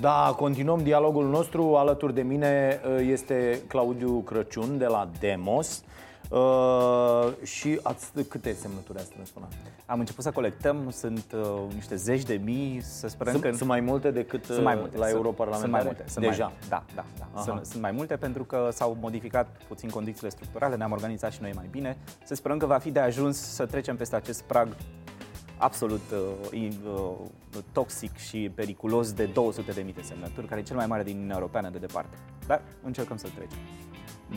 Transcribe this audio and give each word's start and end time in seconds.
Da, 0.00 0.34
continuăm 0.36 0.82
dialogul 0.82 1.28
nostru. 1.28 1.76
Alături 1.76 2.14
de 2.14 2.22
mine 2.22 2.80
uh, 2.84 3.06
este 3.10 3.60
Claudiu 3.66 4.20
Crăciun 4.20 4.78
de 4.78 4.86
la 4.86 5.08
Demos. 5.20 5.82
Uh, 6.28 7.28
și 7.42 7.80
ați, 7.82 8.12
câte 8.28 8.52
semnături 8.52 8.98
ați 8.98 9.06
strâns 9.06 9.28
până 9.28 9.48
Am 9.86 9.98
început 9.98 10.24
să 10.24 10.30
colectăm, 10.30 10.90
sunt 10.90 11.24
uh, 11.34 11.74
niște 11.74 11.94
zeci 11.96 12.22
de 12.22 12.40
mii, 12.44 12.80
să 12.82 13.08
sperăm 13.08 13.32
sunt, 13.32 13.44
că... 13.44 13.56
Sunt 13.56 13.68
mai 13.68 13.80
multe 13.80 14.10
decât 14.10 14.44
sunt 14.44 14.62
mai 14.62 14.74
uh, 14.74 14.80
multe, 14.80 14.96
la 14.98 15.08
Europarlamentare? 15.08 15.60
Sunt 15.60 15.72
mai 15.72 15.82
multe, 15.84 16.04
sunt 16.10 16.24
Deja? 16.24 16.44
Mai, 16.44 16.54
da, 16.68 16.84
da, 16.94 17.04
da. 17.18 17.40
Sunt, 17.42 17.66
sunt 17.66 17.82
mai 17.82 17.90
multe 17.90 18.16
pentru 18.16 18.44
că 18.44 18.68
s-au 18.72 18.96
modificat 19.00 19.48
puțin 19.68 19.88
condițiile 19.88 20.28
structurale, 20.28 20.76
ne-am 20.76 20.92
organizat 20.92 21.32
și 21.32 21.38
noi 21.40 21.52
mai 21.54 21.68
bine. 21.70 21.96
Să 22.24 22.34
sperăm 22.34 22.58
că 22.58 22.66
va 22.66 22.78
fi 22.78 22.90
de 22.90 23.00
ajuns 23.00 23.38
să 23.38 23.66
trecem 23.66 23.96
peste 23.96 24.16
acest 24.16 24.42
prag 24.42 24.68
absolut 25.58 26.02
uh, 26.52 26.70
uh, 26.84 27.62
toxic 27.72 28.16
și 28.16 28.50
periculos 28.54 29.12
de 29.12 29.28
200.000 29.28 29.94
de 29.94 30.02
semnături, 30.02 30.46
care 30.46 30.60
e 30.60 30.64
cel 30.64 30.76
mai 30.76 30.86
mare 30.86 31.02
din 31.02 31.14
Uniunea 31.14 31.36
Europeană 31.36 31.68
de 31.70 31.78
departe. 31.78 32.16
Dar 32.46 32.62
încercăm 32.82 33.16
să 33.16 33.28
trecem. 33.34 33.58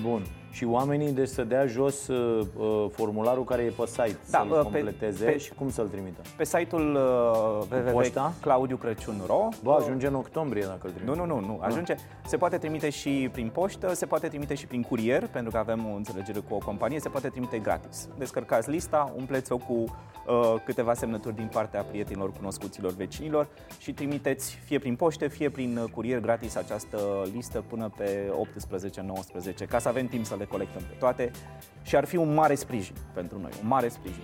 Bun. 0.02 0.26
Și 0.52 0.66
oamenii 0.66 1.12
deci 1.12 1.28
să 1.28 1.44
dea 1.44 1.66
jos 1.66 2.08
uh, 2.08 2.48
uh 2.58 2.86
formularul 2.91 3.44
care 3.44 3.62
e 3.62 3.70
pe 3.78 3.86
site, 3.86 4.18
da, 4.30 4.38
să-l 4.38 4.58
uh, 4.58 4.64
completeze 4.64 5.26
pe, 5.26 5.38
și 5.38 5.54
cum 5.54 5.70
să-l 5.70 5.88
trimită? 5.88 6.22
Pe 6.38 6.46
site-ul 6.46 6.96
uh, 6.96 7.94
www.claudiucrăciun.ro 7.94 9.48
Bă, 9.64 9.77
ajunge 9.80 10.08
în 10.08 10.16
octombrie 10.16 10.64
dacă 10.64 10.80
îl 10.84 10.91
trimite. 10.91 11.18
Nu, 11.18 11.26
nu, 11.26 11.40
nu, 11.40 11.46
nu. 11.46 11.60
ajunge. 11.62 11.96
Se 12.26 12.38
poate 12.38 12.58
trimite 12.58 12.90
și 12.90 13.30
prin 13.32 13.50
poștă, 13.50 13.94
se 13.94 14.05
poate 14.05 14.27
trimite 14.27 14.54
și 14.54 14.66
prin 14.66 14.82
curier, 14.82 15.27
pentru 15.27 15.52
că 15.52 15.58
avem 15.58 15.86
o 15.91 15.96
înțelegere 15.96 16.40
cu 16.40 16.54
o 16.54 16.58
companie, 16.58 16.99
se 16.99 17.10
poate 17.10 17.27
trimite 17.27 17.58
gratis. 17.58 18.08
Descărcați 18.18 18.70
lista, 18.70 19.13
umpleți-o 19.18 19.58
cu 19.58 19.74
uh, 19.74 20.55
câteva 20.66 20.94
semnături 20.94 21.36
din 21.36 21.49
partea 21.52 21.82
prietenilor, 21.82 22.32
cunoscuților, 22.32 22.91
vecinilor 22.91 23.48
și 23.80 23.93
trimiteți 23.93 24.55
fie 24.65 24.80
prin 24.80 24.96
poște, 24.96 25.27
fie 25.27 25.49
prin 25.49 25.77
uh, 25.77 25.90
curier 25.93 26.20
gratis 26.20 26.55
această 26.55 26.98
listă 27.34 27.63
până 27.68 27.91
pe 27.98 28.32
18-19, 29.63 29.68
ca 29.70 29.80
să 29.80 29.88
avem 29.88 30.08
timp 30.08 30.26
să 30.26 30.36
le 30.41 30.47
colectăm 30.47 30.81
pe 30.89 30.95
toate 30.99 31.31
și 31.81 31.95
ar 31.95 32.05
fi 32.05 32.15
un 32.15 32.34
mare 32.34 32.55
sprijin 32.55 32.95
pentru 33.13 33.39
noi, 33.39 33.51
un 33.61 33.67
mare 33.67 33.87
sprijin. 33.87 34.23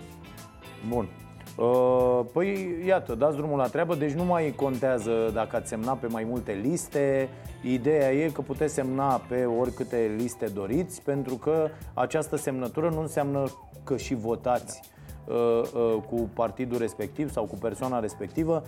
Bun. 0.90 1.10
Uh, 1.58 2.20
păi, 2.34 2.76
iată, 2.86 3.16
dați 3.16 3.36
drumul 3.36 3.58
la 3.58 3.68
treabă, 3.68 3.96
deci 3.96 4.12
nu 4.12 4.24
mai 4.24 4.54
contează 4.56 5.32
dacă 5.34 5.56
ați 5.56 5.70
semnat 5.70 5.98
pe 5.98 6.08
mai 6.08 6.24
multe 6.24 6.52
liste. 6.52 7.30
Ideea 7.64 8.14
e 8.14 8.30
că 8.30 8.42
puteți 8.42 8.74
semna 8.74 9.22
pe 9.28 9.46
oricâte 9.46 10.16
liste 10.18 10.46
doriți, 10.46 11.02
pentru 11.02 11.36
că 11.36 11.70
această 11.94 12.36
semnătură 12.36 12.90
nu 12.90 13.00
înseamnă 13.00 13.44
că 13.84 13.98
și 13.98 14.14
votați 14.14 14.82
uh, 15.26 15.36
uh, 15.36 15.98
cu 16.10 16.30
partidul 16.34 16.78
respectiv 16.78 17.32
sau 17.32 17.46
cu 17.46 17.56
persoana 17.56 18.00
respectivă, 18.00 18.64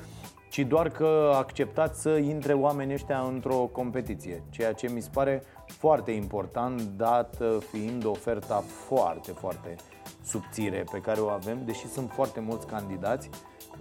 ci 0.50 0.60
doar 0.60 0.90
că 0.90 1.32
acceptați 1.36 2.02
să 2.02 2.10
intre 2.10 2.54
oamenii 2.54 2.94
ăștia 2.94 3.20
într-o 3.20 3.70
competiție, 3.72 4.44
ceea 4.50 4.74
ce 4.74 4.90
mi 4.90 5.02
se 5.02 5.10
pare 5.14 5.44
foarte 5.66 6.12
important, 6.12 6.82
dat 6.82 7.38
fiind 7.72 8.06
oferta 8.06 8.64
foarte, 8.88 9.32
foarte 9.32 9.76
subțire 10.24 10.84
pe 10.92 11.02
care 11.02 11.20
o 11.20 11.28
avem, 11.28 11.62
deși 11.66 11.88
sunt 11.88 12.12
foarte 12.12 12.40
mulți 12.40 12.68
candidați. 12.68 13.30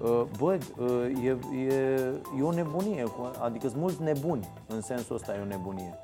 Uh, 0.03 0.23
bă, 0.39 0.59
uh, 0.79 1.25
e, 1.25 1.39
e, 1.57 1.99
e 2.39 2.43
o 2.43 2.53
nebunie, 2.53 3.05
adică 3.41 3.69
sunt 3.69 3.81
mulți 3.81 4.03
nebuni, 4.03 4.49
în 4.67 4.81
sensul 4.81 5.17
ăsta 5.17 5.35
e 5.35 5.41
o 5.41 5.45
nebunie. 5.45 5.99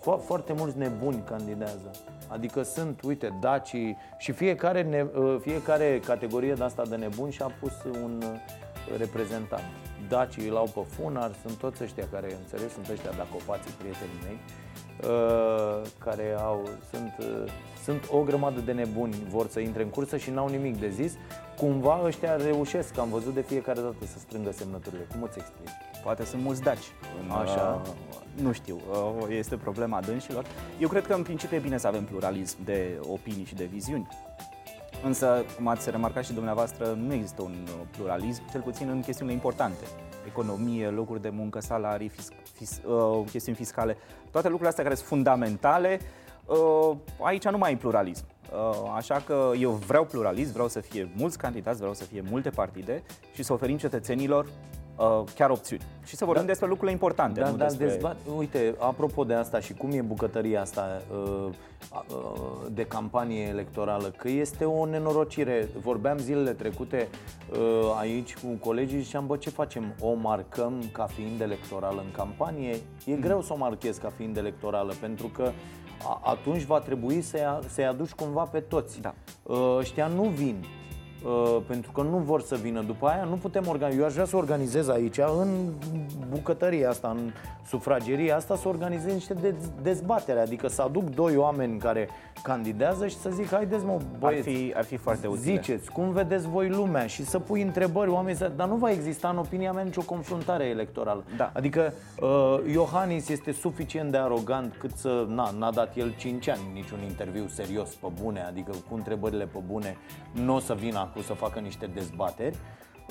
Fo- 0.00 0.24
foarte 0.24 0.52
mulți 0.52 0.78
nebuni 0.78 1.22
candidează. 1.26 1.90
Adică 2.28 2.62
sunt, 2.62 3.02
uite, 3.02 3.38
dacii 3.40 3.96
și 4.18 4.32
fiecare, 4.32 4.82
ne, 4.82 5.06
uh, 5.20 5.36
fiecare 5.40 6.00
categorie 6.04 6.52
de 6.52 6.64
asta 6.64 6.82
de 6.88 6.96
nebuni 6.96 7.32
și-a 7.32 7.50
pus 7.60 7.72
un 8.02 8.22
reprezentant. 8.98 9.62
Dacii 10.08 10.48
îl 10.48 10.56
au 10.56 10.70
pe 10.74 10.80
funar, 10.94 11.30
sunt 11.46 11.58
toți 11.58 11.82
ăștia 11.82 12.08
care, 12.12 12.36
înțeles, 12.40 12.72
sunt 12.72 12.88
ăștia 12.88 13.10
dacopații 13.10 13.74
prietenii 13.78 14.20
mei, 14.24 14.38
uh, 15.10 15.86
care 15.98 16.36
au, 16.38 16.68
sunt, 16.90 17.14
uh, 17.18 17.52
sunt 17.84 18.08
o 18.10 18.22
grămadă 18.22 18.60
de 18.60 18.72
nebuni, 18.72 19.14
vor 19.28 19.48
să 19.48 19.60
intre 19.60 19.82
în 19.82 19.88
cursă 19.88 20.16
și 20.16 20.30
n-au 20.30 20.48
nimic 20.48 20.80
de 20.80 20.88
zis. 20.88 21.12
Cumva 21.56 22.00
ăștia 22.04 22.36
reușesc, 22.36 22.98
am 22.98 23.08
văzut 23.08 23.34
de 23.34 23.40
fiecare 23.40 23.80
dată 23.80 24.06
să 24.06 24.18
strângă 24.18 24.52
semnăturile. 24.52 25.06
Cum 25.12 25.22
îți 25.22 25.38
explici? 25.38 25.70
Poate 26.02 26.24
sunt 26.24 26.42
mulți 26.42 26.62
daci. 26.62 26.92
Așa. 27.42 27.82
Uh, 27.84 27.90
nu 28.42 28.52
știu, 28.52 28.80
uh, 28.90 29.26
este 29.28 29.56
problema 29.56 30.00
dânșilor. 30.00 30.44
Eu 30.78 30.88
cred 30.88 31.06
că 31.06 31.14
în 31.14 31.22
principiu 31.22 31.56
e 31.56 31.60
bine 31.60 31.78
să 31.78 31.86
avem 31.86 32.04
pluralism 32.04 32.56
de 32.64 33.00
opinii 33.08 33.44
și 33.44 33.54
de 33.54 33.64
viziuni. 33.64 34.08
Însă, 35.02 35.44
cum 35.56 35.66
ați 35.66 35.90
remarcat 35.90 36.24
și 36.24 36.32
dumneavoastră, 36.32 36.86
nu 36.86 37.12
există 37.12 37.42
un 37.42 37.54
uh, 37.64 37.86
pluralism, 37.96 38.42
cel 38.50 38.60
puțin 38.60 38.88
în 38.88 39.00
chestiunile 39.00 39.36
importante. 39.36 39.84
Economie, 40.26 40.88
locuri 40.88 41.22
de 41.22 41.28
muncă, 41.28 41.60
salarii, 41.60 42.08
fis, 42.08 42.28
fis, 42.52 42.80
uh, 42.86 43.24
chestiuni 43.30 43.56
fiscale, 43.56 43.96
toate 44.30 44.46
lucrurile 44.46 44.68
astea 44.68 44.84
care 44.84 44.94
sunt 44.94 45.08
fundamentale, 45.08 46.00
uh, 46.46 46.96
aici 47.20 47.48
nu 47.48 47.58
mai 47.58 47.72
e 47.72 47.76
pluralism. 47.76 48.24
Uh, 48.52 48.92
așa 48.96 49.22
că 49.26 49.50
eu 49.58 49.70
vreau 49.70 50.04
pluralism, 50.04 50.52
vreau 50.52 50.68
să 50.68 50.80
fie 50.80 51.10
mulți 51.16 51.38
candidați, 51.38 51.78
vreau 51.78 51.94
să 51.94 52.04
fie 52.04 52.22
multe 52.30 52.50
partide 52.50 53.02
și 53.32 53.42
să 53.42 53.52
oferim 53.52 53.76
cetățenilor 53.76 54.46
uh, 54.96 55.22
chiar 55.34 55.50
opțiuni. 55.50 55.82
Și 56.04 56.16
să 56.16 56.24
vorbim 56.24 56.42
da, 56.42 56.48
despre 56.48 56.66
lucrurile 56.66 56.92
importante. 56.92 57.40
Da, 57.40 57.50
nu 57.50 57.56
da, 57.56 57.64
despre... 57.64 57.86
dezbat, 57.86 58.16
uite, 58.36 58.74
apropo 58.78 59.24
de 59.24 59.34
asta 59.34 59.60
și 59.60 59.74
cum 59.74 59.90
e 59.90 60.00
bucătăria 60.00 60.60
asta 60.60 61.02
uh, 61.12 61.48
uh, 61.92 62.66
de 62.70 62.84
campanie 62.84 63.42
electorală, 63.42 64.12
că 64.16 64.28
este 64.28 64.64
o 64.64 64.86
nenorocire. 64.86 65.68
Vorbeam 65.82 66.18
zilele 66.18 66.52
trecute 66.52 67.08
uh, 67.52 67.58
aici 67.98 68.36
cu 68.36 68.46
colegii 68.60 68.98
și 68.98 69.04
ziceam, 69.04 69.26
bă, 69.26 69.36
ce 69.36 69.50
facem? 69.50 69.94
O 70.00 70.14
marcăm 70.14 70.82
ca 70.92 71.04
fiind 71.04 71.40
electorală 71.40 72.00
în 72.04 72.10
campanie? 72.12 72.76
E 73.04 73.14
mm. 73.14 73.20
greu 73.20 73.42
să 73.42 73.52
o 73.52 73.56
marchezi 73.56 74.00
ca 74.00 74.12
fiind 74.16 74.36
electorală, 74.36 74.92
pentru 75.00 75.26
că 75.26 75.50
atunci 76.22 76.62
va 76.62 76.78
trebui 76.78 77.20
să-i, 77.20 77.58
să 77.68 77.82
aduci 77.82 78.10
cumva 78.10 78.42
pe 78.42 78.60
toți. 78.60 79.00
Da. 79.00 79.14
Ăștia 79.78 80.06
nu 80.06 80.22
vin 80.22 80.64
Uh, 81.24 81.56
pentru 81.66 81.90
că 81.90 82.02
nu 82.02 82.16
vor 82.16 82.42
să 82.42 82.56
vină 82.56 82.82
după 82.82 83.06
aia, 83.06 83.24
nu 83.24 83.34
putem 83.34 83.64
organiza. 83.68 83.98
Eu 83.98 84.06
aș 84.06 84.12
vrea 84.12 84.24
să 84.24 84.36
organizez 84.36 84.88
aici, 84.88 85.18
în 85.18 85.48
bucătăria 86.30 86.88
asta, 86.88 87.08
în 87.16 87.32
sufrageria 87.66 88.36
asta, 88.36 88.56
să 88.56 88.68
organizez 88.68 89.12
niște 89.12 89.36
dezbatere, 89.82 90.40
adică 90.40 90.68
să 90.68 90.82
aduc 90.82 91.04
doi 91.14 91.36
oameni 91.36 91.78
care 91.78 92.08
candidează 92.42 93.06
și 93.06 93.16
să 93.16 93.30
zic, 93.30 93.48
haideți 93.50 93.84
mă, 93.84 93.98
băieți, 94.18 94.48
ar 94.48 94.54
fi, 94.54 94.72
ar 94.76 94.84
fi 94.84 94.96
foarte 94.96 95.26
utile. 95.26 95.52
Ziceți, 95.52 95.90
cum 95.90 96.10
vedeți 96.10 96.48
voi 96.48 96.68
lumea 96.68 97.06
și 97.06 97.24
să 97.24 97.38
pui 97.38 97.62
întrebări 97.62 98.10
oameni, 98.10 98.36
să... 98.36 98.52
dar 98.56 98.68
nu 98.68 98.76
va 98.76 98.90
exista 98.90 99.28
în 99.28 99.36
opinia 99.36 99.72
mea 99.72 99.82
nicio 99.82 100.02
confruntare 100.02 100.64
electorală. 100.64 101.24
Da. 101.36 101.50
Adică 101.54 101.92
uh, 102.20 102.72
Iohannis 102.72 103.28
este 103.28 103.52
suficient 103.52 104.10
de 104.10 104.16
arogant 104.16 104.74
cât 104.78 104.90
să, 104.96 105.26
na, 105.28 105.50
n-a 105.58 105.70
dat 105.70 105.96
el 105.96 106.14
5 106.16 106.48
ani 106.48 106.60
niciun 106.72 107.02
interviu 107.02 107.46
serios 107.48 107.94
pe 107.94 108.06
bune, 108.22 108.40
adică 108.40 108.70
cu 108.88 108.94
întrebările 108.94 109.44
pe 109.44 109.58
bune, 109.66 109.96
nu 110.32 110.54
o 110.54 110.58
să 110.58 110.74
vină 110.74 110.98
acum 110.98 111.22
să 111.22 111.32
facă 111.32 111.58
niște 111.58 111.86
dezbateri. 111.94 112.56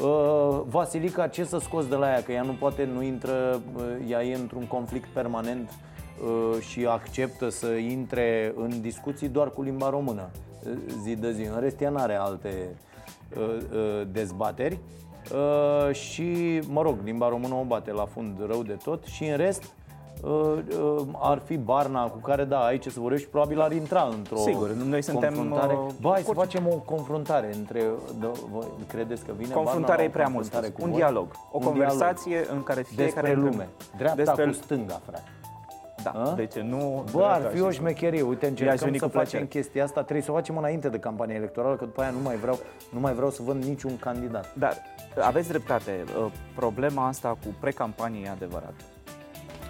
Uh, 0.04 0.62
Vasilica, 0.66 1.28
ce 1.28 1.44
să 1.44 1.58
scoți 1.58 1.90
de 1.90 1.96
la 1.96 2.08
ea? 2.08 2.24
Că 2.24 2.32
ea 2.32 2.42
nu 2.42 2.52
poate, 2.52 2.90
nu 2.94 3.02
intră, 3.02 3.62
uh, 3.76 3.84
ea 4.08 4.24
e 4.24 4.36
într-un 4.36 4.68
conflict 4.68 5.08
permanent 5.08 5.70
uh, 5.70 5.89
și 6.60 6.86
acceptă 6.86 7.50
să 7.50 7.68
intre 7.68 8.54
în 8.56 8.82
discuții 8.82 9.28
doar 9.28 9.50
cu 9.50 9.62
limba 9.62 9.90
română 9.90 10.30
uh, 10.64 10.72
zi 11.02 11.16
de 11.16 11.32
zi. 11.32 11.42
În 11.42 11.60
rest, 11.60 11.82
ea 11.82 11.90
nu 11.90 11.98
are 11.98 12.16
alte 12.16 12.76
uh, 13.38 13.58
uh, 13.74 14.08
dezbateri. 14.12 14.80
Uh, 15.34 15.94
și, 15.96 16.60
mă 16.68 16.82
rog, 16.82 16.98
limba 17.04 17.30
română 17.30 17.54
o 17.54 17.64
bate 17.64 17.92
la 17.92 18.06
fund 18.06 18.46
rău 18.48 18.64
de 18.64 18.78
tot 18.84 19.04
și 19.06 19.26
în 19.26 19.38
rest 19.38 19.74
Uh, 20.24 20.32
uh, 20.32 21.02
ar 21.20 21.42
fi 21.46 21.58
Barna 21.58 22.08
cu 22.08 22.18
care, 22.18 22.44
da, 22.44 22.66
aici 22.66 22.88
să 22.88 23.00
vorbești 23.00 23.26
și 23.26 23.30
probabil 23.32 23.62
ar 23.62 23.72
intra 23.72 24.10
într-o 24.18 24.38
Sigur, 24.38 24.70
noi 24.70 25.02
suntem 25.02 25.34
confruntare. 25.34 25.74
Uh, 25.74 25.94
ba, 26.02 26.12
hai 26.12 26.22
să 26.22 26.34
facem 26.34 26.68
o 26.68 26.76
confruntare 26.76 27.56
între, 27.56 27.84
de, 28.20 28.28
voi 28.52 28.66
credeți 28.88 29.26
că 29.26 29.32
vine 29.38 29.54
Confruntare 29.54 30.04
e 30.04 30.10
prea 30.10 30.28
mult 30.28 30.74
Un 30.80 30.92
dialog, 30.92 31.28
o 31.52 31.58
un 31.58 31.64
conversație 31.64 32.30
dialog. 32.30 32.56
în 32.56 32.64
care 32.64 32.82
fiecare... 32.82 33.28
Despre 33.28 33.34
lume, 33.34 33.70
dreapta 33.98 34.24
despre... 34.24 34.46
cu 34.46 34.52
stânga, 34.52 35.02
frate. 35.06 35.24
Da, 36.04 36.10
A? 36.10 36.34
deci 36.36 36.56
nu... 36.56 37.04
Bă, 37.12 37.24
ar 37.24 37.52
fi 37.54 37.62
o 37.62 37.72
șmecherie, 37.72 38.22
uite, 38.22 38.48
încercăm 38.48 38.94
să 38.94 39.08
facem 39.08 39.46
chestia 39.46 39.84
asta, 39.84 40.02
trebuie 40.02 40.22
să 40.22 40.32
o 40.32 40.34
facem 40.34 40.58
înainte 40.58 40.90
de 40.90 41.00
campania 41.00 41.36
electorală, 41.36 41.76
că 41.76 41.86
după 41.86 42.02
aia 42.02 42.10
nu 42.10 42.20
mai 42.24 42.36
vreau, 42.36 42.60
nu 42.94 43.00
mai 43.00 43.14
vreau 43.14 43.30
să 43.30 43.42
văd 43.46 43.64
niciun 43.64 43.98
candidat. 44.00 44.56
Dar 44.56 44.78
aveți 45.22 45.48
dreptate, 45.48 46.04
problema 46.56 47.08
asta 47.08 47.30
cu 47.30 47.56
precampanie 47.60 48.26
e 48.26 48.30
adevărată. 48.30 48.84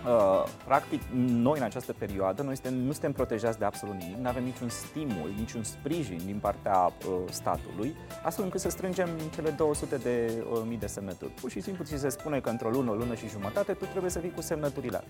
Uh, 0.06 0.44
practic, 0.66 1.02
noi 1.14 1.58
în 1.58 1.64
această 1.64 1.94
perioadă 1.94 2.42
noi 2.42 2.56
suntem, 2.56 2.74
nu 2.74 2.92
suntem 2.92 3.12
protejați 3.12 3.60
de 3.60 3.66
absolut 3.66 3.96
nimic, 3.96 4.18
nu 4.18 4.28
avem 4.28 4.44
niciun 4.44 4.70
stimul, 4.70 5.34
niciun 5.38 5.64
sprijin 5.64 6.22
din 6.26 6.38
partea 6.42 6.86
uh, 6.86 7.14
statului, 7.30 7.96
astfel 8.24 8.44
încât 8.44 8.60
să 8.60 8.70
strângem 8.70 9.10
cele 9.34 9.50
200 9.50 9.98
de 9.98 10.44
uh, 10.52 10.62
mii 10.68 10.78
de 10.78 10.88
semnături. 10.88 11.32
Pur 11.32 11.50
și 11.50 11.62
simplu 11.62 11.84
ți 11.84 11.98
se 11.98 12.10
spune 12.10 12.40
că 12.40 12.50
într-o 12.50 12.70
lună, 12.70 12.92
o 12.92 12.94
lună 12.94 13.16
și 13.16 13.28
jumătate 13.28 13.74
tu 13.74 13.86
trebuie 13.86 14.12
să 14.12 14.20
fii 14.20 14.32
cu 14.32 14.42
semnăturile. 14.42 15.04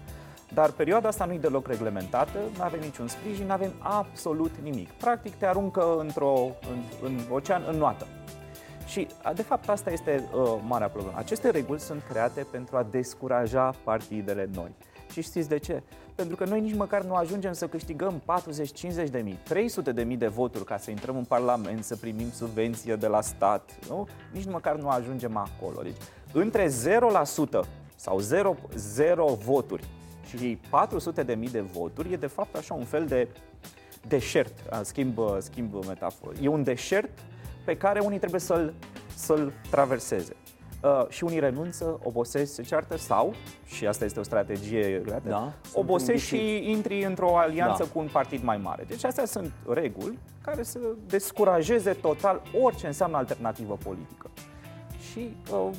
Dar 0.53 0.71
perioada 0.71 1.07
asta 1.07 1.25
nu 1.25 1.33
e 1.33 1.37
deloc 1.37 1.67
reglementată, 1.67 2.39
nu 2.57 2.63
avem 2.63 2.79
niciun 2.79 3.07
sprijin, 3.07 3.45
nu 3.45 3.51
avem 3.51 3.71
absolut 3.79 4.51
nimic. 4.61 4.89
Practic 4.89 5.35
te 5.35 5.45
aruncă 5.45 5.95
într-o, 5.99 6.51
în, 6.71 6.79
în 7.03 7.19
ocean 7.29 7.63
în 7.67 7.77
noată. 7.77 8.07
Și, 8.89 9.07
de 9.35 9.41
fapt, 9.41 9.69
asta 9.69 9.91
este 9.91 10.29
uh, 10.33 10.59
marea 10.67 10.89
problemă. 10.89 11.17
Aceste 11.17 11.49
reguli 11.49 11.79
sunt 11.79 12.03
create 12.09 12.47
pentru 12.51 12.77
a 12.77 12.87
descuraja 12.91 13.73
partidele 13.83 14.49
noi. 14.53 14.71
Și 15.11 15.21
știți 15.21 15.49
de 15.49 15.57
ce? 15.57 15.83
Pentru 16.15 16.35
că 16.35 16.45
noi 16.45 16.61
nici 16.61 16.75
măcar 16.75 17.03
nu 17.03 17.13
ajungem 17.13 17.53
să 17.53 17.67
câștigăm 17.67 18.21
40, 18.25 18.73
50 18.73 19.09
de 19.09 19.19
mii, 19.19 19.39
300 19.43 19.91
de 19.91 20.03
mii 20.03 20.17
de 20.17 20.27
voturi 20.27 20.65
ca 20.65 20.77
să 20.77 20.89
intrăm 20.89 21.17
în 21.17 21.23
Parlament, 21.23 21.83
să 21.83 21.95
primim 21.95 22.31
subvenție 22.31 22.95
de 22.95 23.07
la 23.07 23.21
stat. 23.21 23.71
Nu? 23.87 24.07
Nici 24.31 24.45
măcar 24.45 24.75
nu 24.75 24.89
ajungem 24.89 25.37
acolo. 25.37 25.81
Deci, 25.81 25.97
între 26.33 26.67
0% 26.67 26.69
sau 27.95 28.19
0, 28.19 28.55
0 28.75 29.25
voturi 29.25 29.83
și 30.25 30.57
400 30.69 31.23
de 31.23 31.33
mii 31.33 31.49
de 31.49 31.61
voturi 31.61 32.13
e 32.13 32.15
de 32.15 32.27
fapt 32.27 32.55
așa 32.55 32.73
un 32.73 32.85
fel 32.85 33.05
de 33.05 33.27
deșert, 34.07 34.53
schimb, 34.81 35.19
schimb 35.39 35.85
metaforă. 35.85 36.35
E 36.41 36.47
un 36.47 36.63
deșert 36.63 37.09
pe 37.69 37.77
care 37.77 37.99
unii 37.99 38.17
trebuie 38.17 38.39
să-l, 38.39 38.73
să-l 39.15 39.53
traverseze. 39.69 40.35
Uh, 40.83 41.05
și 41.09 41.23
unii 41.23 41.39
renunță, 41.39 41.99
obosesc, 42.03 42.53
se 42.53 42.61
ceartă 42.61 42.97
sau, 42.97 43.33
și 43.65 43.87
asta 43.87 44.05
este 44.05 44.19
o 44.19 44.23
strategie, 44.23 45.01
da, 45.23 45.53
obosești 45.73 46.27
și 46.27 46.69
intri 46.69 47.03
într-o 47.03 47.37
alianță 47.37 47.83
da. 47.83 47.89
cu 47.89 47.99
un 47.99 48.09
partid 48.11 48.43
mai 48.43 48.57
mare. 48.57 48.83
Deci 48.87 49.03
astea 49.03 49.25
sunt 49.25 49.51
reguli 49.67 50.19
care 50.41 50.63
să 50.63 50.79
descurajeze 51.07 51.91
total 51.91 52.41
orice 52.61 52.87
înseamnă 52.87 53.17
alternativă 53.17 53.77
politică. 53.83 54.29
Și, 55.11 55.35
uh, 55.51 55.69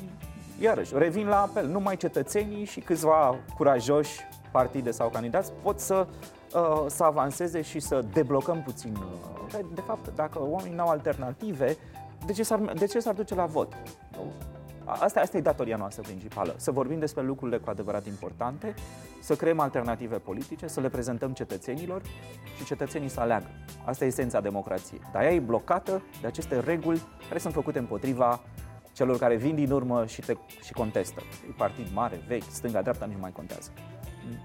iarăși, 0.59 0.93
revin 0.97 1.27
la 1.27 1.41
apel, 1.41 1.67
numai 1.67 1.97
cetățenii 1.97 2.65
și 2.65 2.79
câțiva 2.79 3.35
curajoși 3.55 4.19
partide 4.51 4.91
sau 4.91 5.09
candidați 5.09 5.51
pot 5.61 5.79
să, 5.79 6.07
uh, 6.53 6.85
să 6.87 7.03
avanseze 7.03 7.61
și 7.61 7.79
să 7.79 8.05
deblocăm 8.13 8.61
puțin. 8.61 8.95
Uh, 8.95 9.59
de 9.73 9.81
fapt, 9.81 10.15
dacă 10.15 10.39
oamenii 10.41 10.75
nu 10.75 10.81
au 10.81 10.89
alternative, 10.89 11.77
de 12.25 12.33
ce 12.33 12.43
s-ar, 12.43 12.59
de 12.59 12.85
ce 12.85 12.99
s-ar 12.99 13.13
duce 13.13 13.35
la 13.35 13.45
vot? 13.45 13.73
Asta, 14.85 15.19
asta 15.19 15.37
e 15.37 15.41
datoria 15.41 15.75
noastră 15.75 16.01
principală, 16.01 16.53
să 16.57 16.71
vorbim 16.71 16.99
despre 16.99 17.23
lucrurile 17.23 17.57
cu 17.57 17.69
adevărat 17.69 18.05
importante, 18.05 18.73
să 19.21 19.35
creăm 19.35 19.59
alternative 19.59 20.17
politice, 20.17 20.67
să 20.67 20.79
le 20.79 20.89
prezentăm 20.89 21.31
cetățenilor 21.31 22.01
și 22.57 22.65
cetățenii 22.65 23.09
să 23.09 23.19
aleagă. 23.19 23.47
Asta 23.85 24.03
e 24.03 24.07
esența 24.07 24.41
democrației. 24.41 25.01
Dar 25.11 25.23
ea 25.23 25.33
e 25.33 25.39
blocată 25.39 26.01
de 26.21 26.27
aceste 26.27 26.59
reguli 26.59 27.01
care 27.27 27.39
sunt 27.39 27.53
făcute 27.53 27.79
împotriva 27.79 28.39
celor 28.93 29.17
care 29.17 29.35
vin 29.35 29.55
din 29.55 29.71
urmă 29.71 30.05
și, 30.05 30.21
te, 30.21 30.33
și 30.63 30.73
contestă. 30.73 31.21
E 31.49 31.53
partid 31.57 31.87
mare, 31.93 32.23
vechi, 32.27 32.43
stânga, 32.49 32.81
dreapta, 32.81 33.05
nici 33.05 33.17
mai 33.19 33.31
contează. 33.31 33.71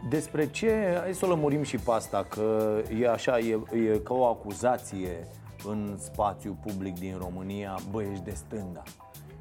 Despre 0.09 0.51
ce, 0.51 0.99
hai 1.01 1.15
să 1.15 1.27
o 1.27 1.29
lămurim 1.29 1.63
și 1.63 1.77
pe 1.77 1.91
asta, 1.91 2.27
că 2.29 2.79
e 3.01 3.09
așa, 3.09 3.39
e, 3.39 3.61
e 3.93 3.99
ca 3.99 4.15
o 4.15 4.27
acuzație 4.27 5.27
în 5.65 5.97
spațiu 5.99 6.57
public 6.67 6.99
din 6.99 7.17
România, 7.19 7.79
bă, 7.91 8.03
ești 8.03 8.25
de 8.25 8.31
stânga. 8.31 8.83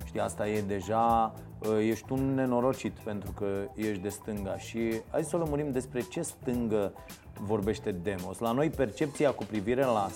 Știi, 0.05 0.19
asta 0.19 0.47
e 0.47 0.61
deja, 0.61 1.33
ă, 1.69 1.81
ești 1.81 2.11
un 2.11 2.33
nenorocit 2.33 2.91
pentru 2.91 3.31
că 3.31 3.47
ești 3.75 4.01
de 4.01 4.09
stânga 4.09 4.57
și 4.57 5.01
hai 5.11 5.23
să 5.23 5.35
o 5.35 5.39
lămurim 5.39 5.71
despre 5.71 6.01
ce 6.01 6.21
stângă 6.21 6.93
vorbește 7.39 7.91
Demos. 7.91 8.39
La 8.39 8.51
noi 8.51 8.69
percepția 8.69 9.31
cu 9.31 9.43
privire 9.43 9.83
la 9.83 10.09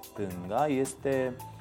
stânga 0.00 0.66
este 0.66 1.34
Uh, 1.36 1.53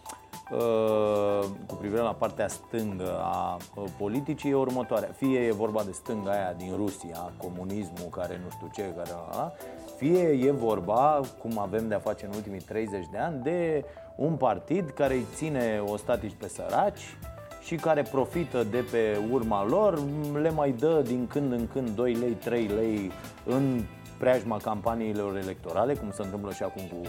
cu 1.68 1.76
privire 1.76 2.02
la 2.02 2.14
partea 2.14 2.48
stângă 2.48 3.20
a 3.22 3.58
uh, 3.76 3.84
politicii 3.98 4.50
e 4.50 4.56
următoarea. 4.56 5.10
Fie 5.16 5.40
e 5.40 5.52
vorba 5.52 5.84
de 5.84 5.92
stânga 5.92 6.32
aia 6.32 6.54
din 6.58 6.74
Rusia, 6.76 7.32
comunismul 7.38 8.10
care 8.12 8.42
nu 8.44 8.50
știu 8.50 8.70
ce, 8.74 8.94
care 8.96 9.10
ala, 9.32 9.54
fie 9.98 10.20
e 10.20 10.52
vorba, 10.52 11.22
cum 11.38 11.60
avem 11.60 11.88
de-a 11.88 12.00
face 12.00 12.26
în 12.26 12.32
ultimii 12.36 12.60
30 12.60 13.06
de 13.12 13.18
ani, 13.18 13.44
de 13.44 13.86
un 14.16 14.36
partid 14.36 14.90
care 14.90 15.14
îi 15.14 15.26
ține 15.36 15.84
ostatici 15.86 16.36
pe 16.40 16.48
săraci 16.48 17.18
și 17.62 17.76
care 17.76 18.02
profită 18.02 18.64
de 18.64 18.86
pe 18.92 19.20
urma 19.32 19.66
lor, 19.66 20.00
le 20.42 20.50
mai 20.50 20.72
dă 20.72 21.02
din 21.06 21.28
când 21.28 21.52
în 21.52 21.68
când 21.68 21.90
2 21.90 22.14
lei, 22.14 22.32
3 22.32 22.66
lei 22.68 23.12
în 23.46 23.84
preajma 24.18 24.58
campaniilor 24.58 25.38
electorale, 25.38 25.94
cum 25.94 26.12
se 26.12 26.22
întâmplă 26.22 26.52
și 26.52 26.64
acum 26.64 26.82
cu 26.82 26.98
uh, 27.02 27.08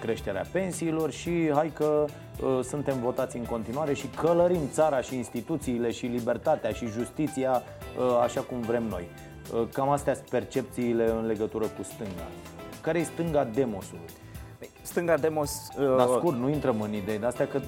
creșterea 0.00 0.44
pensiilor 0.52 1.10
și 1.10 1.50
hai 1.54 1.70
că 1.74 2.04
uh, 2.42 2.60
suntem 2.62 3.00
votați 3.00 3.36
în 3.36 3.44
continuare 3.44 3.94
și 3.94 4.06
călărim 4.06 4.68
țara 4.72 5.00
și 5.00 5.16
instituțiile 5.16 5.90
și 5.90 6.06
libertatea 6.06 6.70
și 6.70 6.86
justiția 6.86 7.62
uh, 7.98 8.20
așa 8.22 8.40
cum 8.40 8.60
vrem 8.60 8.82
noi. 8.82 9.08
Uh, 9.54 9.68
cam 9.72 9.88
astea 9.88 10.14
sunt 10.14 10.28
percepțiile 10.28 11.10
în 11.10 11.26
legătură 11.26 11.64
cu 11.64 11.82
stânga. 11.82 12.28
Care 12.80 12.98
e 12.98 13.02
stânga 13.02 13.44
demosului? 13.44 14.04
Stânga 14.86 15.16
Demos... 15.16 15.68
Uh... 15.78 15.96
Dar 15.96 16.06
scurt, 16.06 16.36
nu 16.36 16.48
intrăm 16.48 16.80
în 16.80 16.92
idei 16.92 17.18
de 17.18 17.26
astea 17.26 17.46
că 17.46 17.60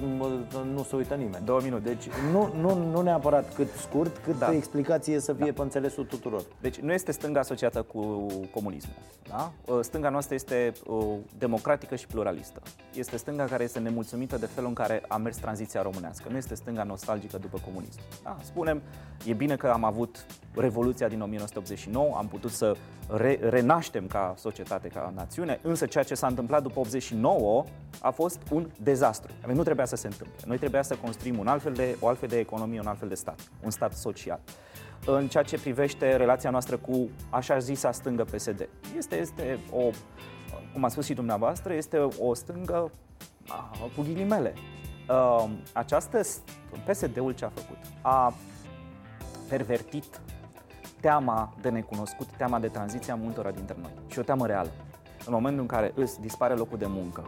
nu 0.73 0.83
se 0.83 0.95
uită 0.95 1.13
nimeni. 1.13 1.45
Două 1.45 1.59
minute. 1.63 1.89
Deci 1.89 2.07
nu, 2.31 2.53
nu, 2.59 2.89
nu 2.91 3.01
neapărat 3.01 3.53
cât 3.53 3.71
scurt, 3.71 4.17
cât 4.17 4.37
da. 4.37 4.53
explicație 4.53 5.19
să 5.19 5.33
fie 5.33 5.45
da. 5.45 5.51
pe 5.51 5.61
înțelesul 5.61 6.05
tuturor. 6.05 6.41
Deci 6.61 6.77
nu 6.77 6.93
este 6.93 7.11
stânga 7.11 7.39
asociată 7.39 7.81
cu 7.81 8.27
comunismul. 8.53 8.95
Da? 9.29 9.51
Uh, 9.65 9.79
stânga 9.81 10.09
noastră 10.09 10.35
este 10.35 10.71
uh, 10.87 11.03
democratică 11.37 11.95
și 11.95 12.07
pluralistă. 12.07 12.61
Este 12.93 13.17
stânga 13.17 13.43
care 13.43 13.63
este 13.63 13.79
nemulțumită 13.79 14.37
de 14.37 14.45
felul 14.45 14.69
în 14.69 14.75
care 14.75 15.03
a 15.07 15.17
mers 15.17 15.37
tranziția 15.37 15.81
românească. 15.81 16.27
Nu 16.29 16.37
este 16.37 16.55
stânga 16.55 16.83
nostalgică 16.83 17.37
după 17.37 17.59
comunism. 17.65 17.99
Da? 18.23 18.37
Spunem, 18.43 18.81
e 19.25 19.33
bine 19.33 19.55
că 19.55 19.67
am 19.67 19.83
avut 19.83 20.25
Revoluția 20.55 21.07
din 21.07 21.21
1989, 21.21 22.15
am 22.17 22.27
putut 22.27 22.51
să 22.51 22.75
re- 23.07 23.39
renaștem 23.41 24.07
ca 24.07 24.33
societate, 24.37 24.87
ca 24.87 25.13
națiune, 25.15 25.59
însă 25.61 25.85
ceea 25.85 26.03
ce 26.03 26.15
s-a 26.15 26.27
întâmplat 26.27 26.61
după 26.61 26.79
89 26.79 27.08
a 28.01 28.09
fost 28.09 28.41
un 28.51 28.69
dezastru. 28.81 29.31
Adică 29.37 29.53
nu 29.53 29.63
trebuia 29.63 29.85
să 29.85 29.95
se 29.95 30.07
întâmple. 30.07 30.35
Noi 30.45 30.57
trebuia 30.57 30.81
să 30.81 30.95
construim 30.95 31.39
un 31.39 31.47
altfel 31.47 31.73
de, 31.73 31.97
o 31.99 32.07
altfel 32.07 32.27
de 32.27 32.39
economie, 32.39 32.79
un 32.79 32.87
altfel 32.87 33.07
de 33.07 33.15
stat, 33.15 33.39
un 33.63 33.69
stat 33.69 33.93
social. 33.93 34.39
În 35.05 35.27
ceea 35.27 35.43
ce 35.43 35.59
privește 35.59 36.15
relația 36.15 36.49
noastră 36.49 36.77
cu 36.77 37.09
așa 37.29 37.57
zisa 37.57 37.91
stângă 37.91 38.23
PSD. 38.23 38.69
Este, 38.97 39.19
este 39.19 39.59
o, 39.71 39.89
cum 40.73 40.83
a 40.83 40.87
spus 40.87 41.05
și 41.05 41.13
dumneavoastră, 41.13 41.73
este 41.73 41.97
o 42.19 42.33
stângă 42.33 42.91
cu 43.95 44.01
ghilimele. 44.01 44.53
Această, 45.73 46.21
PSD-ul 46.85 47.31
ce 47.31 47.45
a 47.45 47.49
făcut? 47.49 47.77
A 48.01 48.33
pervertit 49.49 50.21
teama 51.01 51.53
de 51.61 51.69
necunoscut, 51.69 52.27
teama 52.37 52.59
de 52.59 52.67
tranziție 52.67 53.11
a 53.11 53.15
multora 53.15 53.51
dintre 53.51 53.75
noi. 53.81 53.91
Și 54.07 54.19
o 54.19 54.21
teamă 54.21 54.45
reală. 54.45 54.69
În 55.25 55.33
momentul 55.33 55.61
în 55.61 55.67
care 55.67 55.91
îți 55.95 56.21
dispare 56.21 56.53
locul 56.53 56.77
de 56.77 56.85
muncă, 56.87 57.23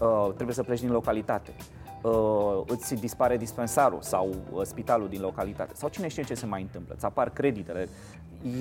uh, 0.00 0.32
trebuie 0.34 0.54
să 0.54 0.62
pleci 0.62 0.80
din 0.80 0.90
localitate, 0.90 1.54
uh, 2.02 2.60
îți 2.66 2.94
dispare 2.94 3.36
dispensarul 3.36 4.02
sau 4.02 4.34
uh, 4.52 4.62
spitalul 4.64 5.08
din 5.08 5.20
localitate, 5.20 5.74
sau 5.74 5.88
cine 5.88 6.08
știe 6.08 6.22
ce 6.22 6.34
se 6.34 6.46
mai 6.46 6.62
întâmplă, 6.62 6.94
îți 6.94 7.04
apar 7.04 7.30
creditele, 7.30 7.88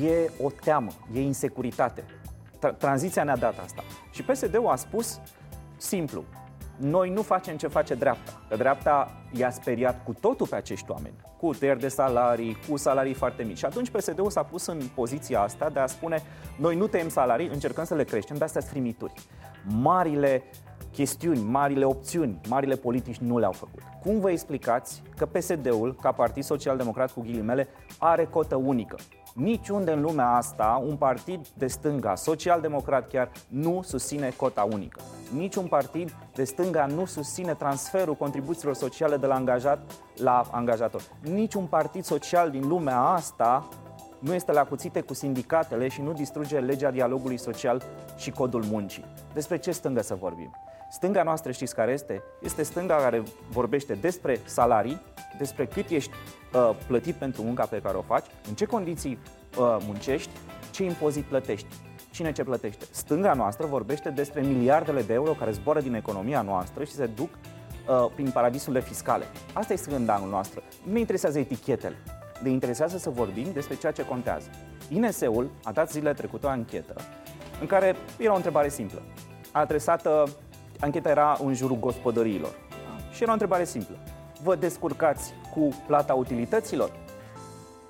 e 0.04 0.32
o 0.44 0.50
teamă, 0.50 0.92
e 1.14 1.22
insecuritate. 1.22 2.04
Tranziția 2.78 3.24
ne-a 3.24 3.38
dat 3.38 3.60
asta. 3.64 3.84
Și 4.12 4.24
PSD-ul 4.24 4.68
a 4.68 4.76
spus 4.76 5.20
simplu, 5.78 6.24
noi 6.78 7.10
nu 7.10 7.22
facem 7.22 7.58
ce 7.58 7.68
face 7.68 7.94
dreapta. 7.94 8.42
Că 8.50 8.56
dreapta 8.56 9.12
i-a 9.32 9.50
speriat 9.50 10.04
cu 10.04 10.14
totul 10.20 10.48
pe 10.48 10.56
acești 10.56 10.92
oameni, 10.92 11.14
cu 11.38 11.54
tăieri 11.54 11.80
de 11.80 11.88
salarii, 11.88 12.58
cu 12.70 12.78
salarii 12.78 13.14
foarte 13.14 13.44
mici. 13.44 13.58
Și 13.58 13.66
atunci 13.66 13.90
PSD-ul 13.90 14.30
s-a 14.30 14.44
pus 14.44 14.66
în 14.66 14.80
poziția 14.96 15.42
asta 15.42 15.70
de 15.70 15.80
a 15.80 15.86
spune 15.86 16.24
noi 16.58 16.76
nu 16.76 16.88
tăiem 16.88 17.10
salarii, 17.10 17.48
încercăm 17.48 17.84
să 17.84 17.96
le 17.96 18.04
creștem, 18.04 18.38
de 18.38 18.44
astea 18.44 18.62
frimituri. 18.62 19.14
Marile 19.82 20.44
chestiuni, 20.92 21.40
marile 21.40 21.86
opțiuni, 21.86 22.40
marile 22.50 22.76
politici 22.76 23.18
nu 23.18 23.40
le-au 23.40 23.52
făcut. 23.52 23.82
Cum 24.02 24.20
vă 24.20 24.32
explicați 24.32 25.02
că 25.18 25.26
PSD-ul, 25.26 25.96
ca 26.02 26.12
Partid 26.12 26.44
Social-Democrat 26.44 27.12
cu 27.12 27.22
ghilimele, 27.22 27.68
are 27.98 28.26
cotă 28.26 28.56
unică? 28.56 28.96
Niciunde 29.34 29.92
în 29.92 30.02
lumea 30.02 30.30
asta 30.30 30.84
un 30.88 30.96
partid 30.96 31.48
de 31.54 31.68
stânga, 31.68 32.16
social-democrat 32.16 33.08
chiar, 33.08 33.32
nu 33.48 33.82
susține 33.84 34.34
cota 34.36 34.68
unică. 34.72 35.02
Niciun 35.36 35.66
partid 35.66 36.16
de 36.34 36.44
stânga 36.44 36.86
nu 36.86 37.06
susține 37.06 37.54
transferul 37.54 38.16
contribuțiilor 38.16 38.76
sociale 38.76 39.18
de 39.18 39.26
la 39.26 39.36
angajat 39.36 39.80
la 40.16 40.42
angajator. 40.52 41.02
Niciun 41.22 41.66
partid 41.66 42.04
social 42.04 42.50
din 42.50 42.68
lumea 42.68 43.00
asta 43.00 43.68
nu 44.20 44.34
este 44.34 44.52
la 44.52 44.64
cuțite 44.64 45.02
cu 45.02 45.14
sindicatele 45.14 45.88
și 45.88 46.02
nu 46.02 46.14
distruge 46.14 46.60
legea 46.60 46.92
dialogului 46.92 47.38
social 47.38 47.82
și 48.18 48.32
codul 48.32 48.64
muncii. 48.64 49.06
Despre 49.34 49.58
ce 49.58 49.72
stângă 49.72 50.02
să 50.02 50.16
vorbim? 50.16 50.52
Stânga 50.92 51.24
noastră 51.24 51.52
știți 51.52 51.76
care 51.76 51.92
este? 51.92 52.24
Este 52.42 52.64
stânga 52.64 52.96
care 52.96 53.24
vorbește 53.50 53.94
despre 53.94 54.40
salarii, 54.46 55.02
despre 55.38 55.66
cât 55.66 55.90
ești 55.90 56.12
uh, 56.54 56.78
plătit 56.88 57.16
pentru 57.16 57.42
munca 57.42 57.66
pe 57.66 57.82
care 57.82 57.98
o 57.98 58.02
faci, 58.02 58.26
în 58.48 58.54
ce 58.54 58.66
condiții 58.66 59.18
uh, 59.58 59.78
muncești, 59.86 60.30
ce 60.72 60.84
impozit 60.84 61.24
plătești. 61.24 61.68
Cine 62.12 62.32
ce 62.32 62.44
plătește? 62.44 62.86
Stânga 62.92 63.34
noastră 63.34 63.66
vorbește 63.66 64.10
despre 64.10 64.42
miliardele 64.42 65.02
de 65.02 65.14
euro 65.14 65.32
care 65.32 65.52
zboară 65.52 65.82
din 65.82 65.94
economia 65.94 66.42
noastră 66.42 66.84
și 66.84 66.92
se 66.92 67.06
duc 67.06 67.30
uh, 67.30 68.12
prin 68.16 68.32
paradisurile 68.32 68.82
fiscale. 68.82 69.26
Asta 69.54 69.74
e 69.74 69.76
stânga 69.76 70.24
noastră. 70.30 70.62
Nu 70.84 70.94
ne 70.94 71.00
interesează 71.00 71.40
etichetele. 71.40 71.96
Ne 72.44 72.50
interesează 72.50 72.98
să 72.98 73.10
vorbim 73.10 73.48
despre 73.54 73.76
ceea 73.76 73.92
ce 73.92 74.06
contează. 74.06 74.50
INS-ul 74.90 75.50
a 75.64 75.72
dat 75.72 75.92
zilele 75.92 76.14
trecute 76.14 76.46
o 76.46 76.50
anchetă 76.50 76.96
în 77.62 77.68
care 77.68 77.96
era 78.18 78.32
o 78.32 78.36
întrebare 78.36 78.70
simplă. 78.70 79.02
Adresată, 79.52 80.30
ancheta 80.82 81.10
era 81.10 81.38
în 81.44 81.54
jurul 81.54 81.80
gospodăriilor. 81.80 82.56
Și 83.12 83.22
era 83.22 83.32
o 83.32 83.34
întrebare 83.34 83.66
simplă. 83.66 83.96
vă 84.44 84.56
descurcați 84.56 85.34
cu 85.54 85.70
plata 85.88 86.14
utilităților? 86.14 86.92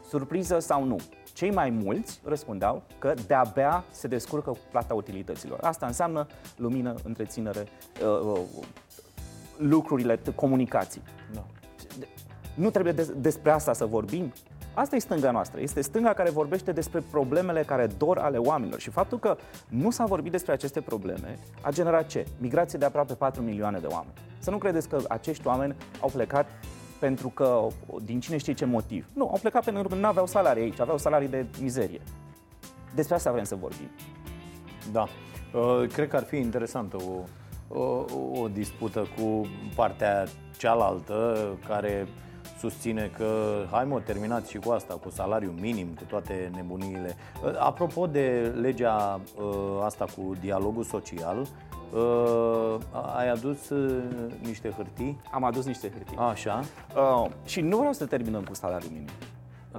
Surpriză 0.10 0.60
sau 0.60 0.84
nu? 0.84 0.96
Cei 1.34 1.52
mai 1.52 1.70
mulți 1.70 2.20
răspundeau 2.24 2.84
că 3.00 3.14
de-abia 3.28 3.84
se 3.92 4.08
descurcă 4.08 4.50
cu 4.50 4.58
plata 4.72 4.94
utilităților. 4.94 5.60
Asta 5.62 5.86
înseamnă 5.86 6.28
lumină, 6.56 6.96
întreținere, 7.04 7.68
uh, 8.04 8.20
uh, 8.24 8.40
lucrurile, 9.58 10.20
comunicații. 10.36 11.02
Da. 11.34 11.44
Nu 12.54 12.70
trebuie 12.70 12.94
des- 12.94 13.12
despre 13.16 13.52
asta 13.52 13.74
să 13.74 13.86
vorbim? 13.86 14.34
Asta 14.74 14.96
e 14.96 15.00
stânga 15.00 15.32
noastră. 15.32 15.62
Este 15.62 15.82
stânga 15.82 16.14
care 16.14 16.30
vorbește 16.30 16.72
despre 16.72 17.04
problemele 17.12 17.64
care 17.64 17.88
dor 17.98 18.18
ale 18.18 18.38
oamenilor. 18.38 18.80
Și 18.80 18.90
faptul 18.90 19.20
că 19.20 19.38
nu 19.70 19.92
s-a 19.92 20.06
vorbit 20.06 20.32
despre 20.32 20.52
aceste 20.52 20.82
probleme 20.82 21.40
a 21.62 21.72
generat 21.72 22.08
ce? 22.08 22.26
Migrație 22.38 22.80
de 22.80 22.86
aproape 22.86 23.14
4 23.14 23.42
milioane 23.42 23.80
de 23.80 23.88
oameni. 23.88 24.14
Să 24.40 24.50
nu 24.50 24.58
credeți 24.58 24.90
că 24.90 25.00
acești 25.10 25.48
oameni 25.48 25.76
au 26.00 26.10
plecat 26.10 26.46
pentru 27.00 27.30
că, 27.30 27.68
din 28.04 28.20
cine 28.20 28.38
știe 28.38 28.54
ce 28.54 28.66
motiv. 28.66 29.08
Nu, 29.14 29.24
au 29.28 29.38
plecat 29.42 29.64
pentru 29.64 29.88
că 29.88 29.96
nu 29.96 30.08
aveau 30.08 30.28
salarii 30.28 30.64
aici, 30.64 30.80
aveau 30.80 30.98
salarii 30.98 31.28
de 31.28 31.46
mizerie. 31.62 32.02
Despre 32.96 33.16
asta 33.16 33.32
vrem 33.32 33.44
să 33.44 33.56
vorbim. 33.56 33.90
Da. 34.92 35.08
Uh, 35.54 35.88
Cred 35.94 36.08
că 36.08 36.16
ar 36.16 36.24
fi 36.24 36.38
interesantă 36.38 36.98
o, 36.98 37.24
o, 37.80 38.06
o 38.42 38.48
dispută 38.48 39.08
cu 39.18 39.50
partea 39.76 40.26
cealaltă 40.58 41.48
care 41.68 42.08
susține 42.62 43.12
că 43.18 43.64
hai 43.72 43.86
mă, 43.86 44.00
terminați 44.00 44.50
și 44.50 44.58
cu 44.58 44.72
asta, 44.72 44.94
cu 44.94 45.10
salariu 45.10 45.54
minim, 45.60 45.88
cu 45.88 46.04
toate 46.04 46.52
nebuniile. 46.56 47.16
Uh, 47.44 47.60
Apropo 47.60 48.08
de 48.08 48.54
legea 48.62 49.22
uh, 49.38 49.84
asta 49.84 50.06
cu 50.16 50.36
dialogul 50.40 50.84
social, 50.84 51.48
uh, 51.94 52.78
ai 53.16 53.30
adus 53.30 53.70
uh, 53.70 54.04
niște 54.42 54.70
hârtii? 54.70 55.22
Am 55.32 55.44
adus 55.44 55.66
niște 55.66 55.92
hârtii. 55.92 56.18
Așa. 56.18 56.64
Uh, 56.96 57.30
și 57.46 57.62
nu 57.62 57.78
vreau 57.78 57.94
să 57.94 58.06
terminăm 58.06 58.44
cu 58.44 58.54
salariul 58.54 58.92
minim. 58.92 59.10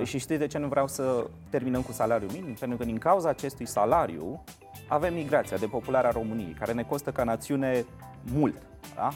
Și 0.05 0.19
știți 0.19 0.39
de 0.39 0.47
ce 0.47 0.59
nu 0.59 0.69
vreau 0.69 0.89
să 0.89 1.27
terminăm 1.51 1.83
cu 1.83 1.93
salariul 1.93 2.31
minim? 2.33 2.55
Pentru 2.55 2.79
că 2.79 2.85
din 2.85 2.99
cauza 2.99 3.29
acestui 3.29 3.67
salariu 3.67 4.45
avem 4.89 5.15
migrația, 5.15 5.57
depopularea 5.57 6.11
României, 6.11 6.57
care 6.59 6.73
ne 6.73 6.83
costă 6.83 7.11
ca 7.11 7.25
națiune 7.25 7.85
mult. 8.33 8.62
Da? 8.95 9.11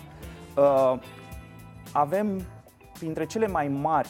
Uh, 0.63 0.99
avem 1.93 2.43
printre 2.99 3.27
cele 3.27 3.47
mai 3.47 3.69
mari 3.69 4.09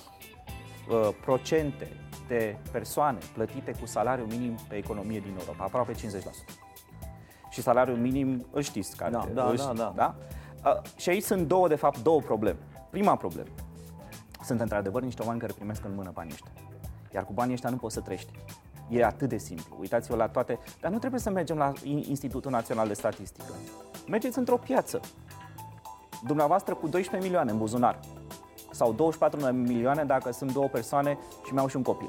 uh, 0.88 1.08
procente 1.20 1.88
de 2.28 2.56
persoane 2.72 3.18
plătite 3.34 3.72
cu 3.80 3.86
salariul 3.86 4.26
minim 4.26 4.56
pe 4.68 4.74
economie 4.76 5.20
din 5.20 5.36
Europa, 5.38 5.64
aproape 5.64 5.92
50%. 5.92 5.96
Și 7.50 7.62
salariul 7.62 7.96
minim 7.96 8.46
îl 8.50 8.62
știți 8.62 8.96
care 8.96 9.10
Da, 9.10 9.28
da, 9.34 9.42
îl 9.48 9.56
da, 9.56 9.62
știți, 9.62 9.76
da. 9.78 9.92
da? 9.96 10.14
Uh, 10.64 10.82
și 10.96 11.08
aici 11.08 11.22
sunt 11.22 11.46
două, 11.46 11.68
de 11.68 11.74
fapt, 11.74 12.02
două 12.02 12.20
probleme. 12.20 12.58
Prima 12.90 13.16
problemă, 13.16 13.48
sunt 14.44 14.60
într-adevăr 14.60 15.02
niște 15.02 15.22
oameni 15.22 15.40
care 15.40 15.52
primesc 15.52 15.84
în 15.84 15.94
mână 15.94 16.10
banii 16.14 16.32
ăștia. 16.32 16.50
Iar 17.14 17.24
cu 17.24 17.32
banii 17.32 17.52
ăștia 17.52 17.70
nu 17.70 17.76
poți 17.76 17.94
să 17.94 18.00
trăiești. 18.00 18.30
E 18.88 19.04
atât 19.04 19.28
de 19.28 19.36
simplu. 19.38 19.76
Uitați-vă 19.80 20.16
la 20.16 20.28
toate. 20.28 20.58
Dar 20.80 20.90
nu 20.90 20.98
trebuie 20.98 21.20
să 21.20 21.30
mergem 21.30 21.56
la 21.56 21.72
In- 21.84 22.08
Institutul 22.08 22.50
Național 22.50 22.86
de 22.88 22.94
Statistică. 22.94 23.52
Mergeți 24.08 24.38
într-o 24.38 24.56
piață. 24.56 25.00
Dumneavoastră 26.26 26.74
cu 26.74 26.88
12 26.88 27.28
milioane 27.28 27.50
în 27.50 27.58
buzunar. 27.58 27.98
Sau 28.76 28.92
24 28.92 29.46
milioane 29.52 30.04
dacă 30.04 30.32
sunt 30.32 30.52
două 30.52 30.68
persoane 30.68 31.18
și 31.46 31.52
mai 31.52 31.62
au 31.62 31.68
și 31.68 31.76
un 31.76 31.82
copil. 31.82 32.08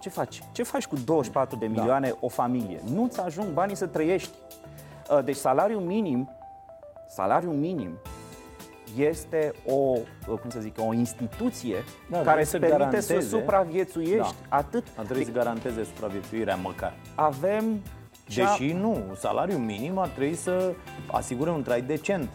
Ce 0.00 0.08
faci? 0.08 0.42
Ce 0.52 0.62
faci 0.62 0.86
cu 0.86 0.96
24 1.04 1.56
de 1.58 1.66
milioane 1.66 2.14
o 2.20 2.28
familie? 2.28 2.80
Nu-ți 2.94 3.20
ajung 3.20 3.46
banii 3.52 3.76
să 3.76 3.86
trăiești. 3.86 4.30
Uh, 5.10 5.24
Deci 5.24 5.36
salariul 5.36 5.80
minim, 5.80 6.30
salariul 7.08 7.52
minim 7.52 7.98
este 8.96 9.52
o, 9.66 9.74
uh, 9.74 10.38
cum 10.40 10.50
să 10.50 10.60
zic, 10.60 10.74
o 10.78 10.92
instituție 10.92 11.74
Da, 12.10 12.16
care 12.22 12.22
trebuie 12.22 12.42
îți 12.42 12.50
să 12.50 12.58
permite 12.58 13.00
să 13.00 13.06
garanteze. 13.12 13.28
supraviețuiești. 13.36 14.34
Da. 14.48 14.56
Atât. 14.56 14.86
Ar 14.96 15.04
trebui 15.04 15.24
să 15.24 15.30
garanteze 15.30 15.84
supraviețuirea 15.84 16.56
măcar. 16.56 16.94
Avem 17.14 17.64
cea- 18.28 18.44
Deși 18.58 18.72
nu, 18.72 18.96
salariul 19.18 19.58
minim 19.60 19.98
ar 19.98 20.08
trebui 20.08 20.34
să 20.34 20.72
asigure 21.12 21.50
un 21.50 21.62
trai 21.62 21.82
decent. 21.82 22.28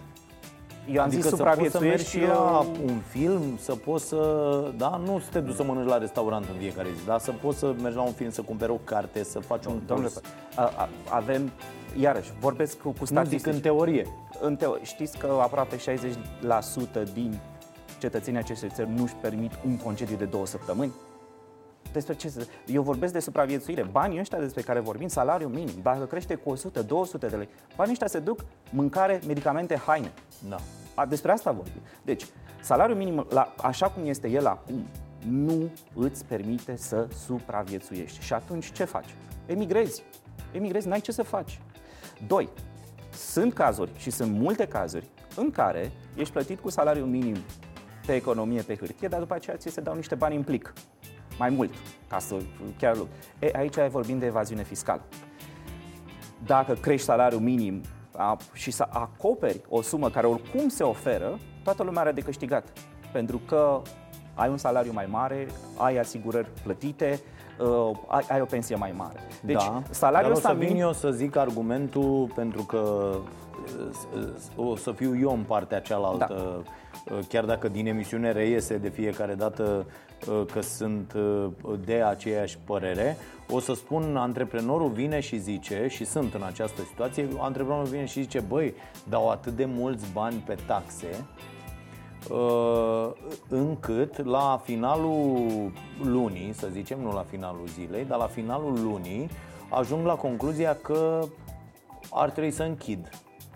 Eu 0.93 1.01
am 1.01 1.07
adică 1.07 1.21
zis 1.21 1.29
să 1.29 1.35
poți 1.35 1.37
să 1.37 1.43
mergi 1.57 1.69
supraviețuiești 1.71 2.09
și 2.09 2.17
și 2.19 2.25
la 2.25 2.65
eu... 2.65 2.85
un 2.85 2.99
film, 3.09 3.57
să 3.57 3.75
poți 3.75 4.07
să... 4.07 4.71
Da, 4.77 5.01
nu 5.05 5.19
să 5.19 5.29
te 5.31 5.39
duci 5.39 5.55
să 5.55 5.63
mănânci 5.63 5.87
la 5.89 5.97
restaurant 5.97 6.45
în 6.53 6.55
fiecare 6.59 6.87
zi, 6.99 7.05
dar 7.05 7.19
să 7.19 7.31
poți 7.31 7.57
să 7.57 7.73
mergi 7.81 7.97
la 7.97 8.03
un 8.03 8.11
film, 8.13 8.29
să 8.29 8.41
cumperi 8.41 8.71
o 8.71 8.79
carte, 8.83 9.23
să 9.23 9.39
faci 9.39 9.65
un 9.65 9.81
Domnule, 9.85 10.09
curs. 10.09 10.21
a- 10.55 10.61
a- 10.77 10.89
avem, 11.09 11.51
iarăși, 11.99 12.31
vorbesc 12.39 12.77
cu, 12.77 12.87
cu 12.89 12.95
Nu 12.99 13.05
zic 13.05 13.07
statistici. 13.17 13.53
în 13.53 13.59
teorie. 13.59 14.07
În 14.41 14.57
teo- 14.57 14.81
știți 14.83 15.17
că 15.17 15.27
aproape 15.41 15.75
60% 15.77 17.03
din 17.13 17.39
cetățenii 17.99 18.39
acestei 18.39 18.69
țări 18.73 18.89
nu 18.95 19.03
își 19.03 19.13
permit 19.21 19.51
un 19.65 19.77
concediu 19.77 20.15
de 20.15 20.25
două 20.25 20.45
săptămâni? 20.45 20.91
Despre 21.93 22.15
ce 22.15 22.29
să... 22.29 22.47
Eu 22.65 22.81
vorbesc 22.81 23.13
de 23.13 23.19
supraviețuire. 23.19 23.83
Banii 23.91 24.19
ăștia 24.19 24.39
despre 24.39 24.61
care 24.61 24.79
vorbim, 24.79 25.07
salariul 25.07 25.49
minim, 25.49 25.73
dacă 25.81 26.05
crește 26.05 26.35
cu 26.35 26.53
100-200 26.57 26.59
de 27.19 27.27
lei, 27.27 27.49
banii 27.75 27.91
ăștia 27.91 28.07
se 28.07 28.19
duc 28.19 28.39
mâncare, 28.69 29.19
medicamente, 29.27 29.77
haine. 29.85 30.11
Da. 30.49 30.57
A, 31.01 31.05
despre 31.05 31.31
asta 31.31 31.51
vorbim. 31.51 31.81
Deci, 32.03 32.25
salariul 32.61 32.97
minim, 32.97 33.25
la, 33.29 33.53
așa 33.63 33.89
cum 33.89 34.05
este 34.05 34.29
el 34.29 34.45
acum, 34.45 34.85
nu 35.27 35.71
îți 35.95 36.25
permite 36.25 36.75
să 36.75 37.07
supraviețuiești. 37.25 38.23
Și 38.23 38.33
atunci 38.33 38.71
ce 38.71 38.83
faci? 38.83 39.15
Emigrezi. 39.45 40.03
Emigrezi, 40.51 40.87
n-ai 40.87 41.01
ce 41.01 41.11
să 41.11 41.23
faci. 41.23 41.61
Doi, 42.27 42.49
sunt 43.13 43.53
cazuri 43.53 43.91
și 43.97 44.09
sunt 44.09 44.31
multe 44.31 44.67
cazuri 44.67 45.09
în 45.35 45.51
care 45.51 45.91
ești 46.15 46.33
plătit 46.33 46.59
cu 46.59 46.69
salariul 46.69 47.07
minim 47.07 47.35
pe 48.05 48.15
economie, 48.15 48.61
pe 48.61 48.75
hârtie, 48.75 49.07
dar 49.07 49.19
după 49.19 49.33
aceea 49.33 49.57
ți 49.57 49.69
se 49.69 49.81
dau 49.81 49.95
niște 49.95 50.15
bani 50.15 50.35
în 50.35 50.43
plic. 50.43 50.73
Mai 51.37 51.49
mult, 51.49 51.73
ca 52.09 52.19
să 52.19 52.37
chiar... 52.77 52.97
E, 53.39 53.49
aici 53.53 53.75
vorbim 53.89 54.19
de 54.19 54.25
evaziune 54.25 54.63
fiscală 54.63 55.01
dacă 56.45 56.73
crești 56.73 57.05
salariul 57.05 57.41
minim 57.41 57.81
a, 58.15 58.37
și 58.53 58.71
să 58.71 58.87
acoperi 58.89 59.61
o 59.69 59.81
sumă 59.81 60.09
care 60.09 60.27
oricum 60.27 60.67
se 60.67 60.83
oferă, 60.83 61.39
toată 61.63 61.83
lumea 61.83 62.01
are 62.01 62.11
de 62.11 62.21
câștigat. 62.21 62.67
Pentru 63.11 63.41
că 63.47 63.81
ai 64.33 64.49
un 64.49 64.57
salariu 64.57 64.91
mai 64.93 65.07
mare, 65.09 65.47
ai 65.77 65.97
asigurări 65.97 66.47
plătite, 66.63 67.19
uh, 67.59 67.97
ai, 68.07 68.25
ai 68.29 68.41
o 68.41 68.45
pensie 68.45 68.75
mai 68.75 68.93
mare. 68.97 69.19
Deci 69.43 69.65
da. 69.65 69.81
salariul 69.89 70.31
Dar 70.31 70.31
o 70.31 70.37
ăsta 70.37 70.49
să 70.49 70.55
vin 70.55 70.67
minim... 70.67 70.81
eu 70.81 70.93
să 70.93 71.11
zic 71.11 71.35
argumentul 71.35 72.31
pentru 72.35 72.63
că 72.63 73.11
uh, 74.15 74.65
o 74.67 74.75
să 74.75 74.91
fiu 74.91 75.19
eu 75.19 75.31
în 75.31 75.43
partea 75.43 75.79
cealaltă, 75.79 76.63
da. 77.05 77.19
chiar 77.27 77.45
dacă 77.45 77.67
din 77.67 77.87
emisiune 77.87 78.31
reiese 78.31 78.77
de 78.77 78.89
fiecare 78.89 79.33
dată 79.33 79.85
uh, 79.87 79.93
că 80.51 80.61
sunt 80.61 81.13
uh, 81.13 81.79
de 81.85 81.93
aceeași 81.93 82.57
părere, 82.65 83.17
o 83.49 83.59
să 83.59 83.73
spun, 83.73 84.17
antreprenorul 84.17 84.89
vine 84.89 85.19
și 85.19 85.37
zice, 85.37 85.87
și 85.89 86.05
sunt 86.05 86.33
în 86.33 86.43
această 86.43 86.81
situație, 86.81 87.27
antreprenorul 87.39 87.87
vine 87.87 88.05
și 88.05 88.21
zice, 88.21 88.39
băi, 88.39 88.73
dau 89.09 89.29
atât 89.29 89.55
de 89.55 89.65
mulți 89.65 90.05
bani 90.13 90.43
pe 90.45 90.57
taxe, 90.65 91.25
uh, 92.29 93.11
încât 93.49 94.25
la 94.25 94.61
finalul 94.63 95.71
lunii, 96.03 96.53
să 96.53 96.67
zicem, 96.71 97.01
nu 97.01 97.13
la 97.13 97.25
finalul 97.29 97.67
zilei, 97.67 98.05
dar 98.05 98.17
la 98.17 98.27
finalul 98.27 98.79
lunii 98.83 99.29
ajung 99.69 100.05
la 100.05 100.15
concluzia 100.15 100.75
că 100.75 101.19
ar 102.11 102.29
trebui 102.29 102.51
să 102.51 102.63
închid, 102.63 103.09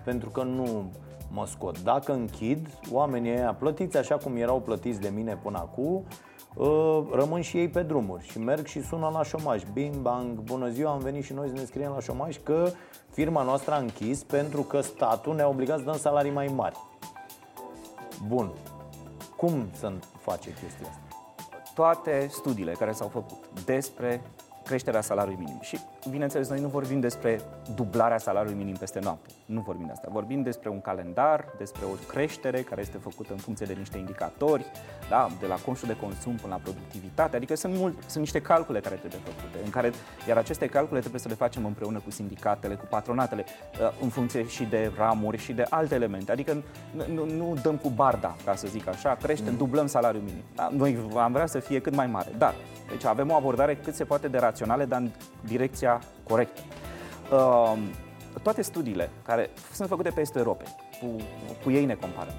pentru 0.04 0.30
că 0.30 0.44
nu 0.44 0.92
mă 1.32 1.46
scot. 1.46 1.82
Dacă 1.82 2.14
închid, 2.14 2.68
oamenii 2.92 3.32
ăia 3.32 3.54
plătiți 3.54 3.98
așa 3.98 4.18
cum 4.18 4.36
erau 4.36 4.60
plătiți 4.60 5.00
de 5.00 5.12
mine 5.16 5.40
până 5.44 5.58
acum, 5.58 5.94
uh, 5.94 6.04
rămân 7.12 7.42
și 7.42 7.58
ei 7.58 7.68
pe 7.68 7.82
drumuri 7.82 8.28
și 8.28 8.40
merg 8.40 8.66
și 8.66 8.82
sună 8.82 9.10
la 9.14 9.24
șomaj. 9.24 9.64
Bing, 9.74 9.96
bang, 9.96 10.40
bună 10.40 10.70
ziua, 10.70 10.92
am 10.92 11.00
venit 11.00 11.24
și 11.24 11.34
noi 11.34 11.48
să 11.48 11.54
ne 11.54 11.66
scriem 11.66 11.92
la 11.92 12.00
șomaj 12.00 12.38
că 12.44 12.70
firma 13.12 13.44
noastră 13.44 13.74
a 13.74 13.78
închis 13.78 14.24
pentru 14.24 14.62
că 14.62 14.82
statul 14.82 15.36
ne-a 15.36 15.48
obligat 15.48 15.78
să 15.78 15.84
dăm 15.84 15.98
salarii 15.98 16.32
mai 16.32 16.48
mari. 16.56 16.76
Bun. 18.28 18.52
Cum 19.36 19.68
să 19.74 19.92
face 20.20 20.50
chestia 20.50 20.88
asta? 20.90 21.06
toate 21.76 22.28
studiile 22.32 22.72
care 22.72 22.92
s-au 22.92 23.08
făcut 23.08 23.64
despre 23.66 24.22
creșterea 24.64 25.02
salariului 25.02 25.44
minim. 25.44 25.60
Și, 25.62 25.80
bineînțeles, 26.10 26.50
noi 26.50 26.60
nu 26.60 26.68
vorbim 26.68 27.00
despre 27.00 27.42
dublarea 27.76 28.18
salariului 28.18 28.58
minim 28.58 28.76
peste 28.76 29.00
noapte. 29.00 29.30
Nu 29.46 29.62
vorbim 29.62 29.86
de 29.86 29.92
asta. 29.92 30.08
Vorbim 30.12 30.42
despre 30.42 30.70
un 30.70 30.82
calendar, 30.82 31.46
despre 31.58 31.86
o 31.86 32.08
creștere 32.08 32.62
care 32.62 32.82
este 32.82 32.98
făcută 32.98 33.32
în 33.32 33.38
funcție 33.38 33.66
de 33.66 33.74
niște 33.78 33.98
indicatori, 33.98 34.66
da? 35.10 35.28
de 35.40 35.48
la 35.48 35.56
consumul 35.56 35.96
de 35.96 36.06
consum 36.06 36.36
până 36.36 36.54
la 36.54 36.60
productivitate. 36.64 37.36
Adică 37.36 37.56
sunt, 37.56 37.76
mult, 37.76 37.96
sunt 38.08 38.18
niște 38.18 38.42
calcule 38.42 38.80
care 38.80 38.96
trebuie 38.96 39.22
făcute, 39.24 39.58
în 39.64 39.70
care, 39.70 39.92
iar 40.28 40.38
aceste 40.38 40.68
calcule 40.68 41.00
trebuie 41.00 41.22
să 41.22 41.28
le 41.28 41.34
facem 41.34 41.66
împreună 41.66 42.00
cu 42.00 42.12
sindicatele, 42.12 42.74
cu 42.74 42.86
patronatele, 42.90 43.46
uh, 43.82 43.92
în 44.02 44.10
funcție 44.10 44.48
și 44.48 44.64
de 44.64 44.92
ramuri 44.98 45.38
și 45.38 45.54
de 45.54 45.66
alte 45.70 45.96
elemente. 45.96 46.32
Adică 46.32 46.64
nu, 46.92 47.04
nu, 47.14 47.26
nu 47.26 47.58
dăm 47.62 47.76
cu 47.76 47.90
barda, 47.90 48.36
ca 48.46 48.56
să 48.56 48.68
zic 48.68 48.88
așa, 48.88 49.18
creștem, 49.22 49.52
mm. 49.52 49.58
dublăm 49.58 49.88
salariul 49.88 50.24
minim. 50.24 50.44
Da? 50.56 50.70
Noi 50.72 50.98
am 51.16 51.32
vrea 51.32 51.46
să 51.46 51.60
fie 51.60 51.80
cât 51.80 51.96
mai 51.96 52.08
mare, 52.08 52.32
dar 52.38 52.54
deci 52.90 53.06
avem 53.06 53.32
o 53.32 53.36
abordare 53.36 53.76
cât 53.76 53.96
se 53.96 54.04
poate 54.04 54.28
de 54.28 54.38
raționale, 54.38 54.86
dar 54.86 55.00
în 55.00 55.10
direcția 55.42 55.95
corectă. 56.24 56.62
Uh, 57.32 57.78
toate 58.42 58.62
studiile 58.62 59.10
care 59.24 59.50
sunt 59.74 59.90
făcute 59.90 60.10
pe 60.10 60.22
estul 60.22 60.40
Europei, 60.40 60.76
cu, 61.00 61.08
cu 61.64 61.72
ei 61.72 61.86
ne 61.86 61.96
comparăm, 61.96 62.34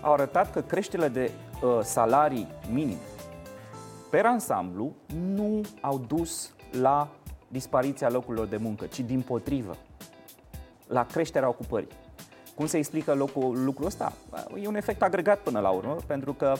au 0.00 0.12
arătat 0.12 0.52
că 0.52 0.60
creșterile 0.60 1.08
de 1.08 1.30
uh, 1.62 1.80
salarii 1.82 2.48
minime 2.70 3.00
per 4.12 4.26
ansamblu 4.26 4.92
nu 5.34 5.60
au 5.80 5.98
dus 5.98 6.50
la 6.80 7.08
dispariția 7.48 8.10
locurilor 8.10 8.46
de 8.46 8.56
muncă, 8.56 8.86
ci 8.86 9.00
din 9.00 9.20
potrivă, 9.20 9.76
la 10.86 11.06
creșterea 11.06 11.48
ocupării. 11.48 11.88
Cum 12.54 12.66
se 12.66 12.76
explică 12.76 13.14
locul, 13.14 13.64
lucrul 13.64 13.86
ăsta? 13.86 14.12
E 14.62 14.68
un 14.68 14.74
efect 14.74 15.02
agregat 15.02 15.38
până 15.38 15.60
la 15.60 15.68
urmă, 15.68 15.96
pentru 16.06 16.32
că 16.32 16.54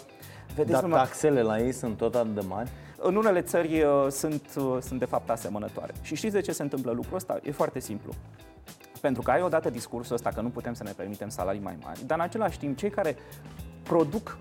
Vedeți 0.55 0.81
Dar 0.81 0.91
taxele 0.91 1.43
la 1.43 1.61
ei 1.61 1.73
sunt 1.73 1.97
tot 1.97 2.15
atât 2.15 2.35
de 2.35 2.41
mari? 2.49 2.71
În 3.05 3.17
unele 3.17 3.41
țări 3.41 3.83
uh, 3.83 4.07
sunt, 4.11 4.43
uh, 4.57 4.77
sunt 4.81 4.99
de 4.99 5.05
fapt 5.05 5.31
asemănătoare. 5.31 5.93
Și 6.03 6.15
știți 6.15 6.35
de 6.35 6.41
ce 6.41 6.53
se 6.53 6.63
întâmplă 6.63 6.91
lucrul 6.91 7.17
ăsta? 7.17 7.39
E 7.43 7.51
foarte 7.51 7.79
simplu. 7.79 8.13
Pentru 9.01 9.23
că 9.23 9.31
ai 9.31 9.43
odată 9.43 9.71
discursul 9.71 10.15
ăsta 10.15 10.31
că 10.31 10.41
nu 10.41 10.49
putem 10.49 10.75
să 10.75 10.83
ne 10.83 10.93
permitem 10.97 11.29
salarii 11.29 11.61
mai 11.61 11.77
mari, 11.83 12.07
dar 12.07 12.19
în 12.19 12.25
același 12.25 12.59
timp 12.59 12.77
cei 12.77 12.91
care 12.91 13.17
produc 13.83 14.37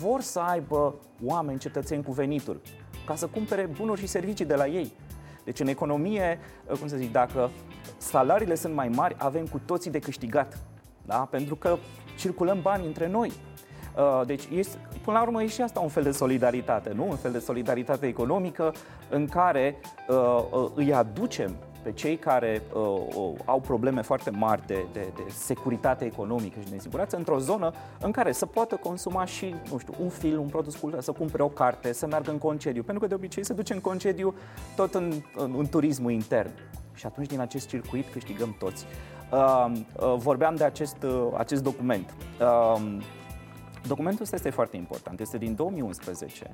vor 0.00 0.20
să 0.20 0.38
aibă 0.38 0.94
oameni, 1.24 1.58
cetățeni 1.58 2.02
cu 2.02 2.12
venituri, 2.12 2.58
ca 3.06 3.14
să 3.14 3.26
cumpere 3.26 3.66
bunuri 3.76 4.00
și 4.00 4.06
servicii 4.06 4.44
de 4.44 4.54
la 4.54 4.66
ei. 4.66 4.92
Deci 5.44 5.60
în 5.60 5.66
economie, 5.66 6.38
uh, 6.66 6.78
cum 6.78 6.88
să 6.88 6.96
zic, 6.96 7.12
dacă 7.12 7.50
salariile 7.96 8.54
sunt 8.54 8.74
mai 8.74 8.88
mari, 8.88 9.16
avem 9.18 9.46
cu 9.46 9.60
toții 9.66 9.90
de 9.90 9.98
câștigat. 9.98 10.58
Da? 11.06 11.28
Pentru 11.30 11.56
că 11.56 11.76
circulăm 12.18 12.62
bani 12.62 12.86
între 12.86 13.08
noi. 13.08 13.32
Uh, 13.96 14.26
deci, 14.26 14.48
este, 14.54 14.78
până 15.04 15.16
la 15.18 15.22
urmă, 15.22 15.42
e 15.42 15.46
și 15.46 15.62
asta 15.62 15.80
un 15.80 15.88
fel 15.88 16.02
de 16.02 16.10
solidaritate, 16.10 16.92
nu? 16.94 17.06
Un 17.08 17.16
fel 17.16 17.32
de 17.32 17.38
solidaritate 17.38 18.06
economică 18.06 18.72
în 19.08 19.26
care 19.26 19.76
uh, 20.08 20.44
uh, 20.50 20.70
îi 20.74 20.94
aducem 20.94 21.56
pe 21.82 21.92
cei 21.92 22.16
care 22.16 22.62
uh, 22.72 22.82
uh, 23.14 23.32
au 23.44 23.60
probleme 23.60 24.02
foarte 24.02 24.30
mari 24.30 24.66
de, 24.66 24.84
de, 24.92 25.08
de 25.14 25.22
securitate 25.28 26.04
economică 26.04 26.60
și 26.60 26.68
de 26.68 26.74
nesiguranță 26.74 27.16
într-o 27.16 27.38
zonă 27.38 27.72
în 28.00 28.10
care 28.10 28.32
să 28.32 28.46
poată 28.46 28.76
consuma 28.76 29.24
și, 29.24 29.54
nu 29.70 29.78
știu, 29.78 29.94
un 30.02 30.08
film, 30.08 30.40
un 30.40 30.48
produs 30.48 30.76
cultural, 30.76 31.02
să 31.02 31.12
cumpere 31.12 31.42
o 31.42 31.48
carte, 31.48 31.92
să 31.92 32.06
meargă 32.06 32.30
în 32.30 32.38
concediu. 32.38 32.82
Pentru 32.82 33.02
că 33.02 33.08
de 33.08 33.14
obicei 33.14 33.44
se 33.44 33.52
duce 33.52 33.72
în 33.72 33.80
concediu 33.80 34.34
tot 34.76 34.94
în, 34.94 35.12
în, 35.36 35.54
în 35.58 35.68
turismul 35.68 36.10
intern. 36.10 36.50
Și 36.94 37.06
atunci 37.06 37.26
din 37.26 37.40
acest 37.40 37.68
circuit 37.68 38.08
câștigăm 38.12 38.56
toți. 38.58 38.86
Uh, 39.32 39.72
uh, 39.72 40.14
vorbeam 40.16 40.54
de 40.54 40.64
acest, 40.64 40.96
uh, 41.02 41.26
acest 41.36 41.62
document. 41.62 42.14
Uh, 42.40 42.96
Documentul 43.86 44.22
ăsta 44.22 44.36
este 44.36 44.50
foarte 44.50 44.76
important. 44.76 45.20
Este 45.20 45.38
din 45.38 45.54
2011 45.54 46.52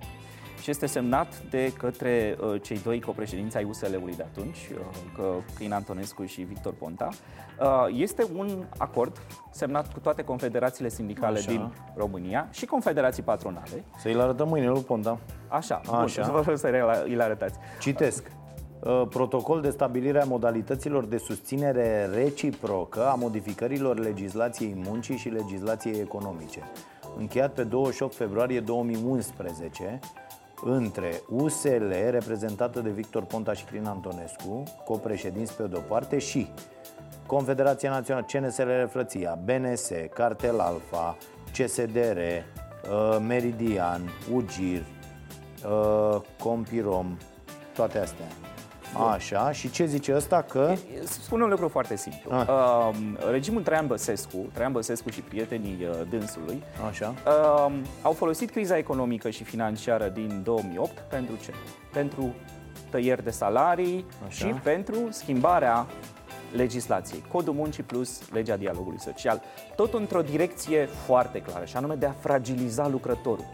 și 0.62 0.70
este 0.70 0.86
semnat 0.86 1.42
de 1.50 1.72
către 1.78 2.36
uh, 2.40 2.62
cei 2.62 2.78
doi 2.78 3.00
copreședinți 3.00 3.56
ai 3.56 3.64
USL-ului 3.64 4.14
de 4.16 4.22
atunci, 4.22 4.70
uh, 4.72 4.78
că 5.14 5.34
Crin 5.54 5.72
Antonescu 5.72 6.24
și 6.24 6.42
Victor 6.42 6.72
Ponta. 6.72 7.08
Uh, 7.60 7.86
este 7.90 8.26
un 8.34 8.64
acord 8.78 9.18
semnat 9.50 9.92
cu 9.92 10.00
toate 10.00 10.22
confederațiile 10.22 10.88
sindicale 10.88 11.38
Așa. 11.38 11.50
din 11.50 11.72
România 11.96 12.48
și 12.50 12.66
confederații 12.66 13.22
patronale. 13.22 13.84
Să-i 13.98 14.20
arătăm 14.20 14.48
mâine 14.48 14.68
lui 14.68 14.82
Ponta. 14.82 15.18
Așa, 15.48 15.80
Așa. 16.02 16.42
bun, 16.44 16.56
să 16.56 17.04
îi 17.06 17.20
arătați. 17.20 17.58
Citesc. 17.80 18.30
Uh, 18.80 19.02
protocol 19.08 19.60
de 19.60 19.70
stabilire 19.70 20.22
a 20.22 20.24
modalităților 20.24 21.04
de 21.04 21.16
susținere 21.16 22.06
reciprocă 22.14 23.06
a 23.06 23.14
modificărilor 23.14 23.98
legislației 23.98 24.82
muncii 24.84 25.16
și 25.16 25.28
legislației 25.28 26.00
economice 26.00 26.62
încheiat 27.16 27.52
pe 27.52 27.62
28 27.62 28.14
februarie 28.14 28.60
2011 28.60 29.98
între 30.64 31.20
USL, 31.28 31.92
reprezentată 32.10 32.80
de 32.80 32.90
Victor 32.90 33.24
Ponta 33.24 33.52
și 33.52 33.64
Crin 33.64 33.86
Antonescu, 33.86 34.62
copreședinți 34.84 35.56
pe 35.56 35.62
de-o 35.62 35.80
parte, 35.80 36.18
și 36.18 36.48
Confederația 37.26 37.90
Națională, 37.90 38.26
CNSL 38.32 38.66
Refrăția, 38.66 39.38
BNS, 39.44 39.90
Cartel 40.14 40.60
Alfa, 40.60 41.16
CSDR, 41.52 42.18
uh, 42.18 43.18
Meridian, 43.26 44.10
UGIR, 44.32 44.82
uh, 45.64 46.20
Compirom, 46.38 47.16
toate 47.74 47.98
astea. 47.98 48.45
Așa, 49.04 49.52
și 49.52 49.70
ce 49.70 49.84
zice 49.84 50.14
ăsta 50.14 50.42
că... 50.42 50.74
Spune 51.04 51.42
un 51.42 51.50
lucru 51.50 51.68
foarte 51.68 51.96
simplu. 51.96 52.30
Uh, 52.30 52.90
regimul 53.30 53.62
Traian 53.62 53.86
Băsescu, 53.86 54.36
Traian 54.52 54.72
Băsescu 54.72 55.10
și 55.10 55.20
prietenii 55.20 55.78
uh, 55.80 56.06
dânsului 56.10 56.62
Așa. 56.88 57.14
Uh, 57.26 57.72
au 58.02 58.12
folosit 58.12 58.50
criza 58.50 58.76
economică 58.76 59.30
și 59.30 59.44
financiară 59.44 60.08
din 60.08 60.40
2008 60.44 60.98
pentru 60.98 61.34
ce? 61.42 61.52
Pentru 61.92 62.34
tăieri 62.90 63.24
de 63.24 63.30
salarii 63.30 64.04
Așa. 64.26 64.46
și 64.46 64.52
pentru 64.52 65.08
schimbarea 65.10 65.86
legislației. 66.52 67.24
Codul 67.32 67.54
muncii 67.54 67.82
plus 67.82 68.30
legea 68.32 68.56
dialogului 68.56 69.00
social. 69.00 69.42
Tot 69.76 69.94
într-o 69.94 70.22
direcție 70.22 70.86
foarte 70.86 71.40
clară, 71.40 71.64
și 71.64 71.76
anume 71.76 71.94
de 71.94 72.06
a 72.06 72.12
fragiliza 72.12 72.88
lucrătorul, 72.88 73.44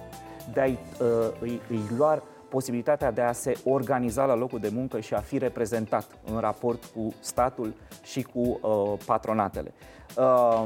de 0.52 0.61
a-i 0.61 0.78
uh, 1.00 1.07
îi, 1.40 1.61
îi 1.68 1.81
lua 1.96 2.22
posibilitatea 2.52 3.10
de 3.10 3.20
a 3.20 3.32
se 3.32 3.52
organiza 3.64 4.24
la 4.24 4.34
locul 4.34 4.58
de 4.58 4.70
muncă 4.72 5.00
și 5.00 5.14
a 5.14 5.20
fi 5.20 5.38
reprezentat 5.38 6.06
în 6.32 6.38
raport 6.38 6.84
cu 6.84 7.14
statul 7.20 7.74
și 8.02 8.22
cu 8.22 8.38
uh, 8.38 8.98
patronatele. 9.06 9.72
Uh, 10.16 10.64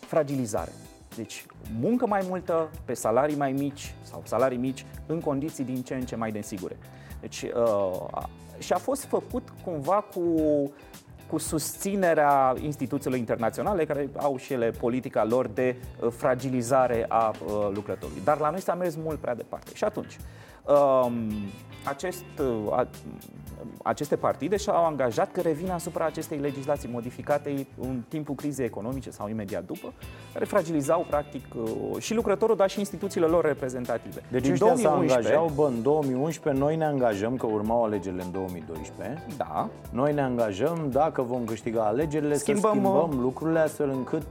fragilizare. 0.00 0.72
Deci 1.16 1.46
muncă 1.80 2.06
mai 2.06 2.26
multă, 2.28 2.70
pe 2.84 2.94
salarii 2.94 3.36
mai 3.36 3.52
mici 3.52 3.94
sau 4.02 4.22
salarii 4.24 4.58
mici, 4.58 4.86
în 5.06 5.20
condiții 5.20 5.64
din 5.64 5.82
ce 5.82 5.94
în 5.94 6.04
ce 6.04 6.16
mai 6.16 6.30
nesigure. 6.30 6.76
Deci, 7.20 7.42
uh, 7.42 8.22
și 8.58 8.72
a 8.72 8.78
fost 8.78 9.04
făcut 9.04 9.52
cumva 9.64 10.04
cu 10.14 10.22
cu 11.26 11.38
susținerea 11.38 12.54
instituțiilor 12.60 13.18
internaționale 13.18 13.84
care 13.84 14.08
au 14.16 14.36
și 14.36 14.52
ele 14.52 14.70
politica 14.70 15.24
lor 15.24 15.46
de 15.46 15.76
uh, 16.00 16.10
fragilizare 16.10 17.04
a 17.08 17.28
uh, 17.28 17.68
lucrătorului. 17.74 18.22
Dar 18.24 18.38
la 18.38 18.50
noi 18.50 18.60
s-a 18.60 18.74
mers 18.74 18.96
mult 18.96 19.18
prea 19.18 19.34
departe. 19.34 19.70
Și 19.74 19.84
atunci, 19.84 20.16
um, 20.16 20.55
acest, 21.84 22.24
uh, 22.38 22.86
aceste 23.82 24.16
partide 24.16 24.56
și-au 24.56 24.84
angajat 24.84 25.32
că 25.32 25.40
revin 25.40 25.70
asupra 25.70 26.04
acestei 26.04 26.38
legislații 26.38 26.88
modificate 26.92 27.66
în 27.80 28.02
timpul 28.08 28.34
crizei 28.34 28.64
economice 28.64 29.10
sau 29.10 29.28
imediat 29.28 29.64
după, 29.64 29.92
care 30.32 30.44
fragilizau 30.44 31.06
practic 31.08 31.44
uh, 31.54 31.98
și 31.98 32.14
lucrătorul, 32.14 32.56
dar 32.56 32.70
și 32.70 32.78
instituțiile 32.78 33.26
lor 33.26 33.44
reprezentative. 33.44 34.22
Deci 34.30 34.42
Din 34.42 34.52
ăștia 34.52 34.66
2011, 34.66 35.28
se 35.28 35.34
angajau, 35.34 35.52
bă, 35.54 35.66
în 35.66 35.82
2011 35.82 36.62
noi 36.62 36.76
ne 36.76 36.84
angajăm, 36.84 37.36
că 37.36 37.46
urmau 37.46 37.84
alegerile 37.84 38.22
în 38.22 38.32
2012, 38.32 39.24
da. 39.36 39.68
noi 39.92 40.12
ne 40.12 40.20
angajăm, 40.20 40.88
dacă 40.90 41.22
vom 41.22 41.44
câștiga 41.44 41.82
alegerile, 41.82 42.34
schimbăm, 42.36 42.62
să 42.62 42.68
schimbăm 42.68 43.08
uh, 43.10 43.18
lucrurile 43.20 43.58
astfel 43.58 43.90
încât 43.90 44.26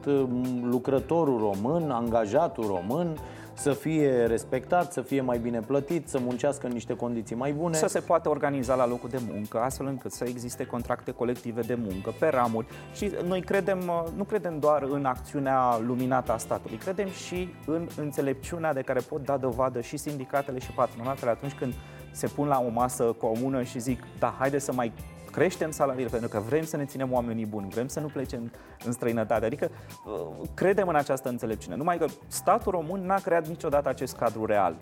lucrătorul 0.64 1.40
român, 1.40 1.92
angajatul 1.92 2.66
român, 2.66 3.18
să 3.58 3.72
fie 3.72 4.26
respectat, 4.26 4.92
să 4.92 5.02
fie 5.02 5.22
mai 5.22 5.38
bine 5.38 5.60
plătit, 5.60 6.08
să 6.08 6.20
muncească 6.20 6.68
în 6.68 6.72
niște 6.72 6.96
condiții 6.96 7.36
mai 7.36 7.54
bune. 7.54 7.76
Să 7.76 7.88
se 7.88 8.00
poată 8.00 8.30
organiza 8.30 8.76
la 8.76 8.88
locul 8.88 9.10
de 9.10 9.20
muncă, 9.34 9.60
astfel 9.60 9.86
încât 9.86 10.12
să 10.12 10.26
existe 10.28 10.66
contracte 10.66 11.12
colective 11.12 11.62
de 11.62 11.78
muncă 11.90 12.14
pe 12.20 12.28
ramuri. 12.28 12.68
Și 12.94 13.12
noi 13.28 13.42
credem, 13.42 13.92
nu 14.16 14.24
credem 14.24 14.60
doar 14.60 14.84
în 14.84 15.06
acțiunea 15.06 15.80
luminată 15.86 16.32
a 16.32 16.38
statului, 16.38 16.78
credem 16.78 17.10
și 17.10 17.54
în 17.66 17.88
înțelepciunea 17.98 18.74
de 18.74 18.82
care 18.82 19.00
pot 19.00 19.26
da 19.26 19.38
dovadă 19.38 19.82
și 19.82 19.98
sindicatele 19.98 20.60
și 20.60 20.72
patronatele 20.72 21.32
atunci 21.32 21.54
când 21.54 21.74
se 22.12 22.28
pun 22.28 22.48
la 22.48 22.64
o 22.68 22.70
masă 22.70 23.04
comună 23.04 23.64
și 23.64 23.80
zic, 23.80 24.04
da, 24.20 24.36
haide 24.40 24.60
să 24.60 24.74
mai 24.74 24.92
creștem 25.36 25.72
salariile 25.72 26.10
pentru 26.10 26.30
că 26.30 26.40
vrem 26.40 26.64
să 26.64 26.78
ne 26.78 26.86
ținem 26.86 27.12
oamenii 27.12 27.46
buni, 27.46 27.70
vrem 27.70 27.88
să 27.88 28.00
nu 28.00 28.08
plecem 28.08 28.52
în 28.86 28.92
străinătate. 28.92 29.46
Adică 29.46 29.70
uh, 30.06 30.48
credem 30.54 30.88
în 30.88 30.96
această 30.96 31.30
înțelepciune. 31.30 31.76
Numai 31.76 31.98
că 31.98 32.06
statul 32.28 32.72
român 32.72 33.06
n-a 33.06 33.20
creat 33.20 33.48
niciodată 33.48 33.90
acest 33.90 34.16
cadru 34.16 34.46
real. 34.46 34.76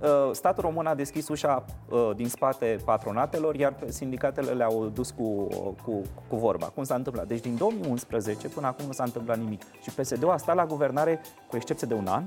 Uh, 0.00 0.30
statul 0.32 0.62
român 0.62 0.86
a 0.86 0.94
deschis 0.94 1.28
ușa 1.28 1.64
uh, 1.88 2.10
din 2.16 2.28
spate 2.28 2.78
patronatelor, 2.84 3.54
iar 3.54 3.74
sindicatele 3.88 4.50
le-au 4.50 4.86
dus 4.86 5.10
cu, 5.10 5.46
cu, 5.84 6.02
cu 6.28 6.36
vorba. 6.36 6.66
Cum 6.66 6.84
s-a 6.84 6.94
întâmplat? 6.94 7.26
Deci 7.26 7.40
din 7.40 7.56
2011 7.56 8.48
până 8.48 8.66
acum 8.66 8.86
nu 8.86 8.92
s-a 8.92 9.04
întâmplat 9.04 9.38
nimic. 9.38 9.62
Și 9.82 9.90
PSD-ul 9.90 10.30
a 10.30 10.36
stat 10.36 10.54
la 10.54 10.66
guvernare, 10.66 11.20
cu 11.48 11.56
excepție 11.56 11.86
de 11.86 11.94
un 11.94 12.06
an, 12.06 12.22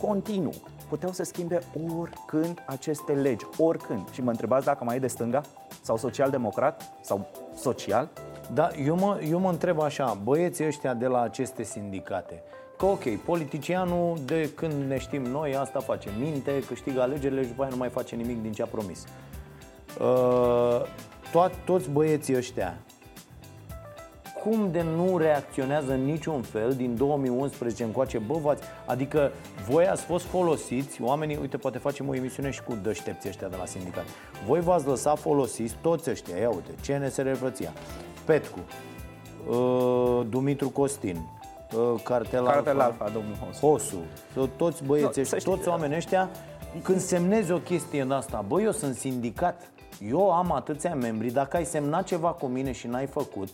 continuu 0.00 0.54
puteau 0.88 1.12
să 1.12 1.22
schimbe 1.22 1.58
oricând 1.98 2.62
aceste 2.66 3.12
legi, 3.12 3.46
oricând. 3.58 4.10
Și 4.10 4.22
mă 4.22 4.30
întrebați 4.30 4.64
dacă 4.64 4.84
mai 4.84 4.96
e 4.96 4.98
de 4.98 5.06
stânga 5.06 5.40
sau 5.82 5.96
social-democrat 5.96 6.92
sau 7.00 7.26
social? 7.54 8.08
Da, 8.52 8.68
eu 8.84 8.96
mă, 8.96 9.20
eu 9.28 9.38
mă 9.38 9.50
întreb 9.50 9.80
așa, 9.80 10.18
băieții 10.22 10.66
ăștia 10.66 10.94
de 10.94 11.06
la 11.06 11.20
aceste 11.20 11.62
sindicate, 11.62 12.42
că 12.78 12.86
ok, 12.86 13.16
politicianul 13.24 14.18
de 14.24 14.50
când 14.54 14.88
ne 14.88 14.98
știm 14.98 15.22
noi, 15.22 15.56
asta 15.56 15.80
face, 15.80 16.08
minte, 16.20 16.62
câștigă 16.66 17.00
alegerile 17.00 17.42
și 17.42 17.48
după 17.48 17.62
aia 17.62 17.70
nu 17.70 17.76
mai 17.76 17.88
face 17.88 18.16
nimic 18.16 18.42
din 18.42 18.52
ce 18.52 18.62
a 18.62 18.66
promis. 18.66 19.04
Uh, 20.00 20.82
to- 21.30 21.64
toți 21.64 21.90
băieții 21.90 22.36
ăștia 22.36 22.78
cum 24.48 24.70
de 24.70 24.82
nu 24.82 25.18
reacționează 25.18 25.92
în 25.92 26.04
niciun 26.04 26.42
fel 26.42 26.72
din 26.72 26.96
2011 26.96 27.84
încoace, 27.84 28.18
bă, 28.18 28.38
v-ați, 28.38 28.62
adică 28.86 29.32
voi 29.68 29.86
ați 29.86 30.02
fost 30.02 30.24
folosiți, 30.24 31.02
oamenii, 31.02 31.38
uite, 31.40 31.56
poate 31.56 31.78
facem 31.78 32.08
o 32.08 32.14
emisiune 32.14 32.50
și 32.50 32.62
cu 32.62 32.78
dăștepții 32.82 33.28
ăștia 33.28 33.48
de 33.48 33.56
la 33.56 33.66
sindicat. 33.66 34.04
Voi 34.46 34.60
v-ați 34.60 34.86
lăsat 34.86 35.18
folosiți 35.18 35.76
toți 35.80 36.10
ăștia, 36.10 36.36
ia 36.36 36.48
uite, 36.50 36.70
CNSR 36.86 37.42
Răția, 37.42 37.72
Petcu, 38.24 38.58
uh, 39.48 40.26
Dumitru 40.28 40.70
Costin, 40.70 41.16
uh, 41.16 42.00
Cartel, 42.02 42.44
Cartel 42.44 42.80
Alfa, 42.80 43.04
Alfa, 43.04 43.14
domnul 43.14 43.34
Hosu. 43.60 43.66
Hosu, 43.66 44.50
toți 44.56 44.84
băieții, 44.84 45.22
Nu, 45.22 45.28
să 45.28 45.38
știi- 45.38 45.50
toți 45.50 45.68
oamenii 45.68 45.96
ăștia, 45.96 46.30
când 46.82 47.00
semnezi 47.00 47.52
o 47.52 47.58
chestie 47.58 48.00
în 48.00 48.10
asta, 48.10 48.44
băi, 48.48 48.64
eu 48.64 48.72
sunt 48.72 48.94
sindicat, 48.94 49.70
eu 50.10 50.32
am 50.32 50.52
atâția 50.52 50.94
membri, 50.94 51.30
dacă 51.30 51.56
ai 51.56 51.64
semnat 51.64 52.04
ceva 52.04 52.28
cu 52.28 52.46
mine 52.46 52.72
și 52.72 52.86
n-ai 52.86 53.06
făcut, 53.06 53.48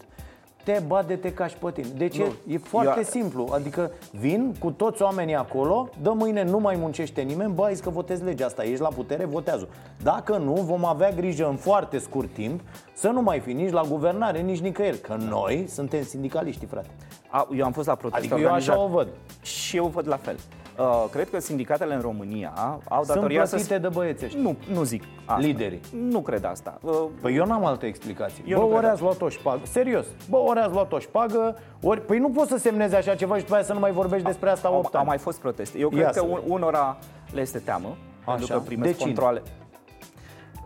te 0.64 0.82
bate-te 0.86 1.32
ca 1.32 1.46
și 1.46 1.56
pe 1.56 1.70
tine. 1.70 1.86
Deci 1.96 2.18
Nu, 2.18 2.24
e, 2.24 2.32
e 2.54 2.58
foarte 2.58 2.94
eu- 2.96 3.02
simplu, 3.04 3.48
adică 3.52 3.90
vin 4.10 4.54
cu 4.58 4.70
toți 4.70 5.02
oamenii 5.02 5.34
acolo, 5.34 5.88
dă 6.02 6.10
mâine 6.10 6.42
nu 6.44 6.58
mai 6.58 6.76
muncește 6.76 7.20
nimeni, 7.20 7.52
bă, 7.52 7.64
ai 7.64 7.74
zis 7.74 7.82
că 7.82 7.90
votezi 7.90 8.24
legea 8.24 8.46
asta, 8.46 8.64
ești 8.64 8.80
la 8.80 8.88
putere, 8.88 9.24
votează 9.24 9.68
Dacă 10.02 10.36
nu, 10.36 10.52
vom 10.52 10.84
avea 10.84 11.10
grijă 11.10 11.48
în 11.48 11.56
foarte 11.56 11.98
scurt 11.98 12.32
timp 12.34 12.60
să 12.94 13.08
nu 13.08 13.22
mai 13.22 13.40
fi 13.40 13.52
nici 13.52 13.70
la 13.72 13.82
guvernare, 13.88 14.40
nici 14.40 14.60
nicăieri, 14.60 15.00
că 15.00 15.16
noi 15.28 15.64
suntem 15.68 16.02
sindicaliști, 16.02 16.66
frate. 16.66 16.88
A, 17.28 17.48
eu 17.56 17.64
am 17.64 17.72
fost 17.72 17.86
la 17.86 17.94
protest 17.94 18.18
Adică 18.20 18.34
eu 18.40 18.52
așa 18.52 18.72
organizat. 18.72 18.76
o 18.78 18.86
văd. 18.88 19.08
Și 19.42 19.76
eu 19.76 19.86
văd 19.86 20.08
la 20.08 20.16
fel. 20.16 20.36
Uh, 20.78 21.04
cred 21.10 21.30
că 21.30 21.40
sindicatele 21.40 21.94
în 21.94 22.00
România 22.00 22.52
au 22.88 23.04
Sunt 23.04 23.16
datoria 23.16 23.44
să... 23.44 23.54
plătite 23.54 23.78
de 23.78 23.88
băieți 23.88 24.24
ăștia. 24.24 24.40
Nu, 24.42 24.56
nu 24.72 24.82
zic 24.82 25.02
asta. 25.24 25.40
Liderii. 25.40 25.80
Nu 26.10 26.20
cred 26.20 26.44
asta. 26.44 26.78
Uh, 26.82 26.92
Păi 27.20 27.36
eu 27.36 27.46
n-am 27.46 27.64
altă 27.64 27.86
explicație. 27.86 28.44
Eu 28.46 28.58
bă, 28.58 28.64
nu 28.64 28.70
ori 28.70 28.78
cred 28.78 28.90
ați 28.90 29.02
luat 29.02 29.20
o 29.22 29.28
șpagă. 29.28 29.60
Serios. 29.64 30.06
Bă, 30.30 30.36
ori 30.36 30.58
ați 30.58 30.72
luat 30.72 30.92
o 30.92 30.98
șpagă, 30.98 31.56
ori... 31.82 32.00
Păi 32.06 32.18
nu 32.18 32.30
poți 32.30 32.50
să 32.50 32.56
semnezi 32.56 32.94
așa 32.94 33.14
ceva 33.14 33.36
și 33.36 33.42
după 33.42 33.54
aia 33.54 33.62
să 33.64 33.72
nu 33.72 33.78
mai 33.78 33.92
vorbești 33.92 34.26
despre 34.26 34.50
asta 34.50 34.68
au, 34.68 34.78
8 34.78 34.94
au 34.94 35.00
ani. 35.00 35.08
mai 35.08 35.18
fost 35.18 35.38
proteste. 35.40 35.78
Eu 35.78 35.90
Ia 35.92 36.00
cred 36.00 36.12
să 36.12 36.20
că 36.20 36.24
un, 36.26 36.34
vedem. 36.34 36.52
unora 36.52 36.96
le 37.32 37.40
este 37.40 37.58
teamă, 37.58 37.96
pentru 38.24 38.44
Așa. 38.44 38.54
că 38.54 38.60
primesc 38.60 38.90
De 38.90 38.96
cine? 38.96 39.12
controle. 39.12 39.42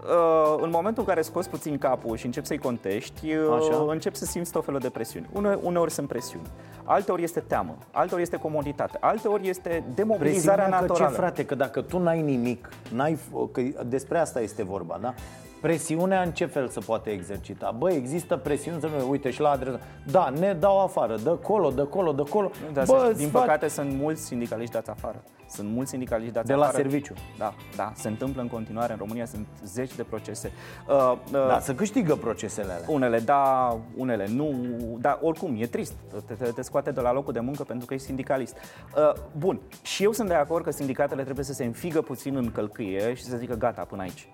Uh, 0.09 0.59
în 0.63 0.71
momentul 0.73 1.03
în 1.03 1.09
care 1.09 1.23
scoți 1.23 1.49
puțin 1.51 1.79
capul 1.79 2.17
și 2.17 2.27
începi 2.27 2.47
să-i 2.47 2.59
contești, 2.59 3.33
uh, 3.33 3.57
Așa. 3.59 3.85
începi 3.89 4.17
să 4.17 4.25
simți 4.25 4.53
tot 4.53 4.65
felul 4.65 4.81
de 4.81 4.89
presiuni. 4.89 5.29
Une, 5.33 5.59
uneori 5.63 5.91
sunt 5.91 6.09
presiuni, 6.09 6.47
alteori 6.85 7.23
este 7.23 7.41
teamă, 7.41 7.77
alteori 7.91 8.23
este 8.23 8.37
comoditate, 8.37 8.97
alteori 9.01 9.49
este 9.49 9.85
demobilizarea 9.95 10.55
Presiunea 10.65 10.79
că 10.79 10.85
ce, 10.85 10.91
naturală. 10.93 11.17
frate, 11.17 11.45
că 11.45 11.55
dacă 11.55 11.81
tu 11.81 11.99
n-ai 11.99 12.21
nimic, 12.23 12.69
n-ai, 12.95 13.15
f- 13.15 13.53
că 13.53 13.61
despre 13.87 14.19
asta 14.19 14.41
este 14.41 14.63
vorba, 14.65 14.99
da? 15.01 15.15
Presiunea 15.61 16.23
în 16.23 16.31
ce 16.33 16.47
fel 16.47 16.69
se 16.69 16.81
poate 16.81 17.11
exercita? 17.11 17.75
Bă, 17.79 17.91
există 17.93 18.37
presiuni 18.37 18.81
să 18.81 18.87
nu 18.87 19.11
uite 19.11 19.31
și 19.31 19.41
la 19.41 19.51
adresa. 19.51 19.79
Da, 20.11 20.29
ne 20.39 20.53
dau 20.53 20.81
afară, 20.83 21.17
dă 21.17 21.31
colo, 21.31 21.71
dă 21.71 21.85
colo, 21.85 22.13
dă 22.13 22.23
colo. 22.23 22.51
Dar 22.73 22.85
Bă, 22.87 22.99
să- 22.99 23.07
îți 23.11 23.19
din 23.19 23.29
fac- 23.29 23.41
păcate 23.41 23.69
sunt 23.69 23.93
mulți 23.93 24.23
sindicaliști 24.25 24.73
dați 24.73 24.91
afară. 24.91 25.23
Sunt 25.49 25.69
mulți 25.71 25.91
sindicaliști 25.91 26.33
dați 26.33 26.47
De 26.47 26.55
la 26.55 26.63
afară. 26.65 26.77
serviciu. 26.77 27.15
Da, 27.39 27.55
da, 27.77 27.93
se 27.95 28.09
întâmplă 28.09 28.43
în 28.43 28.49
continuare. 28.49 28.93
În 28.93 28.99
România 28.99 29.25
sunt 29.27 29.47
zeci 29.65 29.95
de 29.95 30.03
procese. 30.03 30.51
Uh, 30.89 31.13
uh, 31.33 31.47
Da, 31.49 31.59
să 31.61 31.75
câștigă 31.75 32.15
procesele 32.17 32.73
alea. 32.73 32.87
Unele 32.89 33.19
da, 33.19 33.77
unele 33.97 34.27
nu, 34.29 34.55
dar 35.01 35.19
oricum 35.23 35.57
e 35.59 35.67
trist. 35.67 35.93
Te, 36.27 36.35
te, 36.35 36.45
te 36.51 36.63
scoate 36.63 36.91
de 36.91 37.01
la 37.01 37.13
locul 37.13 37.33
de 37.33 37.41
muncă 37.41 37.63
pentru 37.63 37.87
că 37.87 37.95
ești 37.95 38.07
sindicalist. 38.07 38.57
Uh, 38.97 39.13
bun, 39.39 39.61
și 39.83 40.03
eu 40.03 40.13
sunt 40.13 40.29
de 40.29 40.35
acord 40.35 40.65
că 40.65 40.71
sindicatele 40.71 41.23
trebuie 41.23 41.45
să 41.45 41.53
se 41.53 41.65
înfigă 41.65 42.01
puțin 42.01 42.37
în 42.37 42.53
călcâie 42.53 43.15
și 43.15 43.23
să 43.25 43.37
zică 43.37 43.55
gata, 43.55 43.83
până 43.83 44.03
aici. 44.03 44.29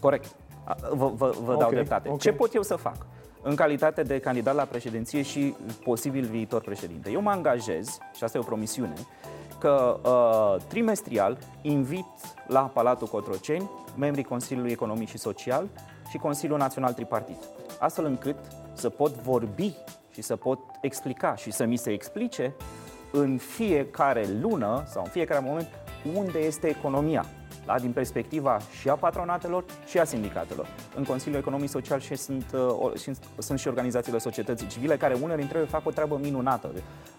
Corect. 0.00 0.34
A, 0.64 0.76
Vă, 0.92 1.10
vă, 1.14 1.34
vă 1.44 1.52
dau 1.58 1.68
Ok, 1.68 1.72
dreptate. 1.72 2.08
ok. 2.08 2.20
Ce 2.20 2.32
pot 2.32 2.54
eu 2.54 2.62
să 2.62 2.76
fac? 2.76 2.96
În 3.42 3.54
calitate 3.54 4.02
de 4.02 4.18
candidat 4.18 4.54
la 4.54 4.62
președinție 4.64 5.22
și 5.22 5.54
posibil 5.84 6.24
viitor 6.24 6.60
președinte. 6.60 7.10
Eu 7.10 7.20
mă 7.20 7.30
angajez, 7.30 7.98
și 8.16 8.24
asta 8.24 8.38
e 8.38 8.40
o 8.40 8.44
promisiune, 8.44 8.92
că 9.58 10.00
uh, 10.04 10.62
trimestrial 10.68 11.38
invit 11.62 12.06
la 12.46 12.60
Palatul 12.60 13.06
Cotroceni 13.06 13.70
membrii 13.96 14.24
Consiliului 14.24 14.70
Economic 14.72 15.08
și 15.08 15.18
Social 15.18 15.68
și 16.10 16.16
Consiliul 16.16 16.58
Național 16.58 16.92
Tripartit. 16.92 17.36
Astfel 17.78 18.04
încât 18.04 18.36
să 18.72 18.88
pot 18.88 19.12
vorbi 19.14 19.74
și 20.10 20.22
să 20.22 20.36
pot 20.36 20.58
explica 20.80 21.36
și 21.36 21.50
să 21.50 21.64
mi 21.64 21.76
se 21.76 21.90
explice 21.90 22.54
în 23.12 23.36
fiecare 23.38 24.26
lună 24.40 24.82
sau 24.86 25.02
în 25.04 25.10
fiecare 25.10 25.40
moment 25.44 25.68
unde 26.14 26.38
este 26.38 26.66
economia. 26.68 27.24
Da? 27.66 27.78
Din 27.78 27.92
perspectiva 27.92 28.58
și 28.80 28.88
a 28.88 28.94
patronatelor 28.94 29.64
și 29.86 29.98
a 29.98 30.04
sindicatelor. 30.04 30.66
În 30.96 31.04
Consiliul 31.04 31.40
Economic 31.40 31.68
Social 31.68 32.00
și 32.00 32.16
sunt, 32.16 32.44
uh, 32.54 32.60
o- 32.60 32.90
și, 32.94 33.12
sunt 33.38 33.58
și 33.58 33.68
organizațiile 33.68 34.18
societății 34.18 34.66
civile 34.66 34.96
care 34.96 35.14
unele 35.14 35.38
dintre 35.38 35.58
ele 35.58 35.66
fac 35.66 35.86
o 35.86 35.90
treabă 35.90 36.18
minunată. 36.22 36.70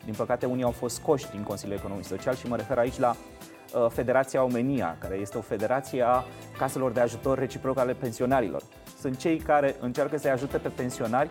Din 0.05 0.13
păcate, 0.13 0.45
unii 0.45 0.63
au 0.63 0.71
fost 0.71 0.95
scoși 0.95 1.29
din 1.31 1.43
Consiliul 1.43 1.77
Economic 1.77 2.05
Social 2.05 2.35
și 2.35 2.47
mă 2.47 2.55
refer 2.55 2.77
aici 2.77 2.97
la 2.97 3.15
uh, 3.15 3.85
Federația 3.89 4.43
Omenia, 4.43 4.97
care 4.99 5.15
este 5.15 5.37
o 5.37 5.41
federație 5.41 6.01
a 6.01 6.23
caselor 6.57 6.91
de 6.91 6.99
ajutor 6.99 7.37
reciproc 7.37 7.77
ale 7.77 7.93
pensionarilor. 7.93 8.61
Sunt 8.99 9.17
cei 9.17 9.37
care 9.37 9.75
încearcă 9.79 10.17
să-i 10.17 10.31
ajute 10.31 10.57
pe 10.57 10.69
pensionari 10.69 11.29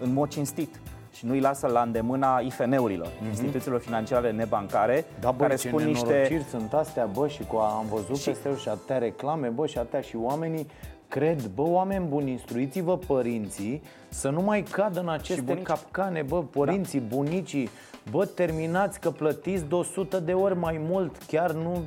în 0.00 0.12
mod 0.12 0.28
cinstit 0.28 0.80
și 1.12 1.26
nu 1.26 1.32
îi 1.32 1.40
lasă 1.40 1.66
la 1.66 1.80
îndemâna 1.82 2.38
IFN-urilor, 2.38 3.08
instituțiilor 3.28 3.80
financiare 3.80 4.30
nebancare, 4.30 5.04
Mhm. 5.12 5.20
Da, 5.20 5.30
bă, 5.30 5.42
care 5.42 5.54
ce 5.56 5.68
spun 5.68 5.84
niște... 5.84 6.06
nenorociri 6.06 6.42
sunt 6.44 6.72
astea, 6.72 7.04
bă, 7.06 7.28
și 7.28 7.42
cu 7.44 7.56
am 7.56 7.86
văzut 7.90 8.16
Și- 8.16 8.22
și... 8.22 8.28
peste 8.28 8.56
și 8.56 8.68
atâtea 8.68 8.98
reclame, 8.98 9.48
bă, 9.48 9.66
și 9.66 9.78
atâtea 9.78 10.00
și 10.00 10.16
oamenii 10.16 10.66
cred, 11.08 11.46
bă, 11.46 11.62
oameni 11.62 12.06
buni, 12.06 12.30
instruiți-vă 12.30 12.96
părinții 12.98 13.82
să 14.08 14.30
nu 14.30 14.40
mai 14.40 14.62
cadă 14.62 15.00
în 15.00 15.08
aceste 15.08 15.40
bunici. 15.42 15.62
capcane, 15.62 16.22
bă, 16.22 16.42
părinții, 16.42 17.00
da. 17.00 17.16
bunicii, 17.16 17.68
bă, 18.10 18.24
terminați 18.24 19.00
că 19.00 19.10
plătiți 19.10 19.64
de 19.64 19.74
100 19.74 20.20
de 20.20 20.32
ori 20.32 20.56
mai 20.58 20.80
mult, 20.88 21.16
chiar 21.26 21.50
nu, 21.52 21.78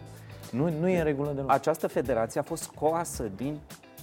nu, 0.52 0.70
nu 0.80 0.88
e 0.88 0.98
în 0.98 1.04
regulă 1.04 1.32
deloc. 1.36 1.52
Această 1.52 1.88
federație 1.88 2.40
a 2.40 2.44
fost 2.44 2.64
scoasă 2.64 3.32
din, 3.36 3.58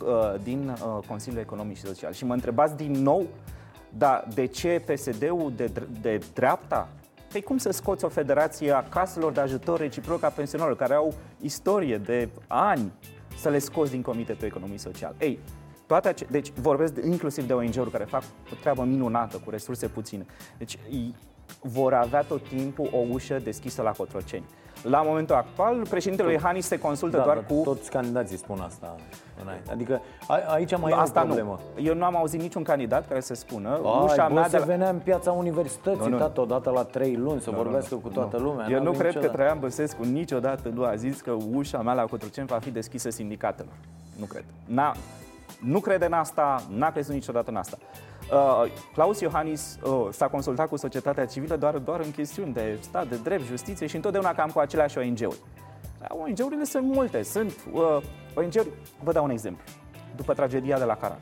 uh, 0.07 0.35
din 0.43 0.69
uh, 0.69 0.99
Consiliul 1.09 1.41
Economic 1.41 1.77
și 1.77 1.83
Social. 1.83 2.13
Și 2.13 2.25
mă 2.25 2.33
întrebați 2.33 2.77
din 2.77 2.93
nou, 2.93 3.23
da, 3.99 4.25
de 4.35 4.47
ce 4.47 4.83
PSD-ul 4.93 5.53
de, 5.57 5.71
dr- 5.71 6.01
de 6.01 6.21
dreapta? 6.35 6.89
Păi 7.33 7.43
cum 7.43 7.59
să 7.59 7.71
scoți 7.71 8.05
o 8.05 8.09
federație 8.09 8.71
a 8.73 8.83
caselor 8.83 9.33
de 9.33 9.41
ajutor 9.41 9.79
reciproc 9.79 10.23
a 10.23 10.29
pensionarilor, 10.29 10.79
care 10.79 10.95
au 10.95 11.15
istorie 11.41 11.99
de 11.99 12.29
ani, 12.47 12.93
să 13.39 13.49
le 13.49 13.59
scoți 13.59 13.91
din 13.91 14.03
Comitetul 14.03 14.47
Economic 14.47 14.79
Social? 14.81 15.15
Ei, 15.19 15.39
toate 15.87 16.09
ace- 16.09 16.27
deci 16.31 16.51
vorbesc 16.51 16.93
de- 16.95 17.07
inclusiv 17.07 17.47
de 17.47 17.53
ONG-uri 17.53 17.91
care 17.91 18.05
fac 18.05 18.23
o 18.53 18.55
treabă 18.61 18.83
minunată, 18.85 19.41
cu 19.45 19.51
resurse 19.51 19.89
puține. 19.89 20.27
Deci 20.59 20.73
i- 20.89 21.15
vor 21.61 21.95
avea 21.95 22.23
tot 22.23 22.49
timpul 22.49 22.89
o 22.93 22.99
ușă 23.11 23.39
deschisă 23.39 23.83
la 23.83 23.91
Cotroceni. 23.91 24.45
La 24.83 25.03
momentul 25.03 25.35
actual, 25.35 25.87
președintele 25.89 26.33
Iohannis 26.33 26.67
se 26.67 26.79
consultă 26.79 27.17
da, 27.17 27.23
doar 27.23 27.37
dar 27.37 27.45
cu 27.45 27.61
toți 27.65 27.91
candidații 27.91 28.37
spun 28.37 28.61
asta 28.61 28.97
înainte. 29.43 29.71
Adică 29.73 30.01
a, 30.29 30.35
aici 30.53 30.77
mai 30.79 30.93
Asta 30.93 31.19
e 31.19 31.23
o 31.23 31.27
problemă. 31.27 31.61
nu. 31.77 31.83
Eu 31.83 31.95
nu 31.95 32.05
am 32.05 32.17
auzit 32.17 32.41
niciun 32.41 32.63
candidat 32.63 33.09
care 33.09 33.21
să 33.21 33.35
spună 33.35 33.69
Ai, 33.71 34.03
ușa 34.05 34.27
bă, 34.29 34.35
mea 34.35 34.43
se 34.45 34.51
de 34.51 34.59
la... 34.59 34.65
venea 34.65 34.89
în 34.89 34.99
piața 34.99 35.31
universității, 35.33 36.01
Nu, 36.03 36.09
nu. 36.09 36.17
tată, 36.19 36.41
odată 36.41 36.71
la 36.71 36.83
trei 36.85 37.17
luni, 37.17 37.41
să 37.41 37.51
vorbească 37.51 37.95
cu 37.95 38.09
toată 38.09 38.39
lumea. 38.39 38.67
Eu 38.71 38.77
n-a 38.79 38.83
nu 38.83 38.91
venit 38.91 38.99
cred 38.99 39.13
că 39.13 39.19
niciodată. 39.19 39.37
Traian 39.43 39.59
Băsescu 39.61 40.03
niciodată 40.05 40.69
nu 40.75 40.85
a 40.85 40.95
zis 40.95 41.21
că 41.21 41.37
ușa 41.55 41.79
mea 41.83 41.93
la 41.93 42.05
Cotroceni 42.05 42.47
va 42.47 42.59
fi 42.59 42.71
deschisă 42.71 43.11
sindicatelor. 43.11 43.73
Nu 44.19 44.25
cred. 44.25 44.45
N-a, 44.65 44.95
nu 45.65 45.81
crede 45.81 46.05
în 46.05 46.13
asta, 46.13 46.63
n-a 46.77 46.91
crezut 46.91 47.15
niciodată 47.15 47.51
în 47.51 47.57
asta. 47.57 47.77
Uh, 48.31 48.73
Claus 48.93 49.21
Iohannis 49.21 49.79
uh, 49.83 50.09
s-a 50.11 50.29
consultat 50.29 50.69
cu 50.69 50.77
societatea 50.77 51.27
civilă 51.27 51.57
doar, 51.57 51.79
doar 51.79 52.01
în 52.01 52.11
chestiuni 52.11 52.53
de 52.53 52.79
stat, 52.81 53.09
de 53.09 53.17
drept, 53.17 53.45
justiție 53.45 53.87
și 53.87 53.97
întotdeauna 53.97 54.35
cam 54.35 54.51
cu 54.51 54.59
aceleași 54.59 54.99
ONG-uri. 54.99 55.41
Dar 55.99 56.11
ONG-urile 56.11 56.65
sunt 56.65 56.85
multe, 56.85 57.23
sunt 57.23 57.55
uh, 57.73 58.03
ONG-uri, 58.35 58.69
vă 59.03 59.13
dau 59.13 59.25
un 59.25 59.31
exemplu. 59.31 59.65
După 60.17 60.35
tragedia 60.35 60.79
de 60.79 60.85
la 60.85 60.97
Carac, 60.97 61.21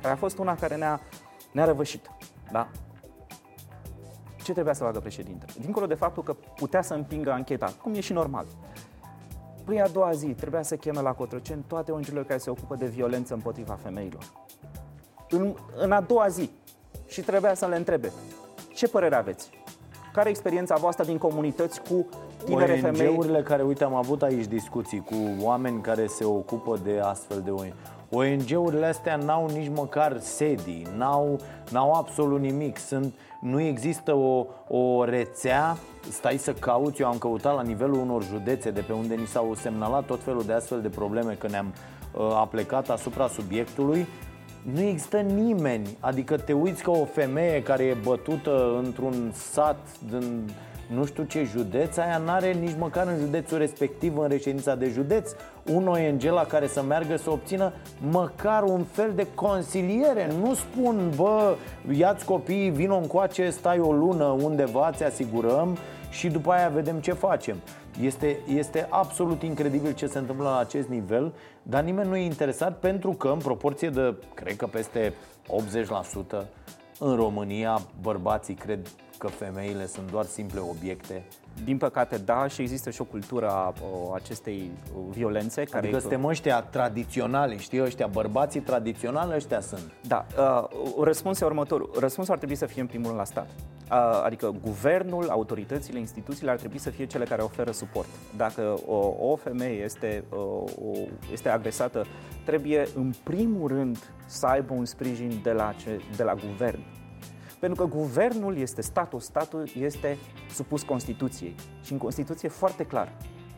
care 0.00 0.14
a 0.14 0.16
fost 0.16 0.38
una 0.38 0.54
care 0.54 0.76
ne-a, 0.76 1.00
ne-a 1.52 1.64
răvășit, 1.64 2.10
da? 2.52 2.68
Ce 4.42 4.52
trebuia 4.52 4.74
să 4.74 4.84
facă 4.84 5.00
președintele? 5.00 5.52
Dincolo 5.60 5.86
de 5.86 5.94
faptul 5.94 6.22
că 6.22 6.32
putea 6.32 6.82
să 6.82 6.94
împingă 6.94 7.32
ancheta, 7.32 7.72
cum 7.82 7.94
e 7.94 8.00
și 8.00 8.12
normal. 8.12 8.46
Păi 9.64 9.80
a 9.80 9.88
doua 9.88 10.12
zi 10.12 10.26
trebuia 10.26 10.62
să 10.62 10.76
cheme 10.76 11.00
la 11.00 11.12
Cotroceni 11.12 11.64
toate 11.66 11.92
ONG-urile 11.92 12.22
care 12.22 12.38
se 12.38 12.50
ocupă 12.50 12.74
de 12.74 12.86
violență 12.86 13.34
împotriva 13.34 13.74
femeilor. 13.74 14.22
În, 15.30 15.54
în 15.76 15.92
a 15.92 16.00
doua 16.00 16.28
zi. 16.28 16.50
Și 17.06 17.20
trebuia 17.20 17.54
să 17.54 17.66
le 17.66 17.76
întrebe, 17.76 18.12
ce 18.74 18.88
părere 18.88 19.14
aveți? 19.14 19.50
Care 20.12 20.28
e 20.28 20.30
experiența 20.30 20.74
voastră 20.74 21.04
din 21.04 21.18
comunități 21.18 21.80
cu 21.82 22.08
tinere 22.44 22.76
femei? 22.76 23.06
ONG-urile 23.06 23.42
care, 23.42 23.62
uite, 23.62 23.84
am 23.84 23.94
avut 23.94 24.22
aici 24.22 24.46
discuții 24.46 25.00
cu 25.00 25.44
oameni 25.44 25.80
care 25.80 26.06
se 26.06 26.24
ocupă 26.24 26.78
de 26.84 27.00
astfel 27.02 27.40
de 27.44 27.50
ONG. 27.50 27.72
ONG-urile 28.10 28.86
astea 28.86 29.16
n-au 29.16 29.48
nici 29.52 29.70
măcar 29.74 30.18
sedii, 30.20 30.86
n-au, 30.96 31.38
n-au 31.70 31.92
absolut 31.92 32.40
nimic. 32.40 32.78
Sunt, 32.78 33.14
nu 33.40 33.60
există 33.60 34.14
o, 34.14 34.46
o 34.68 35.04
rețea, 35.04 35.76
stai 36.10 36.36
să 36.36 36.52
cauți, 36.52 37.00
eu 37.00 37.06
am 37.06 37.18
căutat 37.18 37.54
la 37.54 37.62
nivelul 37.62 38.00
unor 38.00 38.24
județe 38.24 38.70
de 38.70 38.80
pe 38.80 38.92
unde 38.92 39.14
ni 39.14 39.26
s-au 39.26 39.54
semnalat 39.54 40.04
tot 40.04 40.22
felul 40.22 40.42
de 40.42 40.52
astfel 40.52 40.80
de 40.80 40.88
probleme 40.88 41.32
că 41.32 41.48
ne-am 41.48 41.74
uh, 42.14 42.20
aplecat 42.34 42.90
asupra 42.90 43.28
subiectului 43.28 44.06
nu 44.62 44.80
există 44.80 45.16
nimeni. 45.16 45.96
Adică 46.00 46.36
te 46.36 46.52
uiți 46.52 46.82
ca 46.82 46.90
o 46.90 47.04
femeie 47.04 47.62
care 47.62 47.84
e 47.84 47.96
bătută 48.04 48.80
într-un 48.84 49.30
sat 49.34 49.78
din 50.10 50.50
nu 50.94 51.04
știu 51.04 51.22
ce 51.22 51.44
județ, 51.44 51.96
aia 51.96 52.18
n-are 52.24 52.52
nici 52.52 52.76
măcar 52.78 53.06
în 53.06 53.18
județul 53.18 53.58
respectiv, 53.58 54.18
în 54.18 54.28
reședința 54.28 54.74
de 54.74 54.88
județ, 54.88 55.30
un 55.72 55.86
ONG 55.86 56.22
la 56.22 56.44
care 56.44 56.66
să 56.66 56.82
meargă 56.82 57.16
să 57.16 57.30
obțină 57.30 57.72
măcar 58.10 58.62
un 58.62 58.84
fel 58.84 59.12
de 59.14 59.26
consiliere. 59.34 60.32
Nu 60.42 60.54
spun, 60.54 61.12
bă, 61.16 61.54
ia-ți 61.96 62.24
copiii, 62.24 62.70
vină 62.70 62.96
încoace, 62.96 63.50
stai 63.50 63.78
o 63.78 63.92
lună 63.92 64.24
undeva, 64.24 64.90
ți 64.94 65.04
asigurăm 65.04 65.78
și 66.10 66.28
după 66.28 66.52
aia 66.52 66.68
vedem 66.68 67.00
ce 67.00 67.12
facem. 67.12 67.56
Este, 68.00 68.38
este 68.46 68.86
absolut 68.90 69.42
incredibil 69.42 69.92
ce 69.92 70.06
se 70.06 70.18
întâmplă 70.18 70.44
la 70.44 70.58
acest 70.58 70.88
nivel, 70.88 71.32
dar 71.62 71.82
nimeni 71.82 72.08
nu 72.08 72.16
e 72.16 72.24
interesat 72.24 72.78
pentru 72.78 73.12
că 73.12 73.28
în 73.28 73.38
proporție 73.38 73.90
de, 73.90 74.14
cred 74.34 74.56
că 74.56 74.66
peste 74.66 75.12
80% 76.42 76.44
în 76.98 77.16
România 77.16 77.82
bărbații 78.00 78.54
cred 78.54 78.88
că 79.18 79.26
femeile 79.26 79.86
sunt 79.86 80.10
doar 80.10 80.24
simple 80.24 80.60
obiecte 80.60 81.24
din 81.64 81.76
păcate, 81.76 82.16
da, 82.16 82.46
și 82.46 82.60
există 82.60 82.90
și 82.90 83.00
o 83.00 83.04
cultură 83.04 83.48
a 83.48 83.74
acestei 84.14 84.70
violențe. 85.10 85.64
Care 85.64 85.86
adică 85.86 86.00
suntem 86.00 86.24
ăștia 86.24 86.60
tradiționali, 86.60 87.58
știi, 87.58 87.82
ăștia 87.82 88.06
bărbații 88.06 88.60
tradiționali, 88.60 89.34
ăștia 89.34 89.60
sunt. 89.60 89.92
Da, 90.06 90.26
uh, 90.38 91.04
răspunsul 91.04 91.46
următorul. 91.46 91.90
Răspunsul 91.98 92.32
ar 92.32 92.38
trebui 92.38 92.56
să 92.56 92.66
fie 92.66 92.80
în 92.80 92.86
primul 92.86 93.06
rând 93.06 93.18
la 93.18 93.24
stat. 93.24 93.48
Uh, 93.90 94.22
adică 94.24 94.54
guvernul, 94.62 95.28
autoritățile, 95.28 95.98
instituțiile 95.98 96.50
ar 96.50 96.56
trebui 96.56 96.78
să 96.78 96.90
fie 96.90 97.06
cele 97.06 97.24
care 97.24 97.42
oferă 97.42 97.70
suport. 97.70 98.08
Dacă 98.36 98.78
o, 98.86 99.14
o 99.18 99.36
femeie 99.36 99.82
este, 99.82 100.24
uh, 100.30 101.08
este 101.32 101.48
agresată, 101.48 102.06
trebuie 102.44 102.86
în 102.94 103.12
primul 103.22 103.68
rând 103.68 104.12
să 104.26 104.46
aibă 104.46 104.72
un 104.72 104.84
sprijin 104.84 105.40
de 105.42 105.52
la, 105.52 105.74
ce, 105.82 106.00
de 106.16 106.22
la 106.22 106.34
guvern 106.34 106.80
pentru 107.60 107.86
că 107.86 107.96
guvernul 107.96 108.56
este 108.56 108.82
statul, 108.82 109.20
statul 109.20 109.68
este 109.80 110.16
supus 110.54 110.82
Constituției. 110.82 111.54
Și 111.84 111.92
în 111.92 111.98
Constituție 111.98 112.48
e 112.48 112.56
foarte 112.56 112.84
clar 112.84 113.12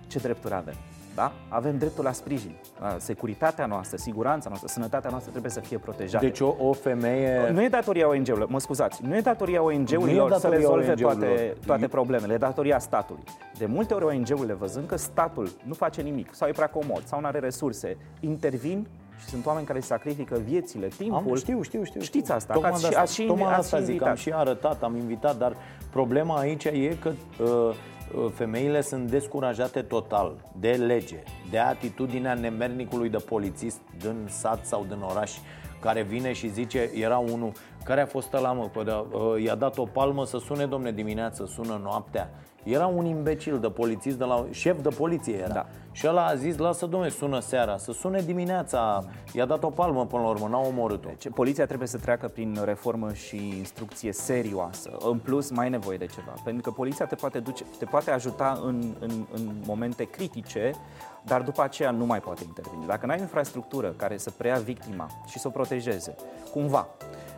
ce 0.06 0.18
drepturi 0.18 0.54
avem. 0.54 0.74
Da? 1.14 1.32
Avem 1.48 1.78
dreptul 1.78 2.04
la 2.04 2.12
sprijin. 2.12 2.56
Securitatea 2.96 3.66
noastră, 3.66 3.96
siguranța 3.96 4.48
noastră, 4.48 4.68
sănătatea 4.68 5.10
noastră 5.10 5.30
trebuie 5.30 5.52
să 5.52 5.60
fie 5.60 5.78
protejată. 5.78 6.24
Deci 6.24 6.40
o, 6.40 6.54
o 6.58 6.72
femeie... 6.72 7.50
Nu 7.52 7.62
e 7.62 7.68
datoria 7.68 8.08
ONG-urilor, 8.08 8.48
mă 8.48 8.60
scuzați, 8.60 9.04
nu 9.04 9.16
e 9.16 9.20
datoria 9.20 9.62
ONG-urilor 9.62 10.32
să 10.32 10.48
rezolve 10.48 10.90
ONG 10.90 11.00
toate, 11.00 11.56
toate 11.66 11.88
problemele, 11.88 12.34
e 12.34 12.36
datoria 12.36 12.78
statului. 12.78 13.22
De 13.58 13.66
multe 13.66 13.94
ori 13.94 14.04
ONG-urile, 14.04 14.52
văzând 14.52 14.88
că 14.88 14.96
statul 14.96 15.48
nu 15.64 15.74
face 15.74 16.02
nimic, 16.02 16.34
sau 16.34 16.48
e 16.48 16.52
prea 16.52 16.68
comod, 16.68 17.02
sau 17.04 17.20
nu 17.20 17.26
are 17.26 17.38
resurse, 17.38 17.96
intervin 18.20 18.86
și 19.22 19.28
sunt 19.28 19.46
oameni 19.46 19.66
care 19.66 19.80
sacrifică 19.80 20.40
viețile, 20.44 20.86
timpul. 20.86 21.30
Am, 21.30 21.36
știu, 21.36 21.62
știu, 21.62 21.84
știu. 21.84 22.00
Știți 22.00 22.32
asta, 22.32 22.52
tocmai 22.52 22.70
ați, 22.70 22.86
asta, 22.86 23.00
ați 23.00 23.14
și, 23.14 23.24
tocmai 23.26 23.48
ați 23.48 23.58
asta 23.58 23.76
și 23.76 23.84
zic, 23.84 24.02
am 24.02 24.14
și 24.14 24.32
arătat, 24.32 24.82
am 24.82 24.96
invitat, 24.96 25.38
dar 25.38 25.56
problema 25.90 26.38
aici 26.38 26.64
e 26.64 26.96
că 27.00 27.12
uh, 27.42 27.48
uh, 27.48 28.30
femeile 28.34 28.80
sunt 28.80 29.10
descurajate 29.10 29.82
total 29.82 30.34
de 30.58 30.70
lege, 30.70 31.22
de 31.50 31.58
atitudinea 31.58 32.34
nemernicului 32.34 33.08
de 33.08 33.16
polițist 33.16 33.80
din 33.98 34.26
sat 34.28 34.66
sau 34.66 34.84
din 34.88 35.00
oraș 35.00 35.32
care 35.80 36.02
vine 36.02 36.32
și 36.32 36.48
zice, 36.48 36.90
era 36.94 37.18
unul 37.18 37.52
care 37.84 38.00
a 38.00 38.06
fost 38.06 38.32
ăla, 38.32 38.52
mă, 38.52 38.68
pă, 38.72 39.06
uh, 39.12 39.42
i-a 39.42 39.54
dat 39.54 39.78
o 39.78 39.84
palmă 39.84 40.26
să 40.26 40.38
sune, 40.38 40.66
domne, 40.66 40.92
dimineață, 40.92 41.46
sună 41.46 41.80
noaptea. 41.82 42.30
Era 42.62 42.86
un 42.86 43.04
imbecil 43.04 43.58
de 43.58 43.68
polițist, 43.68 44.18
de 44.18 44.24
la, 44.24 44.46
șef 44.50 44.82
de 44.82 44.88
poliție 44.88 45.36
era. 45.36 45.52
Da. 45.52 45.66
Și 45.92 46.06
ăla 46.08 46.26
a 46.26 46.34
zis, 46.34 46.56
lasă 46.56 46.86
domne, 46.86 47.08
sună 47.08 47.40
seara, 47.40 47.76
să 47.76 47.92
sune 47.92 48.20
dimineața. 48.20 49.04
I-a 49.32 49.44
dat 49.44 49.62
o 49.62 49.70
palmă 49.70 50.06
până 50.06 50.22
la 50.22 50.28
urmă, 50.28 50.48
n-a 50.48 50.58
omorât-o. 50.58 51.08
Deci, 51.08 51.32
poliția 51.34 51.66
trebuie 51.66 51.88
să 51.88 51.98
treacă 51.98 52.28
prin 52.28 52.58
reformă 52.64 53.12
și 53.12 53.36
instrucție 53.58 54.12
serioasă. 54.12 54.96
În 55.00 55.18
plus, 55.18 55.50
mai 55.50 55.66
e 55.66 55.70
nevoie 55.70 55.96
de 55.96 56.06
ceva. 56.06 56.34
Pentru 56.44 56.62
că 56.62 56.70
poliția 56.70 57.06
te 57.06 57.14
poate, 57.14 57.38
duce, 57.38 57.64
te 57.78 57.84
poate 57.84 58.10
ajuta 58.10 58.60
în, 58.64 58.94
în, 58.98 59.10
în 59.32 59.52
momente 59.66 60.04
critice, 60.04 60.74
dar 61.22 61.42
după 61.42 61.62
aceea 61.62 61.90
nu 61.90 62.06
mai 62.06 62.20
poate 62.20 62.42
interveni. 62.46 62.86
Dacă 62.86 63.06
nu 63.06 63.12
ai 63.12 63.18
infrastructură 63.18 63.88
care 63.88 64.16
să 64.16 64.30
preia 64.30 64.56
victima 64.56 65.06
și 65.26 65.38
să 65.38 65.48
o 65.48 65.50
protejeze, 65.50 66.14
cumva, 66.52 66.88
Uh, 66.88 67.31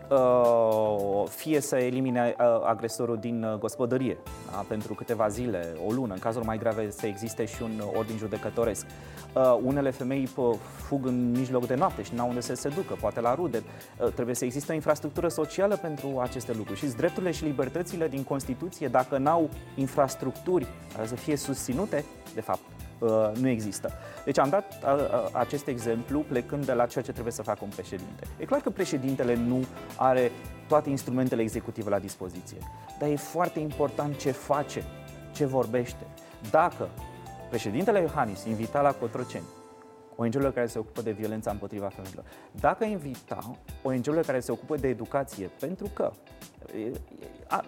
fie 1.29 1.61
să 1.61 1.77
elimine 1.77 2.35
uh, 2.39 2.47
agresorul 2.65 3.17
din 3.17 3.43
uh, 3.43 3.59
gospodărie 3.59 4.17
da? 4.51 4.65
pentru 4.69 4.95
câteva 4.95 5.29
zile, 5.29 5.67
o 5.87 5.93
lună, 5.93 6.13
în 6.13 6.19
cazuri 6.19 6.45
mai 6.45 6.59
grave 6.59 6.91
să 6.91 7.07
existe 7.07 7.45
și 7.45 7.63
un 7.63 7.83
ordin 7.97 8.17
judecătoresc. 8.17 8.87
Unele 9.63 9.91
femei 9.91 10.29
fug 10.87 11.07
în 11.07 11.31
mijloc 11.31 11.67
de 11.67 11.75
noapte 11.75 12.03
și 12.03 12.15
n-au 12.15 12.29
unde 12.29 12.41
să 12.41 12.55
se 12.55 12.69
ducă, 12.69 12.97
poate 13.01 13.21
la 13.21 13.35
rude. 13.35 13.63
Trebuie 14.15 14.35
să 14.35 14.45
existe 14.45 14.73
o 14.73 14.75
infrastructură 14.75 15.29
socială 15.29 15.77
pentru 15.77 16.19
aceste 16.21 16.53
lucruri 16.57 16.79
și 16.79 16.87
drepturile 16.87 17.31
și 17.31 17.45
libertățile 17.45 18.09
din 18.09 18.23
Constituție, 18.23 18.89
dacă 18.89 19.19
n-au 19.19 19.51
infrastructuri 19.75 20.67
care 20.95 21.07
să 21.07 21.15
fie 21.15 21.37
susținute, 21.37 22.05
de 22.35 22.41
fapt, 22.41 22.61
Uh, 22.61 22.74
nu 23.41 23.49
există. 23.49 23.93
Deci 24.25 24.39
am 24.39 24.49
dat 24.49 24.79
uh, 24.83 24.95
uh, 24.95 25.29
acest 25.33 25.67
exemplu 25.67 26.21
plecând 26.21 26.67
de 26.67 26.73
la 26.73 26.87
ceea 26.87 27.05
ce 27.05 27.13
trebuie 27.13 27.33
să 27.33 27.43
facă 27.43 27.61
un 27.63 27.69
președinte. 27.69 28.27
E 28.39 28.45
clar 28.45 28.61
că 28.61 28.71
președintele 28.71 29.35
nu 29.35 29.65
are 29.97 30.31
toate 30.69 30.91
instrumentele 30.91 31.43
executive 31.43 31.91
la 31.91 31.99
dispoziție, 31.99 32.59
dar 32.99 33.09
e 33.09 33.17
foarte 33.17 33.61
important 33.61 34.17
ce 34.17 34.31
face, 34.31 34.85
ce 35.33 35.45
vorbește. 35.45 36.07
Dacă 36.51 36.89
președintele 37.49 38.01
Iohannis 38.01 38.45
invita 38.45 38.81
la 38.81 38.93
Cotroceni 38.93 39.45
ONG-urile 40.17 40.51
care 40.51 40.67
se 40.67 40.79
ocupă 40.79 41.03
de 41.03 41.11
violența 41.11 41.51
împotriva 41.51 41.89
femeilor. 41.89 42.25
Dacă 42.51 42.85
invita 42.85 43.57
ONG-urile 43.83 44.23
care 44.23 44.41
se 44.41 44.53
ocupă 44.53 44.77
de 44.77 44.89
educație, 44.89 45.51
pentru 45.61 45.91
că 45.95 46.11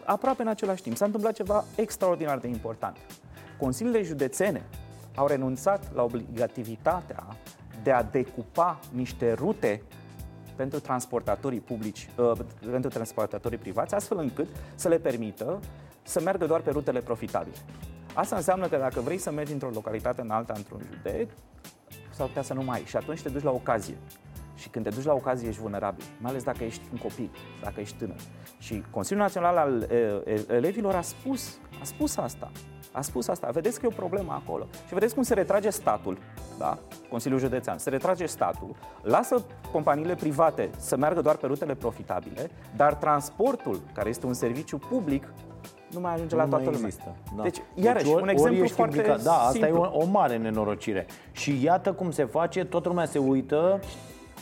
aproape 0.05 0.43
în 0.43 0.49
același 0.49 0.83
timp 0.83 0.97
s-a 0.97 1.05
întâmplat 1.05 1.33
ceva 1.33 1.65
extraordinar 1.77 2.39
de 2.39 2.49
important. 2.49 2.97
Consiliile 3.59 4.03
județene 4.03 4.63
au 5.17 5.27
renunțat 5.27 5.95
la 5.95 6.03
obligativitatea 6.03 7.27
de 7.83 7.93
a 7.93 8.03
decupa 8.03 8.79
niște 8.93 9.33
rute 9.33 9.83
pentru 10.57 10.81
transportatorii 10.81 11.61
publici, 11.61 12.09
uh, 12.17 12.33
pentru 12.71 12.91
transportatorii 12.91 13.59
privați, 13.59 13.95
astfel 13.95 14.19
încât 14.19 14.47
să 14.75 14.89
le 14.89 14.99
permită 14.99 15.61
să 16.03 16.21
meargă 16.21 16.47
doar 16.47 16.61
pe 16.61 16.71
rutele 16.71 17.01
profitabile. 17.01 17.57
Asta 18.15 18.37
înseamnă 18.37 18.69
că 18.69 18.77
dacă 18.77 19.01
vrei 19.01 19.19
să 19.19 19.31
mergi 19.31 19.53
într-o 19.53 19.69
localitate 19.69 20.21
în 20.21 20.31
alta, 20.31 20.53
într-un 20.57 20.81
județ, 20.93 21.31
s-ar 22.11 22.27
putea 22.27 22.43
să 22.43 22.55
nu 22.55 22.63
mai 22.63 22.79
ai. 22.79 22.85
Și 22.85 22.97
atunci 22.97 23.23
te 23.23 23.29
duci 23.29 23.43
la 23.43 23.51
ocazie. 23.51 23.97
Și 24.55 24.69
când 24.69 24.85
te 24.85 24.91
duci 24.91 25.05
la 25.05 25.13
ocazie 25.13 25.49
ești 25.49 25.61
vulnerabil, 25.61 26.05
mai 26.21 26.31
ales 26.31 26.43
dacă 26.43 26.65
ești 26.65 26.83
un 26.93 26.99
copil, 26.99 27.31
dacă 27.63 27.81
ești 27.81 27.97
tânăr. 27.97 28.17
Și 28.59 28.85
Consiliul 28.91 29.25
Național 29.25 29.57
al 29.57 29.87
uh, 30.27 30.45
Elevilor 30.49 30.95
a 30.95 31.01
spus, 31.01 31.59
a 31.81 31.85
spus 31.85 32.17
asta 32.17 32.51
a 32.97 33.01
spus 33.01 33.29
asta. 33.29 33.49
Vedeți 33.53 33.81
că 33.81 33.87
e 33.87 33.89
o 33.89 33.97
problemă 33.97 34.41
acolo. 34.45 34.67
Și 34.87 34.95
vedeți 34.95 35.15
cum 35.15 35.23
se 35.23 35.35
retrage 35.35 35.71
statul, 35.71 36.19
da? 36.59 36.79
Consiliul 37.11 37.41
Județean, 37.41 37.79
se 37.79 37.91
retrage 37.91 38.27
statul, 38.27 38.77
lasă 39.03 39.45
companiile 39.73 40.15
private 40.15 40.71
să 40.77 40.97
meargă 40.97 41.21
doar 41.21 41.37
pe 41.37 41.47
rutele 41.47 41.75
profitabile, 41.75 42.51
dar 42.77 42.95
transportul, 42.95 43.81
care 43.93 44.09
este 44.09 44.27
un 44.27 44.35
serviciu 44.35 44.79
public, 44.79 45.33
nu 45.91 46.01
mai 46.01 46.13
ajunge 46.13 46.35
nu 46.35 46.41
la 46.41 46.49
toată 46.49 46.65
lumea. 46.65 46.81
Există. 46.87 47.17
Da. 47.37 47.43
Deci, 47.43 47.63
iarăși, 47.75 48.05
deci, 48.05 48.15
ori, 48.15 48.23
un 48.23 48.29
exemplu 48.29 48.61
ori 48.61 48.69
foarte 48.69 48.97
implicat. 48.97 49.23
Da, 49.23 49.33
asta 49.33 49.51
simplu. 49.51 49.77
e 49.77 49.91
o, 49.93 49.99
o 49.99 50.05
mare 50.05 50.37
nenorocire. 50.37 51.07
Și 51.33 51.65
iată 51.65 51.93
cum 51.93 52.11
se 52.11 52.25
face, 52.25 52.65
toată 52.65 52.89
lumea 52.89 53.07
se 53.07 53.19
uită 53.19 53.81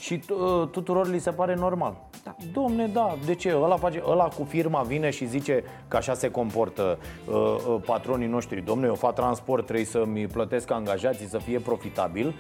și 0.05 0.21
uh, 0.31 0.69
tuturor 0.71 1.09
li 1.09 1.19
se 1.19 1.31
pare 1.31 1.55
normal. 1.55 1.97
Da. 2.25 2.37
Domne, 2.53 2.87
da, 2.87 3.17
de 3.27 3.35
ce? 3.35 3.55
Ăla, 3.57 3.77
face, 3.77 4.03
ăla 4.07 4.29
cu 4.29 4.45
firma 4.45 4.83
vine 4.83 5.11
și 5.11 5.27
zice 5.27 5.65
că 5.89 5.97
așa 5.97 6.15
se 6.15 6.31
comportă 6.31 6.99
uh, 7.29 7.35
uh, 7.35 7.77
patronii 7.87 8.27
noștri. 8.27 8.65
Domne, 8.65 8.87
eu 8.87 8.95
fac 8.95 9.15
transport, 9.15 9.65
trebuie 9.65 9.87
să-mi 9.87 10.27
plătesc 10.27 10.71
angajații 10.71 11.27
să 11.27 11.39
fie 11.39 11.59
profitabil. 11.59 12.35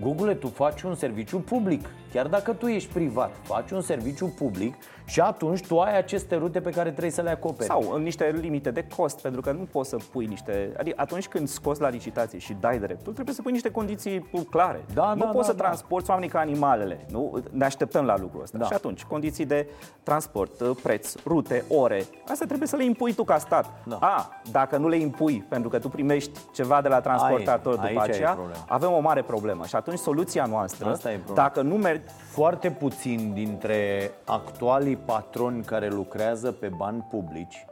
Google, 0.00 0.34
tu 0.34 0.48
faci 0.48 0.82
un 0.82 0.94
serviciu 0.94 1.38
public. 1.38 1.88
Chiar 2.12 2.26
dacă 2.26 2.52
tu 2.52 2.66
ești 2.66 2.92
privat, 2.92 3.36
faci 3.42 3.70
un 3.70 3.80
serviciu 3.80 4.34
public 4.38 4.74
și 5.08 5.20
atunci 5.20 5.66
tu 5.66 5.78
ai 5.78 5.96
aceste 5.96 6.36
rute 6.36 6.60
pe 6.60 6.70
care 6.70 6.88
trebuie 6.90 7.10
să 7.10 7.22
le 7.22 7.30
acoperi. 7.30 7.68
Sau 7.68 7.90
în 7.94 8.02
niște 8.02 8.38
limite 8.40 8.70
de 8.70 8.86
cost, 8.96 9.20
pentru 9.20 9.40
că 9.40 9.52
nu 9.52 9.68
poți 9.72 9.88
să 9.88 9.96
pui 10.12 10.26
niște... 10.26 10.72
Adică 10.78 10.96
atunci 11.00 11.28
când 11.28 11.48
scoți 11.48 11.80
la 11.80 11.88
licitație 11.88 12.38
și 12.38 12.56
dai 12.60 12.78
dreptul, 12.78 13.12
trebuie 13.12 13.34
să 13.34 13.42
pui 13.42 13.52
niște 13.52 13.70
condiții 13.70 14.30
clare. 14.50 14.84
Da, 14.94 15.14
nu 15.14 15.20
da, 15.20 15.26
poți 15.26 15.36
da, 15.36 15.42
să 15.42 15.52
da. 15.52 15.62
transporti 15.62 16.10
oamenii 16.10 16.30
ca 16.30 16.38
animalele. 16.38 17.06
Nu? 17.10 17.42
Ne 17.50 17.64
așteptăm 17.64 18.04
la 18.04 18.18
lucrul 18.18 18.42
ăsta. 18.42 18.58
Da. 18.58 18.64
Și 18.64 18.72
atunci, 18.72 19.04
condiții 19.04 19.46
de 19.46 19.68
transport, 20.02 20.62
preț, 20.82 21.14
rute, 21.24 21.64
ore, 21.68 22.04
asta 22.28 22.44
trebuie 22.44 22.68
să 22.68 22.76
le 22.76 22.84
impui 22.84 23.12
tu 23.12 23.24
ca 23.24 23.38
stat. 23.38 23.66
Da. 23.86 23.96
A, 24.00 24.40
dacă 24.50 24.76
nu 24.76 24.88
le 24.88 24.96
impui 24.96 25.44
pentru 25.48 25.68
că 25.68 25.78
tu 25.78 25.88
primești 25.88 26.38
ceva 26.52 26.80
de 26.80 26.88
la 26.88 27.00
transportator 27.00 27.78
Ai, 27.78 27.88
după 27.88 28.00
aici 28.00 28.10
aceea, 28.10 28.38
avem 28.66 28.92
o 28.92 29.00
mare 29.00 29.22
problemă. 29.22 29.64
Și 29.64 29.76
atunci 29.76 29.98
soluția 29.98 30.44
noastră, 30.44 30.88
Asta 30.88 31.12
e 31.12 31.16
problema. 31.16 31.48
dacă 31.48 31.62
nu 31.62 31.74
mergi 31.74 32.02
Foarte 32.38 32.70
puțin 32.70 33.32
dintre 33.34 34.10
actualii 34.24 34.97
patroni 35.04 35.64
care 35.64 35.88
lucrează 35.88 36.52
pe 36.52 36.68
bani 36.68 37.06
publici, 37.10 37.66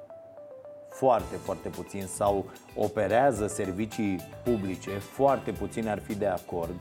foarte, 0.88 1.36
foarte 1.36 1.68
puțin, 1.68 2.06
sau 2.06 2.44
operează 2.74 3.46
servicii 3.46 4.20
publice, 4.44 4.90
foarte 4.90 5.50
puțin 5.50 5.88
ar 5.88 5.98
fi 5.98 6.14
de 6.14 6.26
acord 6.26 6.80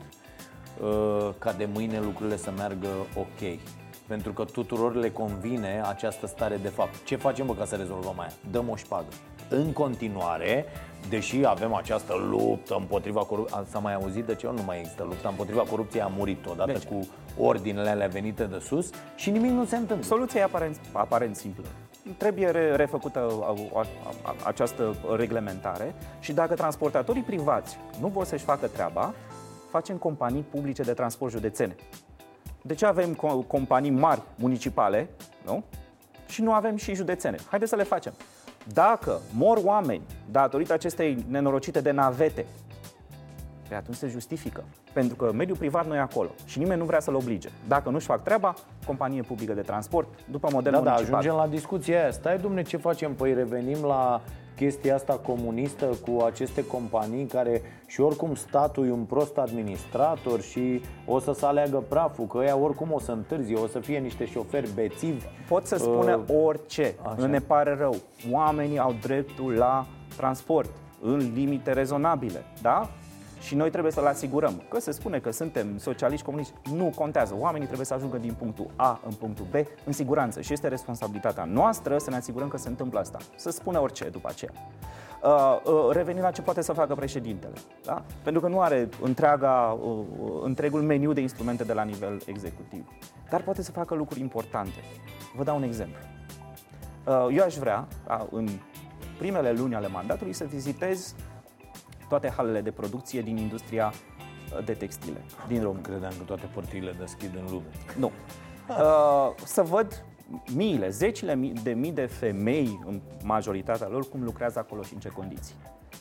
uh, 0.80 1.34
ca 1.38 1.52
de 1.52 1.68
mâine 1.72 2.00
lucrurile 2.00 2.36
să 2.36 2.50
meargă 2.56 2.88
ok. 3.16 3.58
Pentru 4.06 4.32
că 4.32 4.44
tuturor 4.44 4.94
le 4.94 5.10
convine 5.10 5.82
această 5.88 6.26
stare 6.26 6.56
de 6.56 6.68
fapt. 6.68 7.04
Ce 7.04 7.16
facem, 7.16 7.46
bă, 7.46 7.54
ca 7.54 7.64
să 7.64 7.76
rezolvăm 7.76 8.20
aia? 8.20 8.32
Dăm 8.50 8.68
o 8.68 8.76
șpagă. 8.76 9.06
în 9.48 9.72
continuare 9.72 10.64
deși 11.08 11.44
avem 11.44 11.74
această 11.74 12.14
luptă 12.30 12.76
împotriva 12.78 13.20
corupției, 13.24 13.64
s-a 13.70 13.78
mai 13.78 13.94
auzit 13.94 14.24
de 14.24 14.34
ce 14.34 14.46
nu 14.46 14.62
mai 14.62 14.78
există 14.78 15.02
lupta 15.02 15.28
împotriva 15.28 15.62
corupției, 15.62 16.02
a 16.02 16.06
murit 16.16 16.46
odată 16.46 16.72
deci. 16.72 16.84
cu 16.84 17.08
ordinele 17.38 17.88
alea 17.88 18.06
venite 18.06 18.44
de 18.44 18.58
sus 18.58 18.90
și 19.14 19.30
nimic 19.30 19.50
nu 19.50 19.64
se 19.64 19.76
întâmplă. 19.76 20.06
Soluția 20.06 20.40
e 20.40 20.44
aparent, 20.44 20.80
aparent 20.92 21.36
simplă. 21.36 21.64
Trebuie 22.16 22.50
re- 22.50 22.76
refăcută 22.76 23.28
această 24.44 24.96
reglementare 25.16 25.94
și 26.20 26.32
dacă 26.32 26.54
transportatorii 26.54 27.22
privați 27.22 27.78
nu 28.00 28.08
vor 28.08 28.24
să-și 28.24 28.44
facă 28.44 28.66
treaba, 28.66 29.14
facem 29.70 29.96
companii 29.96 30.46
publice 30.50 30.82
de 30.82 30.92
transport 30.92 31.32
județene. 31.32 31.74
De 32.62 32.74
ce 32.74 32.86
avem 32.86 33.14
companii 33.46 33.90
mari 33.90 34.22
municipale, 34.34 35.08
nu? 35.44 35.64
Și 36.28 36.42
nu 36.42 36.52
avem 36.52 36.76
și 36.76 36.94
județene. 36.94 37.36
Haideți 37.48 37.70
să 37.70 37.76
le 37.76 37.82
facem. 37.82 38.12
Dacă 38.72 39.20
mor 39.36 39.60
oameni 39.64 40.02
datorită 40.30 40.72
acestei 40.72 41.24
nenorocite 41.28 41.80
de 41.80 41.90
navete, 41.90 42.46
pe 43.68 43.74
atunci 43.74 43.96
se 43.96 44.08
justifică. 44.08 44.64
Pentru 44.92 45.16
că 45.16 45.32
mediul 45.32 45.56
privat 45.56 45.86
nu 45.86 45.94
e 45.94 45.98
acolo 45.98 46.30
și 46.44 46.58
nimeni 46.58 46.80
nu 46.80 46.86
vrea 46.86 47.00
să-l 47.00 47.14
oblige. 47.14 47.48
Dacă 47.68 47.90
nu-și 47.90 48.06
fac 48.06 48.22
treaba, 48.22 48.54
companie 48.86 49.22
publică 49.22 49.52
de 49.52 49.60
transport, 49.60 50.08
după 50.30 50.48
model 50.52 50.72
da, 50.72 50.78
municipal. 50.78 51.10
Da, 51.10 51.16
ajungem 51.16 51.40
la 51.40 51.46
discuția 51.46 52.00
aia. 52.00 52.10
Stai, 52.10 52.38
domne, 52.38 52.62
ce 52.62 52.76
facem? 52.76 53.14
Păi 53.14 53.34
revenim 53.34 53.84
la 53.84 54.20
chestia 54.56 54.94
asta 54.94 55.12
comunistă 55.12 55.84
cu 55.84 56.22
aceste 56.22 56.66
companii 56.66 57.24
care 57.26 57.62
și 57.86 58.00
oricum 58.00 58.34
statul 58.34 58.86
e 58.86 58.90
un 58.90 59.04
prost 59.04 59.36
administrator 59.36 60.40
și 60.40 60.80
o 61.06 61.18
să 61.18 61.32
se 61.32 61.46
aleagă 61.46 61.84
praful, 61.88 62.26
că 62.26 62.42
ea 62.44 62.56
oricum 62.56 62.92
o 62.92 63.00
să 63.00 63.12
întârzi, 63.12 63.54
o 63.54 63.66
să 63.66 63.78
fie 63.78 63.98
niște 63.98 64.26
șoferi 64.26 64.68
bețivi. 64.74 65.24
Pot 65.48 65.66
să 65.66 65.76
spune 65.76 66.14
uh, 66.14 66.44
orice, 66.44 66.94
așa. 67.02 67.26
ne 67.26 67.38
pare 67.38 67.76
rău. 67.78 67.96
Oamenii 68.30 68.78
au 68.78 68.94
dreptul 69.02 69.52
la 69.52 69.86
transport 70.16 70.70
în 71.00 71.32
limite 71.34 71.72
rezonabile, 71.72 72.44
da? 72.62 72.90
Și 73.46 73.54
noi 73.54 73.70
trebuie 73.70 73.92
să-l 73.92 74.06
asigurăm. 74.06 74.62
Că 74.68 74.80
se 74.80 74.90
spune 74.90 75.18
că 75.18 75.30
suntem 75.30 75.78
socialiști, 75.78 76.24
comuniști, 76.24 76.52
nu 76.74 76.92
contează. 76.94 77.34
Oamenii 77.38 77.66
trebuie 77.66 77.86
să 77.86 77.94
ajungă 77.94 78.16
din 78.16 78.34
punctul 78.38 78.66
A 78.76 79.00
în 79.06 79.12
punctul 79.12 79.46
B 79.50 79.54
în 79.84 79.92
siguranță 79.92 80.40
și 80.40 80.52
este 80.52 80.68
responsabilitatea 80.68 81.44
noastră 81.44 81.98
să 81.98 82.10
ne 82.10 82.16
asigurăm 82.16 82.48
că 82.48 82.56
se 82.56 82.68
întâmplă 82.68 82.98
asta. 82.98 83.18
Să 83.36 83.50
spună 83.50 83.80
orice 83.80 84.08
după 84.08 84.28
aceea. 84.28 84.52
Uh, 85.22 85.60
uh, 85.64 85.88
revenind 85.92 86.24
la 86.24 86.30
ce 86.30 86.42
poate 86.42 86.62
să 86.62 86.72
facă 86.72 86.94
președintele. 86.94 87.52
Da? 87.84 88.02
Pentru 88.22 88.40
că 88.40 88.48
nu 88.48 88.60
are 88.60 88.88
întreaga, 89.02 89.78
uh, 89.82 90.04
întregul 90.42 90.82
meniu 90.82 91.12
de 91.12 91.20
instrumente 91.20 91.64
de 91.64 91.72
la 91.72 91.82
nivel 91.82 92.20
executiv. 92.26 92.88
Dar 93.30 93.42
poate 93.42 93.62
să 93.62 93.70
facă 93.70 93.94
lucruri 93.94 94.20
importante. 94.20 94.80
Vă 95.36 95.44
dau 95.44 95.56
un 95.56 95.62
exemplu. 95.62 95.98
Uh, 97.04 97.36
eu 97.36 97.44
aș 97.44 97.54
vrea, 97.54 97.86
în 98.30 98.48
primele 99.18 99.52
luni 99.52 99.74
ale 99.74 99.88
mandatului, 99.88 100.32
să 100.32 100.44
vizitez 100.44 101.14
toate 102.08 102.32
halele 102.36 102.60
de 102.60 102.70
producție 102.70 103.20
din 103.20 103.36
industria 103.36 103.92
uh, 103.92 104.64
de 104.64 104.72
textile 104.72 105.24
din 105.48 105.62
România. 105.62 105.82
Credeam 105.82 106.12
că 106.18 106.24
toate 106.24 106.48
părțile 106.54 106.94
deschid 106.98 107.30
în 107.34 107.44
lume. 107.50 107.66
Nu. 107.98 108.10
Uh, 108.68 109.34
să 109.44 109.62
văd 109.62 110.04
miile, 110.54 110.88
zecile 110.88 111.52
de 111.62 111.70
mii 111.70 111.92
de 111.92 112.06
femei, 112.06 112.80
în 112.86 113.00
majoritatea 113.24 113.88
lor, 113.88 114.08
cum 114.08 114.24
lucrează 114.24 114.58
acolo 114.58 114.82
și 114.82 114.94
în 114.94 115.00
ce 115.00 115.08
condiții. 115.08 115.54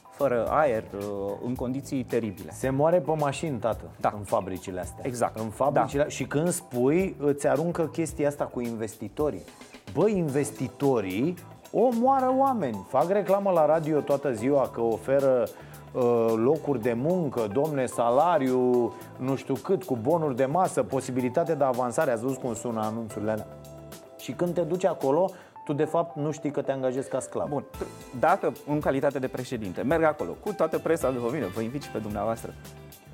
Fără 0.09 0.47
aer, 0.49 0.83
uh, 0.93 1.03
în 1.45 1.55
condiții 1.55 2.03
teribile. 2.03 2.51
Se 2.51 2.69
moare 2.69 2.99
pe 2.99 3.11
mașini, 3.11 3.59
tată, 3.59 3.83
da. 3.99 4.13
în 4.17 4.23
fabricile 4.23 4.79
astea. 4.79 5.05
Exact. 5.07 5.39
În 5.39 5.49
fabricile 5.49 6.03
da. 6.03 6.09
Și 6.09 6.23
când 6.25 6.49
spui, 6.49 7.15
îți 7.19 7.47
aruncă 7.47 7.87
chestia 7.87 8.27
asta 8.27 8.43
cu 8.45 8.61
investitorii. 8.61 9.41
Băi, 9.93 10.17
investitorii 10.17 11.33
omoară 11.71 12.33
oameni. 12.37 12.85
Fac 12.87 13.09
reclamă 13.09 13.51
la 13.51 13.65
radio 13.65 13.99
toată 13.99 14.33
ziua 14.33 14.69
că 14.69 14.81
oferă 14.81 15.43
Uh, 15.43 15.74
locuri 16.35 16.81
de 16.81 16.93
muncă, 16.93 17.47
domne, 17.53 17.85
salariu, 17.85 18.93
nu 19.17 19.35
știu 19.35 19.53
cât, 19.53 19.83
cu 19.83 19.95
bonuri 19.95 20.35
de 20.35 20.45
masă, 20.45 20.83
posibilitate 20.83 21.55
de 21.55 21.63
avansare. 21.63 22.11
Ați 22.11 22.21
văzut 22.21 22.37
cum 22.37 22.53
sună 22.53 22.81
anunțurile 22.81 23.31
alea? 23.31 23.47
Și 24.17 24.31
când 24.31 24.53
te 24.53 24.61
duci 24.61 24.85
acolo, 24.85 25.31
tu 25.65 25.73
de 25.73 25.83
fapt 25.83 26.15
nu 26.15 26.31
știi 26.31 26.51
că 26.51 26.61
te 26.61 26.71
angajezi 26.71 27.09
ca 27.09 27.19
sclav. 27.19 27.49
Bun, 27.49 27.65
dacă 28.19 28.51
în 28.67 28.79
calitate 28.79 29.19
de 29.19 29.27
președinte 29.27 29.81
merg 29.81 30.03
acolo 30.03 30.31
cu 30.43 30.53
toată 30.53 30.79
presa 30.79 31.11
după 31.11 31.29
mine, 31.33 31.45
vă 31.45 31.61
invit 31.61 31.81
și 31.81 31.89
pe 31.89 31.97
dumneavoastră, 31.97 32.53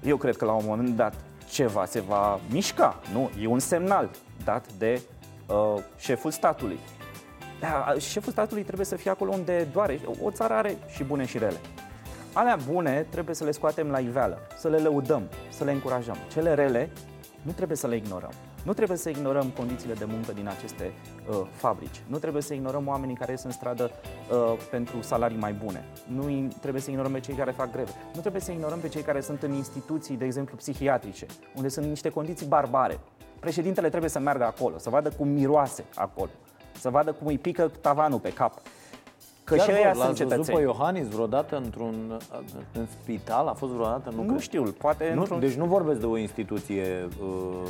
eu 0.04 0.17
cred 0.17 0.38
că 0.38 0.46
la 0.46 0.54
un 0.54 0.63
moment 0.65 0.96
dat 0.96 1.13
ceva 1.50 1.86
se 1.86 2.00
va 2.00 2.39
mișca, 2.52 3.00
nu? 3.13 3.30
E 3.41 3.48
un 3.48 3.60
semnal 3.60 4.10
dat 4.44 4.65
de 4.78 5.02
uh, 5.48 5.82
șeful 5.98 6.32
statului. 6.32 6.80
Da, 7.60 7.94
șeful 8.00 8.32
statului 8.32 8.63
trebuie 8.63 8.86
să 8.86 8.96
fie 8.96 9.12
acolo 9.12 9.32
unde 9.32 9.67
doare. 9.74 10.00
O 10.24 10.32
țară 10.32 10.54
are 10.54 10.78
și 10.88 11.04
bune 11.04 11.26
și 11.26 11.38
rele. 11.38 11.58
Alea 12.34 12.58
bune 12.72 13.06
trebuie 13.10 13.36
să 13.36 13.44
le 13.44 13.52
scoatem 13.52 13.88
la 13.89 14.00
iveală, 14.00 14.38
să 14.58 14.67
le 14.70 14.78
lăudăm, 14.78 15.24
să 15.50 15.63
le 15.63 15.72
încurajăm. 15.72 16.15
Cele 16.32 16.54
rele 16.54 16.89
nu 17.41 17.52
trebuie 17.52 17.78
să 17.78 17.88
le 17.88 17.96
ignorăm. 17.96 18.32
Nu 18.63 18.74
trebuie 18.74 18.98
să 18.98 19.10
ignorăm 19.10 19.50
condițiile 19.50 19.94
de 19.94 20.06
muncă 20.06 20.32
din 20.32 20.48
aceste 20.48 20.94
uh, 21.30 21.41
fabrici. 21.52 22.02
Nu 22.08 22.17
trebuie 22.17 22.41
să 22.41 22.54
ignorăm 22.54 22.88
oamenii 22.88 23.15
care 23.15 23.32
ies 23.32 23.44
în 23.44 23.52
stradă 23.52 23.91
uh, 24.32 24.58
pentru 24.70 25.02
salarii 25.02 25.38
mai 25.38 25.54
bune. 25.54 25.86
Nu 26.08 26.48
trebuie 26.60 26.82
să 26.82 26.89
ignorăm 26.89 27.12
pe 27.12 27.20
cei 27.20 27.34
care 27.34 27.52
fac 27.52 27.72
greve. 27.72 27.91
Nu 28.13 28.20
trebuie 28.20 28.41
să 28.41 28.52
ignorăm 28.52 28.80
pe 28.80 28.88
cei 28.88 29.02
care 29.02 29.22
sunt 29.22 29.44
în 29.44 29.54
instituții, 29.54 30.15
de 30.15 30.26
exemplu, 30.26 30.56
psihiatrice, 30.56 31.26
unde 31.56 31.67
sunt 31.67 31.86
niște 31.86 32.10
condiții 32.10 32.46
barbare. 32.46 33.00
Președintele 33.39 33.89
trebuie 33.89 34.10
să 34.10 34.20
meargă 34.20 34.46
acolo, 34.46 34.78
să 34.78 34.89
vadă 34.89 35.10
cum 35.10 35.28
miroase 35.28 35.86
acolo, 35.96 36.30
să 36.80 36.89
vadă 36.89 37.12
cum 37.12 37.28
îi 37.28 37.38
pică 37.38 37.72
tavanul 37.82 38.20
pe 38.20 38.34
cap, 38.34 38.62
Că 39.43 39.56
Chiar 39.56 39.65
și 39.65 39.73
ăia 39.75 39.93
sunt 39.93 40.15
cetățeni. 40.15 40.58
pe 40.58 40.63
Iohannis 40.63 41.08
vreodată 41.08 41.56
într-un 41.56 42.19
în 42.73 42.86
spital? 42.86 43.47
A 43.47 43.54
fost 43.54 43.71
vreodată? 43.71 44.13
Nu, 44.15 44.23
nu 44.23 44.39
știu, 44.39 44.63
poate 44.63 45.13
nu, 45.15 45.38
Deci 45.39 45.54
nu 45.54 45.65
vorbesc 45.65 45.99
de 45.99 46.06
o 46.06 46.17
instituție 46.17 47.08
uh, 47.21 47.69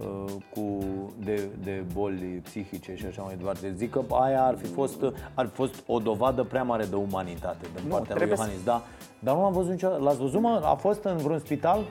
uh, 0.00 0.32
cu 0.54 0.78
de, 1.24 1.48
de 1.62 1.84
boli 1.92 2.24
psihice 2.24 2.96
și 2.96 3.06
așa 3.06 3.22
mai 3.22 3.36
departe. 3.36 3.72
Zic 3.76 3.90
că 3.90 4.02
aia 4.10 4.44
ar 4.44 4.56
fi 4.56 4.66
fost, 4.66 5.02
ar 5.34 5.46
fi 5.46 5.52
fost 5.52 5.74
o 5.86 5.98
dovadă 5.98 6.42
prea 6.42 6.62
mare 6.62 6.84
de 6.84 6.96
umanitate 6.96 7.66
din 7.74 7.88
nu, 7.88 7.94
partea 7.94 8.16
lui 8.18 8.28
Iohannis. 8.28 8.56
Să... 8.56 8.64
Da, 8.64 8.82
dar 9.18 9.34
nu 9.34 9.42
l-am 9.42 9.52
văzut 9.52 9.70
niciodată. 9.70 10.02
L-ați 10.02 10.18
văzut, 10.18 10.40
mă? 10.40 10.60
A 10.64 10.74
fost 10.74 11.04
în 11.04 11.16
vreun 11.16 11.38
spital? 11.38 11.82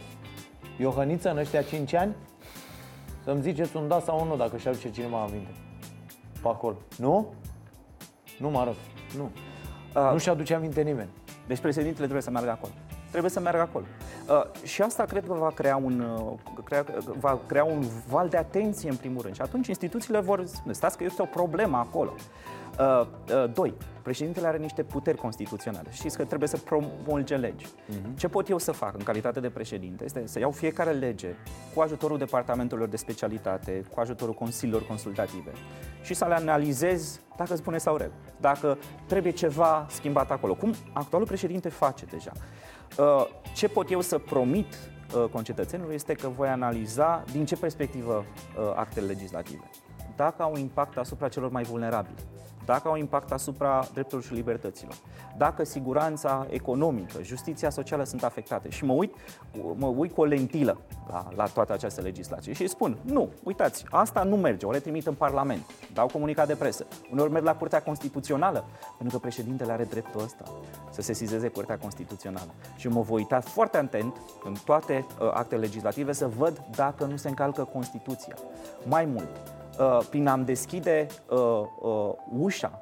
Iohăniță 0.79 1.31
în 1.31 1.37
ăștia 1.37 1.61
5 1.61 1.93
ani? 1.93 2.15
Să-mi 3.23 3.41
ziceți 3.41 3.75
un 3.75 3.87
da 3.87 3.99
sau 3.99 4.19
un 4.21 4.27
nu, 4.27 4.35
dacă 4.35 4.57
și 4.57 4.67
aduce 4.67 4.91
cineva 4.91 5.21
aminte. 5.21 5.51
Pe 6.41 6.47
acolo. 6.47 6.75
Nu? 6.97 7.25
Nu 8.39 8.49
mă 8.49 8.59
arăt. 8.59 8.75
Nu. 9.17 9.31
Uh, 9.95 10.09
nu 10.11 10.17
și-aduce 10.17 10.53
aminte 10.53 10.81
nimeni. 10.81 11.09
Deci 11.47 11.59
președintele 11.59 12.03
trebuie 12.03 12.21
să 12.21 12.29
meargă 12.29 12.49
acolo. 12.49 12.71
Trebuie 13.09 13.31
să 13.31 13.39
meargă 13.39 13.61
acolo. 13.61 13.85
Uh, 14.29 14.65
și 14.67 14.81
asta 14.81 15.03
cred 15.03 15.25
că 15.27 15.33
va 15.33 15.51
crea, 15.55 15.75
un, 15.75 15.99
uh, 15.99 16.63
crea, 16.63 16.85
va 17.19 17.39
crea 17.45 17.63
un 17.63 17.85
val 18.09 18.29
de 18.29 18.37
atenție 18.37 18.89
în 18.89 18.95
primul 18.95 19.21
rând. 19.21 19.35
Și 19.35 19.41
atunci 19.41 19.67
instituțiile 19.67 20.19
vor 20.19 20.45
spune, 20.45 20.73
stați 20.73 20.97
că 20.97 21.03
este 21.03 21.21
o 21.21 21.25
problemă 21.25 21.77
acolo. 21.77 22.13
Uh, 22.79 23.05
uh, 23.33 23.53
doi, 23.53 23.73
președintele 24.01 24.47
are 24.47 24.57
niște 24.57 24.83
puteri 24.83 25.17
constituționale. 25.17 25.89
Știți 25.91 26.17
că 26.17 26.25
trebuie 26.25 26.49
să 26.49 26.57
promulge 26.57 27.35
legi. 27.35 27.65
Uh-huh. 27.65 28.15
Ce 28.17 28.27
pot 28.27 28.49
eu 28.49 28.57
să 28.57 28.71
fac 28.71 28.97
în 28.97 29.03
calitate 29.03 29.39
de 29.39 29.49
președinte 29.49 30.03
este 30.03 30.23
să 30.25 30.39
iau 30.39 30.51
fiecare 30.51 30.91
lege 30.91 31.35
cu 31.73 31.81
ajutorul 31.81 32.17
departamentelor 32.17 32.87
de 32.87 32.97
specialitate, 32.97 33.83
cu 33.93 33.99
ajutorul 33.99 34.33
consiliilor 34.33 34.85
consultative 34.87 35.51
și 36.01 36.13
să 36.13 36.25
le 36.25 36.33
analizez 36.33 37.19
dacă 37.37 37.55
spune 37.55 37.77
sau 37.77 37.97
rău, 37.97 38.11
dacă 38.39 38.77
trebuie 39.07 39.31
ceva 39.31 39.85
schimbat 39.89 40.31
acolo. 40.31 40.53
Cum 40.53 40.73
actualul 40.93 41.27
președinte 41.27 41.69
face 41.69 42.05
deja. 42.05 42.31
Uh, 42.97 43.25
ce 43.55 43.67
pot 43.67 43.91
eu 43.91 44.01
să 44.01 44.17
promit 44.17 44.75
uh, 45.15 45.29
concetățenilor 45.31 45.91
este 45.91 46.13
că 46.13 46.27
voi 46.27 46.47
analiza 46.47 47.23
din 47.31 47.45
ce 47.45 47.55
perspectivă 47.55 48.25
uh, 48.57 48.73
actele 48.75 49.05
legislative. 49.05 49.69
Dacă 50.15 50.43
au 50.43 50.55
impact 50.55 50.97
asupra 50.97 51.27
celor 51.27 51.51
mai 51.51 51.63
vulnerabili, 51.63 52.21
dacă 52.65 52.87
au 52.87 52.95
impact 52.95 53.31
asupra 53.31 53.87
drepturilor 53.93 54.23
și 54.23 54.33
libertăților, 54.33 54.95
dacă 55.37 55.63
siguranța 55.63 56.47
economică, 56.49 57.21
justiția 57.21 57.69
socială 57.69 58.03
sunt 58.03 58.23
afectate. 58.23 58.69
Și 58.69 58.85
mă 58.85 58.93
uit, 58.93 59.13
mă 59.75 59.87
uit 59.87 60.11
cu 60.11 60.21
o 60.21 60.25
lentilă 60.25 60.77
la, 61.09 61.27
la 61.35 61.45
toată 61.45 61.73
această 61.73 62.01
legislație 62.01 62.53
și 62.53 62.61
îi 62.61 62.67
spun, 62.67 62.97
nu, 63.01 63.29
uitați, 63.43 63.85
asta 63.89 64.23
nu 64.23 64.35
merge, 64.35 64.65
o 64.65 64.71
retrimit 64.71 65.07
în 65.07 65.13
Parlament, 65.13 65.61
dau 65.93 66.07
comunicat 66.07 66.47
de 66.47 66.55
presă, 66.55 66.85
uneori 67.11 67.31
merg 67.31 67.45
la 67.45 67.55
Curtea 67.55 67.81
Constituțională, 67.81 68.65
pentru 68.97 69.17
că 69.17 69.21
președintele 69.21 69.71
are 69.71 69.83
dreptul 69.83 70.21
ăsta 70.21 70.43
să 70.89 71.01
se 71.01 71.13
sizeze 71.13 71.47
Curtea 71.47 71.77
Constituțională. 71.77 72.49
Și 72.75 72.87
mă 72.87 73.01
voi 73.01 73.17
uita 73.17 73.39
foarte 73.39 73.77
atent 73.77 74.15
în 74.43 74.53
toate 74.65 75.05
uh, 75.21 75.29
actele 75.33 75.61
legislative 75.61 76.11
să 76.11 76.27
văd 76.27 76.63
dacă 76.75 77.05
nu 77.05 77.15
se 77.15 77.27
încalcă 77.27 77.63
Constituția. 77.63 78.35
Mai 78.85 79.05
mult, 79.05 79.29
Uh, 79.29 79.52
prin 80.09 80.27
a-mi 80.27 80.45
deschide 80.45 81.07
uh, 81.29 81.39
uh, 81.81 82.13
ușa, 82.37 82.81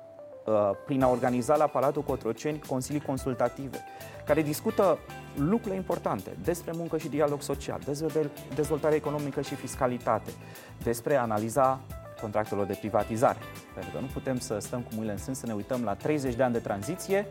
prin 0.85 1.03
a 1.03 1.07
organiza 1.09 1.55
la 1.55 1.65
Palatul 1.65 2.01
Cotroceni 2.01 2.59
consilii 2.67 3.01
consultative, 3.01 3.77
care 4.25 4.41
discută 4.41 4.97
lucruri 5.35 5.75
importante 5.75 6.37
despre 6.43 6.71
muncă 6.75 6.97
și 6.97 7.07
dialog 7.07 7.41
social, 7.41 7.79
despre 7.85 8.29
dezvoltare 8.55 8.95
economică 8.95 9.41
și 9.41 9.55
fiscalitate, 9.55 10.31
despre 10.83 11.15
analiza 11.15 11.79
contractelor 12.21 12.65
de 12.65 12.77
privatizare. 12.79 13.37
Pentru 13.73 13.91
că 13.91 13.99
nu 13.99 14.07
putem 14.13 14.39
să 14.39 14.57
stăm 14.59 14.79
cu 14.79 14.87
mâinile 14.91 15.11
în 15.11 15.17
sân 15.17 15.33
să 15.33 15.45
ne 15.45 15.53
uităm 15.53 15.83
la 15.83 15.93
30 15.93 16.35
de 16.35 16.43
ani 16.43 16.53
de 16.53 16.59
tranziție, 16.59 17.25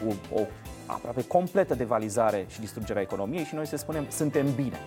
cu 0.00 0.38
o 0.40 0.40
aproape 0.86 1.26
completă 1.26 1.74
devalizare 1.74 2.46
și 2.48 2.60
distrugerea 2.60 3.02
economiei 3.02 3.44
și 3.44 3.54
noi 3.54 3.66
să 3.66 3.76
spunem 3.76 4.06
suntem 4.08 4.54
bine. 4.54 4.78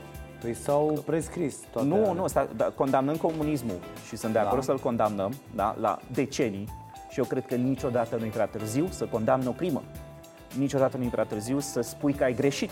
Păi 0.43 0.53
s-au 0.53 1.03
prescris 1.05 1.55
toate 1.71 1.87
Nu, 1.87 1.95
alea. 1.95 2.11
nu, 2.11 2.27
sta, 2.27 2.47
da, 2.55 2.65
condamnăm 2.65 3.15
comunismul 3.15 3.75
și 4.07 4.15
sunt 4.15 4.33
de 4.33 4.39
acord 4.39 4.55
Da. 4.55 4.61
să-l 4.61 4.79
condamnăm 4.79 5.33
da, 5.55 5.75
la 5.79 5.99
decenii 6.13 6.67
și 7.09 7.19
eu 7.19 7.25
cred 7.25 7.45
că 7.45 7.55
niciodată 7.55 8.15
nu 8.15 8.25
e 8.25 8.29
prea 8.29 8.45
târziu 8.45 8.87
să 8.89 9.05
condamni 9.05 9.47
o 9.47 9.51
crimă. 9.51 9.81
Niciodată 10.57 10.97
nu 10.97 11.03
e 11.03 11.07
prea 11.11 11.23
târziu 11.23 11.59
să 11.59 11.81
spui 11.81 12.13
că 12.13 12.23
ai 12.23 12.33
greșit. 12.33 12.69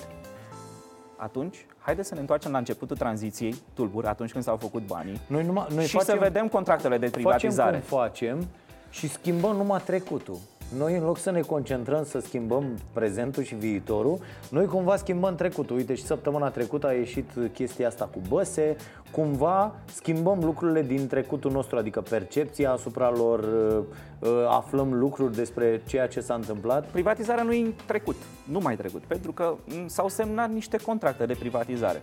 Atunci, 1.15 1.65
haideți 1.80 2.07
să 2.07 2.13
ne 2.13 2.19
întoarcem 2.19 2.51
la 2.51 2.57
începutul 2.57 2.97
tranziției, 2.97 3.55
tulburi, 3.74 4.07
atunci 4.07 4.32
când 4.32 4.43
s-au 4.43 4.57
făcut 4.57 4.86
banii, 4.86 5.19
Noi, 5.28 5.45
numai, 5.45 5.65
noi 5.74 5.86
și 5.86 5.91
facem, 5.97 6.13
să 6.15 6.19
vedem 6.22 6.47
contractele 6.47 6.97
de 6.97 7.09
privatizare. 7.09 7.78
Facem 7.78 7.89
cum 7.89 7.97
facem 7.99 8.47
și 8.89 9.09
schimbăm 9.09 9.55
numai 9.55 9.82
trecutul. 9.86 10.38
Noi, 10.78 10.97
în 10.97 11.03
loc 11.03 11.17
să 11.17 11.32
ne 11.32 11.41
concentrăm 11.41 12.03
să 12.03 12.19
schimbăm 12.19 12.78
prezentul 12.93 13.43
și 13.43 13.55
viitorul, 13.55 14.19
noi 14.49 14.65
cumva 14.65 14.95
schimbăm 14.95 15.36
trecutul. 15.36 15.76
Uite, 15.76 15.95
și 15.95 16.03
săptămâna 16.03 16.49
trecută 16.49 16.88
a 16.88 16.91
ieșit 16.91 17.30
chestia 17.53 17.88
asta 17.88 18.05
cu 18.05 18.22
băse. 18.28 18.76
Cumva 19.11 19.76
schimbăm 19.86 20.39
lucrurile 20.43 20.82
din 20.82 21.07
trecutul 21.07 21.51
nostru, 21.51 21.78
adică 21.78 22.01
percepția 22.01 22.72
asupra 22.72 23.09
lor, 23.09 23.39
uh, 23.39 23.84
uh, 24.19 24.30
aflăm 24.47 24.93
lucruri 24.93 25.36
despre 25.36 25.82
ceea 25.88 26.07
ce 26.07 26.19
s-a 26.19 26.34
întâmplat. 26.34 26.86
Privatizarea 26.86 27.43
nu 27.43 27.51
e 27.51 27.65
în 27.65 27.74
trecut, 27.86 28.15
nu 28.43 28.59
mai 28.59 28.76
trecut, 28.76 29.01
pentru 29.01 29.32
că 29.32 29.55
m, 29.65 29.88
s-au 29.88 30.09
semnat 30.09 30.51
niște 30.51 30.78
contracte 30.78 31.26
de 31.26 31.36
privatizare. 31.39 32.01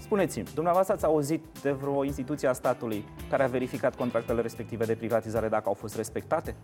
Spuneți-mi, 0.00 0.46
dumneavoastră 0.54 0.94
ați 0.94 1.04
auzit 1.04 1.44
de 1.62 1.70
vreo 1.70 2.04
instituție 2.04 2.48
a 2.48 2.52
statului 2.52 3.04
care 3.30 3.42
a 3.42 3.46
verificat 3.46 3.96
contractele 3.96 4.40
respective 4.40 4.84
de 4.84 4.94
privatizare 4.94 5.48
dacă 5.48 5.64
au 5.66 5.74
fost 5.74 5.96
respectate? 5.96 6.54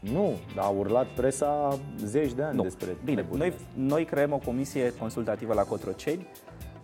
Nu, 0.00 0.32
dar 0.54 0.64
a 0.64 0.68
urlat 0.68 1.06
presa 1.06 1.78
zeci 2.04 2.32
de 2.32 2.42
ani 2.42 2.56
Nu. 2.56 2.62
despre 2.62 2.96
Bine, 3.04 3.20
treburile 3.20 3.54
noi, 3.74 3.86
noi 3.88 4.04
creăm 4.04 4.32
o 4.32 4.38
comisie 4.44 4.92
consultativă 4.98 5.54
la 5.54 5.62
Cotroceni 5.62 6.26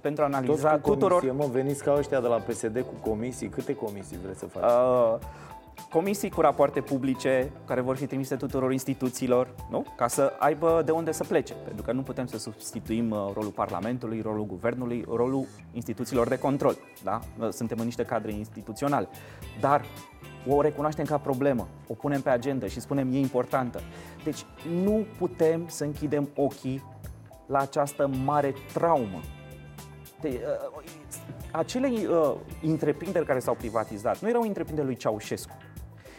pentru 0.01 0.23
a 0.23 0.27
Toți 0.27 0.37
analiza 0.37 0.71
cu 0.71 0.91
tuturor 0.91 1.21
comisie, 1.21 1.45
mă, 1.47 1.53
veniți 1.53 1.83
ca 1.83 1.95
ăștia 1.99 2.21
de 2.21 2.27
la 2.27 2.37
PSD 2.37 2.81
cu 2.81 3.09
comisii. 3.11 3.49
Câte 3.49 3.75
comisii 3.75 4.19
vreți 4.23 4.39
să 4.39 4.47
faceți? 4.47 4.75
uh, 4.75 5.19
comisii 5.91 6.31
cu 6.31 6.41
rapoarte 6.41 6.81
publice 6.81 7.51
care 7.67 7.81
vor 7.81 7.97
fi 7.97 8.07
trimise 8.07 8.37
tuturor 8.37 8.73
instituțiilor, 8.73 9.55
nu? 9.71 9.85
Ca 9.97 10.09
să 10.09 10.33
aibă 10.39 10.83
de 10.85 10.91
unde 10.91 11.13
să 11.13 11.25
plece. 11.25 11.55
Pentru 11.65 11.83
că 11.83 11.93
nu 11.93 12.03
putem 12.03 12.27
să 12.27 12.39
substituim 12.39 13.11
uh, 13.11 13.31
rolul 13.35 13.51
Parlamentului, 13.51 14.21
rolul 14.21 14.47
Guvernului, 14.47 15.05
rolul 15.09 15.47
instituțiilor 15.73 16.29
de 16.29 16.39
control. 16.39 16.77
Da? 17.03 17.21
Uh, 17.39 17.49
Suntem 17.51 17.79
în 17.79 17.85
niște 17.85 18.03
cadre 18.03 18.33
instituționale. 18.33 19.09
Dar 19.61 19.85
o 20.47 20.61
recunoaștem 20.61 21.05
ca 21.05 21.19
problemă, 21.19 21.69
o 21.89 21.95
punem 21.95 22.21
pe 22.21 22.31
agenda 22.31 22.67
și 22.67 22.81
spunem 22.81 23.13
e 23.13 23.19
importantă. 23.19 23.81
Deci 24.25 24.45
nu 24.83 25.07
putem 25.19 25.65
să 25.69 25.85
închidem 25.85 26.29
ochii 26.37 26.85
la 27.47 27.59
această 27.59 28.11
mare 28.25 28.55
traumă 28.73 29.21
de, 30.21 30.29
uh, 30.29 30.83
acele 31.51 31.89
uh, 31.89 32.35
întreprinderi 32.63 33.27
care 33.27 33.39
s-au 33.39 33.55
privatizat 33.55 34.21
nu 34.21 34.29
erau 34.29 34.43
întreprinderi 34.43 34.87
lui 34.87 34.97
Ceaușescu. 34.97 35.57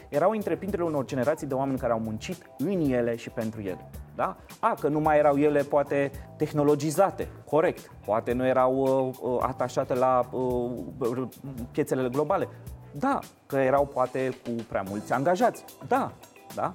Erau 0.10 0.32
întreprinderi 0.32 0.82
unor 0.82 1.06
generații 1.06 1.48
de 1.48 1.54
oameni 1.54 1.80
care 1.80 1.94
au 1.94 2.00
muncit 2.00 2.50
în 2.58 2.80
ele 2.80 3.16
și 3.16 3.30
pentru 3.30 3.62
ele. 3.62 3.90
Da? 4.16 4.38
A, 4.60 4.74
că 4.80 4.88
nu 4.88 5.00
mai 5.00 5.18
erau 5.18 5.38
ele 5.38 5.62
poate 5.62 6.12
tehnologizate, 6.38 7.28
corect. 7.46 7.92
Poate 8.06 8.32
nu 8.32 8.46
erau 8.46 8.76
uh, 8.76 9.16
uh, 9.22 9.38
atașate 9.42 9.94
la 9.94 10.30
uh, 10.32 11.28
piețele 11.72 12.10
globale. 12.10 12.48
Da, 12.92 13.20
că 13.46 13.56
erau 13.56 13.86
poate 13.86 14.38
cu 14.44 14.50
prea 14.70 14.84
mulți 14.90 15.14
angajați. 15.14 15.64
Da, 15.88 16.12
da 16.56 16.74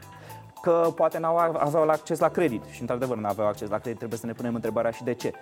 că 0.65 0.93
poate 0.95 1.19
n-au 1.19 1.37
aveau 1.37 1.89
acces 1.89 2.19
la 2.19 2.29
credit 2.29 2.65
și 2.65 2.81
într-adevăr 2.81 3.17
nu 3.17 3.27
aveau 3.27 3.49
acces 3.49 3.69
la 3.69 3.79
credit, 3.79 3.99
trebuie 3.99 4.19
să 4.19 4.27
ne 4.27 4.33
punem 4.33 4.55
întrebarea 4.55 4.91
și 4.91 5.05
de 5.05 5.15
ce. 5.15 5.33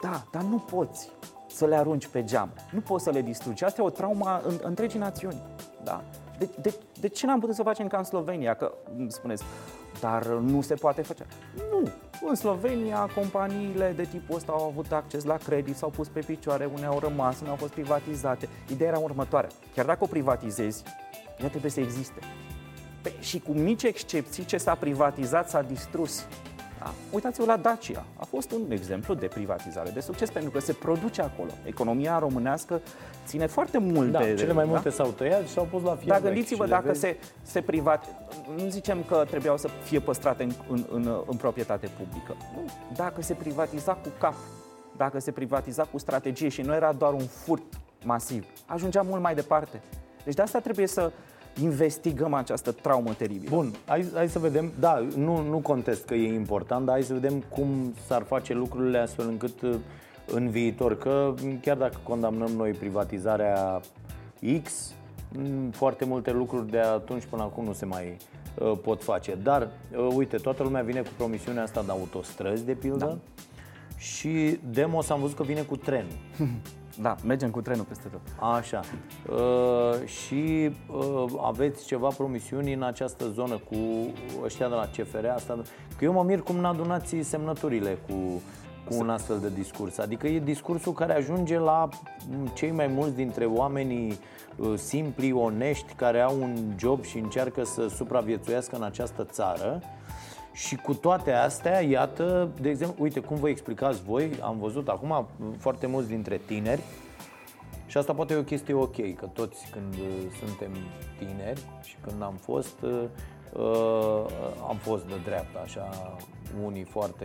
Da, 0.00 0.22
dar 0.32 0.42
nu 0.42 0.58
poți 0.58 1.10
să 1.46 1.66
le 1.66 1.76
arunci 1.76 2.06
pe 2.06 2.24
geam, 2.24 2.50
nu 2.70 2.80
poți 2.80 3.04
să 3.04 3.10
le 3.10 3.22
distrugi. 3.22 3.64
Asta 3.64 3.82
e 3.82 3.84
o 3.84 3.90
traumă 3.90 4.40
în 4.44 4.58
întregii 4.62 4.98
națiuni. 4.98 5.42
Da? 5.82 6.02
De, 6.38 6.48
de, 6.60 6.74
de 7.00 7.08
ce 7.08 7.26
n-am 7.26 7.40
putut 7.40 7.54
să 7.54 7.62
facem 7.62 7.86
ca 7.86 7.98
în 7.98 8.04
Slovenia? 8.04 8.54
Că 8.54 8.72
îmi 8.96 9.12
spuneți, 9.12 9.44
dar 10.00 10.26
nu 10.26 10.60
se 10.60 10.74
poate 10.74 11.02
face. 11.02 11.26
Nu. 11.70 11.90
În 12.28 12.34
Slovenia, 12.34 13.10
companiile 13.14 13.92
de 13.96 14.04
tipul 14.04 14.36
ăsta 14.36 14.52
au 14.52 14.66
avut 14.66 14.92
acces 14.92 15.24
la 15.24 15.36
credit, 15.36 15.76
s-au 15.76 15.90
pus 15.90 16.08
pe 16.08 16.20
picioare, 16.20 16.64
unele 16.64 16.86
au 16.86 16.98
rămas, 16.98 17.36
unele 17.36 17.50
au 17.50 17.56
fost 17.56 17.72
privatizate. 17.72 18.48
Ideea 18.70 18.90
era 18.90 18.98
următoarea. 18.98 19.50
Chiar 19.74 19.86
dacă 19.86 20.04
o 20.04 20.06
privatizezi, 20.06 20.82
ea 21.42 21.48
trebuie 21.48 21.70
să 21.70 21.80
existe. 21.80 22.20
Pe, 23.02 23.12
și 23.20 23.40
cu 23.40 23.52
mici 23.52 23.82
excepții, 23.82 24.44
ce 24.44 24.56
s-a 24.56 24.74
privatizat 24.74 25.48
s-a 25.48 25.62
distrus. 25.62 26.26
Da? 26.78 26.92
Uitați-vă 27.12 27.46
la 27.46 27.56
Dacia. 27.56 28.04
A 28.16 28.24
fost 28.24 28.52
un 28.52 28.60
exemplu 28.70 29.14
de 29.14 29.26
privatizare 29.26 29.90
de 29.90 30.00
succes 30.00 30.30
pentru 30.30 30.50
că 30.50 30.60
se 30.60 30.72
produce 30.72 31.22
acolo. 31.22 31.50
Economia 31.64 32.18
românească 32.18 32.80
ține 33.26 33.46
foarte 33.46 33.78
mult 33.78 34.10
Da, 34.10 34.18
de... 34.18 34.34
cele 34.34 34.52
mai 34.52 34.64
da? 34.64 34.70
multe 34.70 34.90
s-au 34.90 35.08
tăiat 35.10 35.42
și 35.46 35.52
s-au 35.52 35.64
pus 35.70 35.82
la 35.82 35.94
fier 35.94 36.06
Dar 36.08 36.20
vechi 36.20 36.32
gândiți-vă 36.32 36.64
și 36.64 36.70
le 36.70 36.74
dacă 36.74 36.86
vezi. 36.86 37.00
se, 37.00 37.16
se 37.42 37.60
privat... 37.60 38.04
Nu 38.56 38.68
zicem 38.68 38.98
că 39.08 39.24
trebuiau 39.30 39.56
să 39.56 39.68
fie 39.82 40.00
păstrate 40.00 40.42
în, 40.42 40.52
în, 40.68 40.84
în, 40.92 41.22
în 41.26 41.36
proprietate 41.36 41.88
publică. 41.98 42.36
Nu. 42.54 42.64
Dacă 42.94 43.22
se 43.22 43.34
privatiza 43.34 43.92
cu 43.92 44.08
cap, 44.18 44.34
dacă 44.96 45.20
se 45.20 45.30
privatiza 45.30 45.82
cu 45.82 45.98
strategie 45.98 46.48
și 46.48 46.62
nu 46.62 46.74
era 46.74 46.92
doar 46.92 47.12
un 47.12 47.26
furt 47.26 47.62
masiv, 48.04 48.46
ajungea 48.66 49.02
mult 49.02 49.22
mai 49.22 49.34
departe. 49.34 49.80
Deci 50.24 50.34
de 50.34 50.42
asta 50.42 50.60
trebuie 50.60 50.86
să 50.86 51.12
investigăm 51.62 52.34
această 52.34 52.72
traumă 52.72 53.12
teribilă. 53.12 53.50
Bun, 53.56 53.74
hai, 53.86 54.06
hai 54.14 54.28
să 54.28 54.38
vedem, 54.38 54.72
da, 54.80 55.06
nu, 55.16 55.42
nu 55.42 55.58
contest 55.58 56.04
că 56.04 56.14
e 56.14 56.34
important, 56.34 56.84
dar 56.84 56.94
hai 56.94 57.04
să 57.04 57.12
vedem 57.12 57.44
cum 57.48 57.94
s-ar 58.06 58.22
face 58.22 58.54
lucrurile 58.54 58.98
astfel 58.98 59.28
încât 59.28 59.60
uh, 59.60 59.74
în 60.26 60.48
viitor, 60.48 60.98
că 60.98 61.34
chiar 61.62 61.76
dacă 61.76 61.96
condamnăm 62.02 62.50
noi 62.56 62.70
privatizarea 62.70 63.80
X, 64.62 64.92
m, 65.32 65.70
foarte 65.70 66.04
multe 66.04 66.32
lucruri 66.32 66.70
de 66.70 66.78
atunci 66.78 67.24
până 67.24 67.42
acum 67.42 67.64
nu 67.64 67.72
se 67.72 67.84
mai 67.84 68.16
uh, 68.58 68.72
pot 68.82 69.02
face. 69.02 69.38
Dar, 69.42 69.68
uh, 69.96 70.14
uite, 70.14 70.36
toată 70.36 70.62
lumea 70.62 70.82
vine 70.82 71.00
cu 71.00 71.10
promisiunea 71.16 71.62
asta 71.62 71.82
de 71.82 71.90
autostrăzi, 71.90 72.64
de 72.64 72.72
pildă, 72.72 73.04
da. 73.04 73.42
și 73.96 74.58
Demos 74.70 75.10
am 75.10 75.20
văzut 75.20 75.36
că 75.36 75.42
vine 75.42 75.62
cu 75.62 75.76
trenul. 75.76 76.18
Da, 77.00 77.16
mergem 77.24 77.50
cu 77.50 77.60
trenul 77.60 77.84
peste 77.84 78.08
tot. 78.08 78.20
Așa. 78.56 78.80
Uh, 79.30 80.06
și 80.06 80.70
uh, 80.90 81.24
aveți 81.42 81.86
ceva 81.86 82.08
promisiuni 82.08 82.72
în 82.72 82.82
această 82.82 83.28
zonă 83.28 83.56
cu 83.56 83.76
ăștia 84.42 84.68
de 84.68 84.74
la 84.74 84.88
CFR? 84.96 85.26
Asta, 85.26 85.62
că 85.98 86.04
eu 86.04 86.12
mă 86.12 86.22
mir 86.22 86.40
cum 86.40 86.56
n-adunați 86.56 87.16
semnăturile 87.20 87.98
cu, 88.06 88.42
cu 88.84 88.94
un 88.98 89.10
astfel 89.10 89.38
de 89.38 89.50
discurs. 89.54 89.98
Adică 89.98 90.26
e 90.26 90.38
discursul 90.38 90.92
care 90.92 91.12
ajunge 91.12 91.58
la 91.58 91.88
m, 92.30 92.46
cei 92.54 92.70
mai 92.70 92.86
mulți 92.86 93.14
dintre 93.14 93.44
oamenii 93.44 94.18
uh, 94.56 94.74
simpli, 94.76 95.32
onești, 95.32 95.92
care 95.92 96.20
au 96.20 96.40
un 96.40 96.56
job 96.78 97.04
și 97.04 97.18
încearcă 97.18 97.64
să 97.64 97.88
supraviețuiască 97.88 98.76
în 98.76 98.82
această 98.82 99.24
țară. 99.24 99.82
Și 100.66 100.76
cu 100.76 100.94
toate 100.94 101.32
astea, 101.32 101.80
iată, 101.80 102.48
de 102.60 102.68
exemplu, 102.68 103.02
uite 103.02 103.20
cum 103.20 103.36
vă 103.36 103.48
explicați 103.48 104.02
voi, 104.02 104.30
am 104.42 104.58
văzut 104.58 104.88
acum 104.88 105.26
foarte 105.58 105.86
mulți 105.86 106.08
dintre 106.08 106.40
tineri 106.46 106.82
și 107.86 107.98
asta 107.98 108.12
poate 108.12 108.34
e 108.34 108.36
o 108.36 108.42
chestie 108.42 108.74
ok, 108.74 109.14
că 109.16 109.26
toți 109.32 109.68
când 109.72 109.94
uh, 109.94 110.32
suntem 110.44 110.70
tineri 111.18 111.60
și 111.82 111.96
când 112.00 112.22
am 112.22 112.34
fost, 112.40 112.82
uh, 112.82 113.02
uh, 113.52 114.24
am 114.68 114.76
fost 114.76 115.06
de 115.06 115.14
dreapta, 115.24 115.60
așa, 115.62 116.16
unii 116.64 116.84
foarte... 116.84 117.24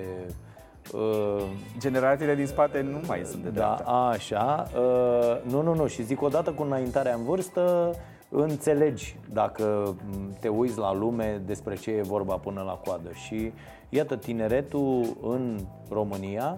Uh, 0.93 1.43
Generațiile 1.79 2.36
din 2.36 2.47
spate 2.47 2.81
nu 2.81 2.99
mai 3.07 3.21
sunt 3.25 3.43
de 3.43 3.49
da, 3.49 3.53
dreapta. 3.53 3.91
așa. 3.91 4.67
Uh, 4.75 5.51
nu, 5.51 5.61
nu, 5.61 5.75
nu. 5.75 5.88
Și 5.88 6.03
zic 6.03 6.21
odată 6.21 6.51
cu 6.51 6.63
înaintarea 6.63 7.13
în 7.13 7.23
vârstă, 7.23 7.91
înțelegi 8.36 9.17
dacă 9.34 9.95
m, 10.11 10.36
te 10.39 10.47
uiți 10.47 10.77
la 10.77 10.93
lume 10.93 11.41
despre 11.45 11.75
ce 11.75 11.91
e 11.91 12.01
vorba 12.01 12.36
până 12.36 12.61
la 12.61 12.73
coadă. 12.73 13.09
Și 13.11 13.51
iată, 13.89 14.15
tineretul 14.15 15.17
în 15.21 15.59
România, 15.89 16.57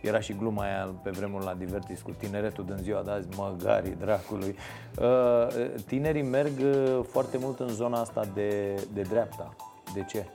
era 0.00 0.20
și 0.20 0.36
gluma 0.36 0.62
aia 0.62 0.94
pe 1.02 1.10
vremuri 1.10 1.44
la 1.44 1.54
Divertis 1.54 2.00
cu 2.00 2.10
tineretul 2.10 2.64
din 2.64 2.76
ziua 2.76 3.02
de 3.02 3.10
azi, 3.10 3.28
măgarii 3.36 3.96
dracului. 4.00 4.56
Uh, 5.00 5.46
tinerii 5.86 6.22
merg 6.22 6.52
uh, 6.60 7.00
foarte 7.08 7.38
mult 7.38 7.60
în 7.60 7.68
zona 7.68 8.00
asta 8.00 8.24
de, 8.34 8.74
de 8.92 9.02
dreapta. 9.02 9.54
De 9.94 10.04
ce? 10.04 10.26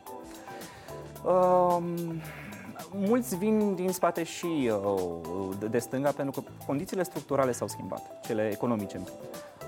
Um, 1.26 1.84
mulți 2.94 3.38
vin 3.38 3.76
din 3.76 3.92
spate 3.92 4.24
și 4.24 4.72
uh, 4.84 5.56
de, 5.60 5.68
de 5.68 5.80
stânga 5.80 6.12
pentru 6.12 6.42
că 6.42 6.50
condițiile 6.66 7.04
structurale 7.04 7.52
s-au 7.52 7.68
schimbat, 7.68 8.20
cele 8.26 8.50
economice. 8.52 9.02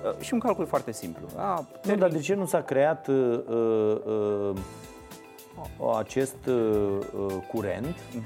Uh, 0.04 0.20
și 0.20 0.34
un 0.34 0.40
calcul 0.40 0.66
foarte 0.66 0.92
simplu. 0.92 1.28
A, 1.38 1.68
Nu, 1.84 1.96
dar 1.96 2.10
de 2.10 2.20
ce 2.20 2.34
nu 2.34 2.46
s-a 2.46 2.62
creat 2.62 3.08
uh, 3.08 3.40
uh, 3.50 4.50
uh, 5.80 5.96
acest 5.98 6.46
uh, 6.48 6.98
uh, 7.18 7.34
curent? 7.52 7.86
Uh, 7.86 8.24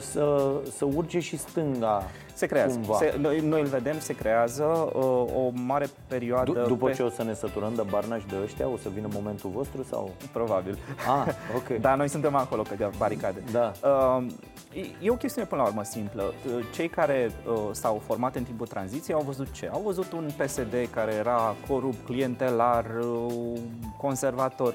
să, 0.00 0.52
să 0.76 0.84
urce 0.94 1.18
și 1.20 1.36
stânga 1.38 2.02
Se 2.34 2.46
creează. 2.46 2.74
cumva. 2.74 2.96
Se, 2.96 3.14
noi, 3.20 3.40
noi 3.40 3.60
îl 3.60 3.66
vedem, 3.66 3.98
se 3.98 4.14
creează 4.14 4.64
uh, 4.64 5.02
o 5.36 5.50
mare 5.52 5.86
perioadă. 6.06 6.52
Du- 6.52 6.66
după 6.66 6.86
pe- 6.86 6.92
ce 6.92 7.02
o 7.02 7.08
să 7.08 7.22
ne 7.22 7.34
săturăm 7.34 7.72
de 7.74 7.82
Barna 7.90 8.18
și 8.18 8.26
de 8.26 8.34
ăștia, 8.42 8.68
o 8.68 8.76
să 8.76 8.88
vină 8.94 9.08
momentul 9.12 9.50
vostru 9.50 9.82
sau? 9.82 10.10
Probabil. 10.32 10.78
Ah, 11.08 11.26
ok. 11.58 11.80
Dar 11.80 11.96
noi 11.96 12.08
suntem 12.08 12.34
acolo 12.34 12.62
pe 12.62 12.88
baricade. 12.98 13.42
Da. 13.52 13.72
Uh, 13.88 14.26
e- 14.74 15.04
e 15.06 15.10
o 15.10 15.14
chestiune 15.16 15.46
până 15.48 15.62
la 15.62 15.68
urmă 15.68 15.82
simplă. 15.82 16.22
Uh, 16.22 16.64
Cei 16.74 16.88
care 16.88 17.30
uh, 17.48 17.54
s-au 17.72 18.02
format 18.06 18.34
în 18.36 18.42
timpul 18.44 18.66
tranziției 18.66 19.16
au 19.16 19.22
văzut 19.22 19.50
ce? 19.50 19.68
Au 19.72 19.80
văzut 19.84 20.12
un 20.12 20.28
PSD 20.36 20.74
care 20.90 21.12
era 21.12 21.54
corupt, 21.68 22.04
clientelar, 22.04 22.84
uh, 23.00 23.58
conservator 23.96 24.74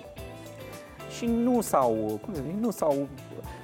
și 1.18 1.26
nu 1.26 1.62
s-au, 1.62 2.20
cum 2.26 2.34
să 2.34 2.42
zic, 2.46 2.60
nu 2.60 2.72
s-au, 2.72 3.08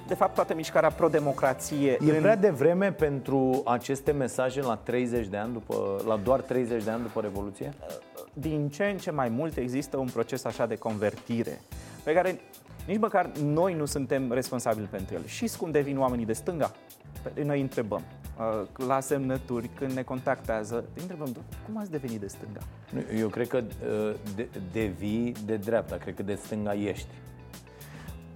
de 0.08 0.14
fapt 0.14 0.34
toată 0.36 0.54
mișcarea 0.56 0.90
pro-democrație 0.90 1.92
E 1.92 2.12
prea 2.20 2.36
devreme 2.36 2.92
pentru 2.92 3.62
aceste 3.66 4.12
mesaje 4.12 4.62
la 4.62 4.76
30 4.76 5.28
de 5.28 5.38
ani 5.38 5.54
după, 5.54 6.02
la 6.08 6.16
doar 6.18 6.40
30 6.42 6.84
de 6.84 6.90
ani 6.90 7.02
după 7.02 7.22
Revoluție? 7.22 7.74
din 8.34 8.70
ce 8.70 8.84
în 8.84 8.98
ce 8.98 9.12
mai 9.12 9.30
mult 9.30 9.58
există 9.58 9.98
un 9.98 10.08
proces 10.14 10.44
așa 10.46 10.66
de 10.66 10.76
convertire 10.76 11.62
pe 12.04 12.14
care 12.14 12.40
nici 12.88 13.00
măcar 13.00 13.32
noi 13.44 13.74
nu 13.74 13.86
suntem 13.86 14.32
responsabili 14.32 14.88
pentru 14.92 15.14
el. 15.16 15.26
Și 15.26 15.52
cum 15.58 15.72
devin 15.72 16.00
oamenii 16.00 16.26
de 16.26 16.34
stânga? 16.34 16.72
Pe- 17.34 17.44
Noi 17.44 17.62
întrebăm 17.62 18.02
uh, 18.40 18.86
la 18.88 19.00
semnături, 19.00 19.70
când 19.76 19.92
ne 19.92 20.02
contactează, 20.02 20.76
îi 20.76 21.02
întrebăm, 21.02 21.36
cum 21.66 21.78
ați 21.78 21.92
devenit 21.92 22.20
de 22.20 22.28
stânga? 22.28 22.60
Nu, 22.92 23.18
Eu 23.20 23.28
cred 23.28 23.48
că 23.48 23.58
uh, 23.58 24.16
de, 24.36 24.48
devii 24.72 25.34
de 25.46 25.56
dreapta, 25.56 25.96
cred 25.96 26.16
că 26.16 26.24
de 26.24 26.36
stânga 26.36 26.74
ești. 26.74 27.08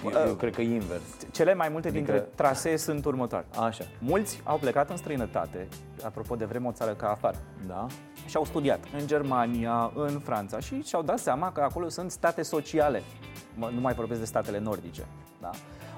Eu, 0.03 0.27
eu 0.27 0.33
cred 0.33 0.55
că 0.55 0.61
e 0.61 0.73
invers. 0.73 1.01
Cele 1.31 1.53
mai 1.53 1.69
multe 1.69 1.91
dintre 1.91 2.13
Adică- 2.13 2.29
trasee 2.35 2.77
sunt 2.77 3.05
următoare. 3.05 3.45
Așa, 3.59 3.83
Mulți 3.99 4.41
au 4.43 4.57
plecat 4.57 4.89
în 4.89 4.97
străinătate, 4.97 5.67
apropo 6.03 6.35
de 6.35 6.45
vrem 6.45 6.65
o 6.65 6.71
țară 6.71 6.93
ca 6.93 7.09
afară, 7.09 7.37
da? 7.67 7.85
și 8.27 8.35
au 8.35 8.43
studiat 8.45 8.79
în 8.99 9.07
Germania, 9.07 9.91
în 9.95 10.19
Franța 10.19 10.59
și 10.59 10.81
și-au 10.83 11.01
dat 11.01 11.19
seama 11.19 11.51
că 11.51 11.61
acolo 11.61 11.89
sunt 11.89 12.11
state 12.11 12.41
sociale. 12.41 13.03
Mă, 13.55 13.69
nu 13.73 13.79
mai 13.81 13.93
vorbesc 13.93 14.19
de 14.19 14.25
statele 14.25 14.59
nordice. 14.59 15.05
Da? 15.41 15.49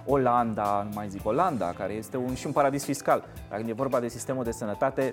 Olanda, 0.06 0.84
nu 0.84 0.92
mai 0.96 1.10
zic 1.10 1.26
Olanda, 1.26 1.74
care 1.78 1.94
este 1.94 2.18
un, 2.18 2.34
și 2.36 2.46
un 2.46 2.52
paradis 2.52 2.84
fiscal. 2.84 3.24
Dar 3.50 3.58
când 3.58 3.70
e 3.70 3.74
vorba 3.74 4.00
de 4.00 4.08
sistemul 4.08 4.44
de 4.44 4.52
sănătate, 4.52 5.12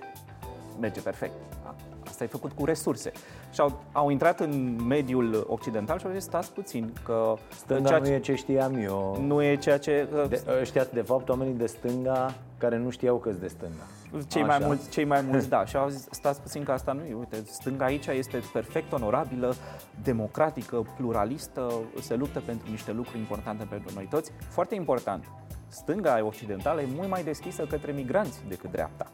merge 0.80 1.01
perfect. 1.01 1.32
Da? 1.64 1.74
Asta 2.21 2.31
e 2.37 2.39
făcut 2.39 2.53
cu 2.57 2.64
resurse. 2.64 3.12
Și 3.53 3.61
au, 3.61 3.81
au 3.93 4.11
intrat 4.11 4.41
în 4.41 4.77
mediul 4.87 5.45
occidental 5.49 5.99
și 5.99 6.07
au 6.07 6.12
zis, 6.12 6.23
stați 6.23 6.53
puțin, 6.53 6.93
că 7.05 7.35
Stânga 7.55 7.89
ceea 7.89 7.99
nu 7.99 8.05
ce- 8.05 8.12
e 8.12 8.19
ce 8.19 8.35
știam 8.35 8.75
eu. 8.77 9.19
nu 9.27 9.43
e 9.43 9.57
ceea 9.57 9.79
ce... 9.79 10.09
că 10.12 10.27
De, 10.29 10.43
ăștia, 10.61 10.87
de 10.93 11.01
fapt, 11.01 11.29
oamenii 11.29 11.55
de 11.55 11.66
stânga 11.66 12.35
care 12.59 12.79
nu 12.79 12.91
știau 12.91 13.16
că 13.16 13.31
de 13.31 13.47
stânga. 13.47 13.83
Cei 14.29 14.43
Așa. 14.43 14.57
mai, 14.57 14.66
mulți, 14.66 14.89
cei 14.91 15.05
mai 15.05 15.21
mulți, 15.21 15.49
da. 15.49 15.64
Și 15.64 15.77
au 15.77 15.89
zis, 15.89 16.07
stați 16.11 16.41
puțin 16.41 16.62
că 16.62 16.73
asta 16.73 16.93
nu 16.93 17.01
e. 17.05 17.14
Uite, 17.14 17.37
stânga 17.47 17.85
aici 17.85 18.07
este 18.07 18.43
perfect 18.53 18.93
onorabilă, 18.93 19.55
democratică, 20.03 20.87
pluralistă, 20.97 21.73
se 22.01 22.14
luptă 22.14 22.41
pentru 22.47 22.71
niște 22.71 22.93
lucruri 22.93 23.19
importante 23.19 23.64
pentru 23.71 23.91
noi 23.95 24.07
toți. 24.11 24.31
Foarte 24.49 24.75
important, 24.75 25.25
stânga 25.69 26.25
occidentală 26.25 26.81
e 26.81 26.87
mult 26.97 27.09
mai 27.09 27.23
deschisă 27.23 27.62
către 27.62 27.93
migranți 27.93 28.39
decât 28.49 28.71
dreapta. 28.71 29.07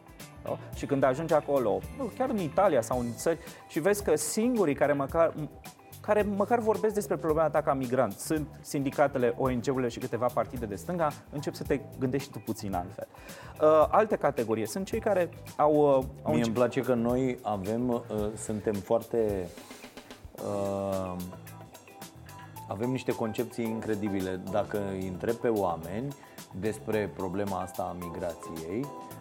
Da? 0.44 0.58
Și 0.74 0.86
când 0.86 1.02
ajungi 1.02 1.34
acolo, 1.34 1.80
nu, 1.98 2.10
chiar 2.18 2.30
în 2.30 2.38
Italia 2.38 2.80
sau 2.80 2.98
în 2.98 3.14
țări, 3.14 3.38
și 3.68 3.80
vezi 3.80 4.04
că 4.04 4.16
singurii 4.16 4.74
care 4.74 4.92
măcar 4.92 5.34
care 6.06 6.22
măcar 6.22 6.58
vorbesc 6.58 6.94
despre 6.94 7.16
problema 7.16 7.50
ta 7.50 7.62
ca 7.62 7.74
migrant. 7.74 8.12
Sunt 8.12 8.46
sindicatele, 8.60 9.34
ONG-urile 9.38 9.88
și 9.88 9.98
câteva 9.98 10.26
partide 10.34 10.66
de 10.66 10.74
stânga, 10.74 11.12
încep 11.32 11.54
să 11.54 11.62
te 11.62 11.80
gândești 11.98 12.30
tu 12.32 12.38
puțin 12.38 12.74
altfel. 12.74 13.06
Uh, 13.60 13.86
alte 13.90 14.16
categorii 14.16 14.66
sunt 14.66 14.86
cei 14.86 15.00
care 15.00 15.28
au, 15.56 15.74
uh, 15.74 15.84
au 15.86 16.04
Mie 16.32 16.32
îmi 16.32 16.36
încep- 16.36 16.54
place 16.54 16.80
că 16.80 16.94
noi 16.94 17.38
avem, 17.42 17.88
uh, 17.88 18.02
suntem 18.36 18.74
foarte... 18.74 19.48
Uh, 20.34 21.16
avem 22.68 22.90
niște 22.90 23.12
concepții 23.14 23.64
incredibile. 23.64 24.40
Dacă 24.50 24.80
îi 24.90 25.06
întreb 25.08 25.34
pe 25.34 25.48
oameni 25.48 26.14
despre 26.60 27.12
problema 27.16 27.60
asta 27.60 27.82
a 27.82 27.96
migrației, 28.04 28.80
uh, 28.80 29.13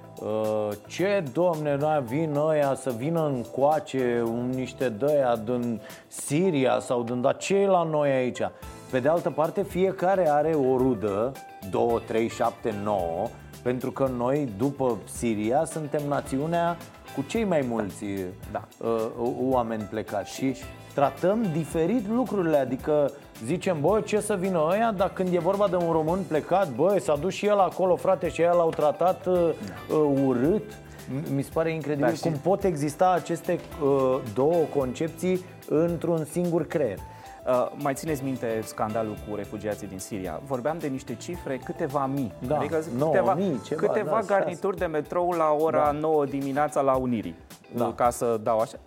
ce, 0.88 1.24
domne, 1.34 1.76
noi 1.76 2.04
vin 2.06 2.36
ăia 2.36 2.76
să 2.76 2.94
vină 2.98 3.26
în 3.26 3.44
coace, 3.56 4.24
un, 4.26 4.50
niște 4.50 4.90
dăia 4.90 5.36
din 5.36 5.82
Siria 6.08 6.80
sau 6.80 7.04
din... 7.04 7.22
Dar 7.22 7.38
ce 7.38 7.56
e 7.56 7.68
la 7.68 7.84
noi 7.84 8.12
aici? 8.12 8.42
Pe 8.92 9.00
de 9.00 9.08
altă 9.08 9.30
parte, 9.30 9.64
fiecare 9.64 10.30
are 10.30 10.54
o 10.54 10.78
rudă, 10.78 11.32
2, 11.70 12.02
3, 12.08 12.30
7, 12.30 12.76
9, 12.84 13.28
pentru 13.64 13.92
că 13.92 14.10
noi, 14.18 14.50
după 14.58 14.98
Siria, 15.06 15.66
suntem 15.66 16.02
națiunea 16.08 16.78
cu 17.16 17.24
cei 17.28 17.44
mai 17.44 17.66
mulți 17.70 18.06
Da. 18.52 18.68
uh, 18.78 19.06
oameni 19.42 19.82
plecați 19.90 20.34
și 20.34 20.56
tratăm 20.94 21.46
diferit 21.54 22.08
lucrurile, 22.10 22.58
adică 22.58 23.12
zicem, 23.46 23.78
bă, 23.82 24.02
ce 24.06 24.20
să 24.20 24.36
vină 24.36 24.68
ăia, 24.72 24.94
dar 24.98 25.14
când 25.14 25.34
e 25.34 25.40
vorba 25.40 25.68
de 25.68 25.76
un 25.76 25.92
român 25.92 26.20
plecat, 26.28 26.70
bă, 26.76 26.98
s-a 27.00 27.16
dus 27.16 27.34
și 27.34 27.46
el 27.46 27.60
acolo, 27.60 27.96
frate, 27.96 28.30
și 28.30 28.42
el 28.42 28.56
l-au 28.56 28.70
tratat 28.70 29.26
uh, 29.26 29.50
uh, 29.90 30.22
urât. 30.26 30.72
M- 30.74 31.36
Mi 31.36 31.42
se 31.42 31.50
pare 31.54 31.72
incredibil 31.74 32.08
Da, 32.10 32.14
și- 32.16 32.22
cum 32.22 32.32
pot 32.32 32.64
exista 32.64 33.12
aceste 33.12 33.60
uh, 33.84 34.20
două 34.34 34.56
concepții 34.76 35.46
într-un 35.70 36.26
singur 36.32 36.68
creier. 36.68 36.98
Uh, 37.48 37.72
mai 37.76 37.94
țineți 37.94 38.24
minte 38.24 38.62
scandalul 38.64 39.16
cu 39.30 39.36
refugiații 39.36 39.88
din 39.88 40.00
Siria? 40.00 40.42
Vorbeam 40.46 40.78
de 40.78 40.88
niște 40.88 41.16
cifre, 41.16 41.58
câteva 41.58 42.06
mii. 42.06 42.32
Da, 42.48 42.60
nouă 42.98 43.12
câteva, 43.12 43.34
mii, 43.34 43.62
ceva, 43.66 43.82
câteva 43.82 44.24
da, 44.26 44.36
garnituri 44.36 44.78
de 44.78 44.86
metrou 44.86 45.32
la 45.32 45.52
ora 45.60 45.84
Da. 45.84 45.92
9 45.92 46.26
dimineața 46.26 46.82
la 46.82 46.96
Unirii. 46.96 47.36
Da. 47.76 47.86
Uh, 47.86 47.94
Ca 47.96 48.10
să 48.10 48.40
dau 48.44 48.60
așa. 48.60 48.78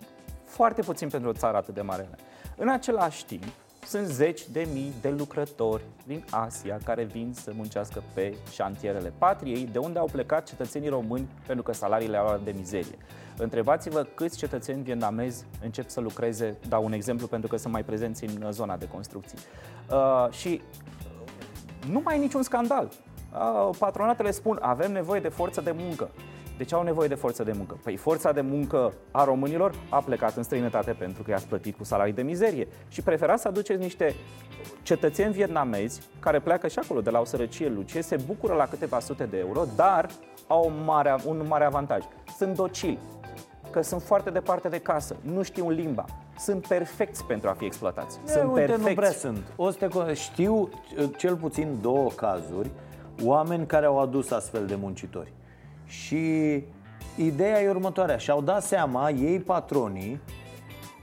Foarte 0.43 0.81
puțin 0.81 1.09
pentru 1.09 1.29
o 1.29 1.33
țară 1.33 1.57
atât 1.57 1.73
de 1.73 1.81
mare. 1.81 2.09
În 2.55 2.69
același 2.69 3.25
timp, 3.25 3.43
sunt 3.87 4.07
zeci 4.07 4.49
de 4.49 4.67
mii 4.73 4.93
de 5.01 5.09
lucrători 5.09 5.83
din 6.05 6.23
Asia 6.29 6.77
care 6.83 7.03
vin 7.03 7.33
să 7.33 7.51
muncească 7.55 8.03
pe 8.13 8.35
șantierele 8.51 9.13
patriei, 9.17 9.69
de 9.71 9.77
unde 9.77 9.99
au 9.99 10.09
plecat 10.11 10.47
cetățenii 10.47 10.89
români 10.89 11.27
pentru 11.45 11.63
că 11.63 11.73
salariile 11.73 12.17
au 12.17 12.41
de 12.43 12.53
mizerie. 12.57 12.97
Întrebați-vă 13.37 14.07
câți 14.13 14.37
cetățeni 14.37 14.83
vietnamezi 14.83 15.45
încep 15.63 15.89
să 15.89 15.99
lucreze, 15.99 16.57
dau 16.67 16.83
un 16.83 16.91
exemplu 16.91 17.27
pentru 17.27 17.49
că 17.49 17.57
sunt 17.57 17.73
mai 17.73 17.83
prezenți 17.83 18.23
în 18.25 18.41
uh, 18.41 18.49
zona 18.51 18.77
de 18.77 18.87
construcții. 18.87 19.37
Uh, 19.91 20.31
și 20.31 20.61
nu 21.89 22.01
mai 22.03 22.15
e 22.15 22.19
niciun 22.19 22.43
scandal. 22.43 22.89
Uh, 23.33 23.75
patronatele 23.79 24.31
spun 24.31 24.57
avem 24.61 24.91
nevoie 24.91 25.19
de 25.19 25.29
forță 25.29 25.61
de 25.61 25.71
muncă. 25.75 26.09
De 26.57 26.63
ce 26.63 26.75
au 26.75 26.83
nevoie 26.83 27.07
de 27.07 27.15
forță 27.15 27.43
de 27.43 27.51
muncă? 27.55 27.77
Păi 27.83 27.95
forța 27.95 28.31
de 28.31 28.41
muncă 28.41 28.93
a 29.11 29.23
românilor 29.23 29.75
a 29.89 29.97
plecat 29.97 30.35
în 30.35 30.43
străinătate 30.43 30.91
pentru 30.91 31.23
că 31.23 31.31
i-ați 31.31 31.47
plătit 31.47 31.77
cu 31.77 31.83
salarii 31.83 32.13
de 32.13 32.21
mizerie 32.21 32.67
și 32.87 33.01
preferați 33.01 33.41
să 33.41 33.47
aduceți 33.47 33.81
niște 33.81 34.15
cetățeni 34.81 35.33
vietnamezi 35.33 36.01
care 36.19 36.39
pleacă 36.39 36.67
și 36.67 36.79
acolo 36.79 37.01
de 37.01 37.09
la 37.09 37.19
o 37.19 37.25
sărăcie 37.25 37.69
lucie, 37.69 38.01
se 38.01 38.17
bucură 38.25 38.53
la 38.53 38.65
câteva 38.65 38.99
sute 38.99 39.23
de 39.23 39.37
euro, 39.37 39.65
dar 39.75 40.09
au 40.47 40.65
un 40.65 40.83
mare, 40.85 41.15
un 41.25 41.45
mare 41.47 41.65
avantaj. 41.65 42.03
Sunt 42.37 42.55
docili, 42.55 42.99
că 43.71 43.81
sunt 43.81 44.01
foarte 44.01 44.29
departe 44.29 44.67
de 44.67 44.77
casă, 44.79 45.15
nu 45.21 45.43
știu 45.43 45.69
limba, 45.69 46.05
sunt 46.37 46.67
perfecți 46.67 47.23
pentru 47.23 47.49
a 47.49 47.53
fi 47.53 47.65
exploatați. 47.65 48.19
E, 48.25 48.29
sunt 48.29 48.43
uite, 48.43 48.59
perfecți. 48.59 48.87
nu 48.89 48.95
prea 48.95 49.11
sunt. 49.11 49.43
O 49.55 49.69
să 49.69 49.77
te 49.77 49.87
con- 49.87 50.13
știu 50.13 50.55
uh, 50.55 51.09
cel 51.17 51.35
puțin 51.35 51.77
două 51.81 52.09
cazuri, 52.09 52.69
oameni 53.23 53.65
care 53.65 53.85
au 53.85 53.99
adus 53.99 54.31
astfel 54.31 54.65
de 54.65 54.75
muncitori. 54.75 55.33
Și 55.87 56.63
ideea 57.15 57.61
e 57.61 57.69
următoarea. 57.69 58.17
Și-au 58.17 58.41
dat 58.41 58.63
seama 58.63 59.09
ei, 59.09 59.39
patronii, 59.39 60.21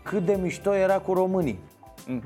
cât 0.03 0.25
de 0.25 0.39
mișto 0.43 0.75
era 0.75 0.99
cu 0.99 1.13
românii 1.13 1.59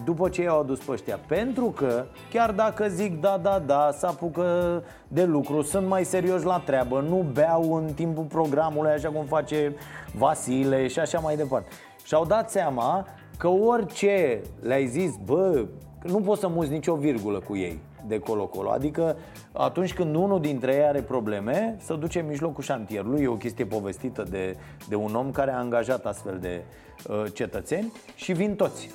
după 0.04 0.28
ce 0.28 0.42
i-au 0.42 0.60
adus 0.60 0.78
pe 0.78 0.92
ăștia. 0.92 1.18
Pentru 1.26 1.64
că, 1.64 2.04
chiar 2.30 2.52
dacă 2.52 2.88
zic 2.88 3.20
da, 3.20 3.38
da, 3.42 3.58
da, 3.58 3.90
să 3.92 4.06
apucă 4.06 4.82
de 5.08 5.24
lucru, 5.24 5.62
sunt 5.62 5.86
mai 5.86 6.04
serioși 6.04 6.44
la 6.44 6.58
treabă, 6.58 7.00
nu 7.00 7.26
beau 7.32 7.74
în 7.74 7.92
timpul 7.94 8.24
programului 8.24 8.90
așa 8.90 9.08
cum 9.08 9.24
face 9.24 9.74
Vasile 10.14 10.86
și 10.86 10.98
așa 10.98 11.18
mai 11.18 11.36
departe. 11.36 11.68
Și-au 12.04 12.24
dat 12.24 12.50
seama 12.50 13.06
că 13.36 13.48
orice 13.48 14.40
le-ai 14.60 14.86
zis, 14.86 15.16
bă, 15.24 15.66
nu 16.02 16.20
poți 16.20 16.40
să 16.40 16.48
muți 16.48 16.70
nicio 16.70 16.94
virgulă 16.94 17.38
cu 17.38 17.56
ei 17.56 17.80
de 18.08 18.18
colo-colo. 18.18 18.70
Adică 18.70 19.16
atunci 19.52 19.94
când 19.94 20.14
unul 20.14 20.40
dintre 20.40 20.74
ei 20.74 20.84
are 20.84 21.00
probleme, 21.00 21.76
să 21.80 21.94
duce 21.94 22.20
în 22.20 22.26
mijlocul 22.26 22.62
șantierului. 22.62 23.22
E 23.22 23.28
o 23.28 23.36
chestie 23.36 23.66
povestită 23.66 24.22
de, 24.22 24.56
de 24.88 24.94
un 24.94 25.14
om 25.14 25.30
care 25.30 25.50
a 25.50 25.58
angajat 25.58 26.06
astfel 26.06 26.38
de 26.40 26.62
uh, 27.08 27.24
cetățeni 27.32 27.92
și 28.14 28.32
vin 28.32 28.54
toți. 28.54 28.90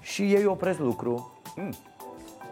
Și 0.00 0.22
ei 0.22 0.46
opresc 0.46 0.78
lucru. 0.78 1.32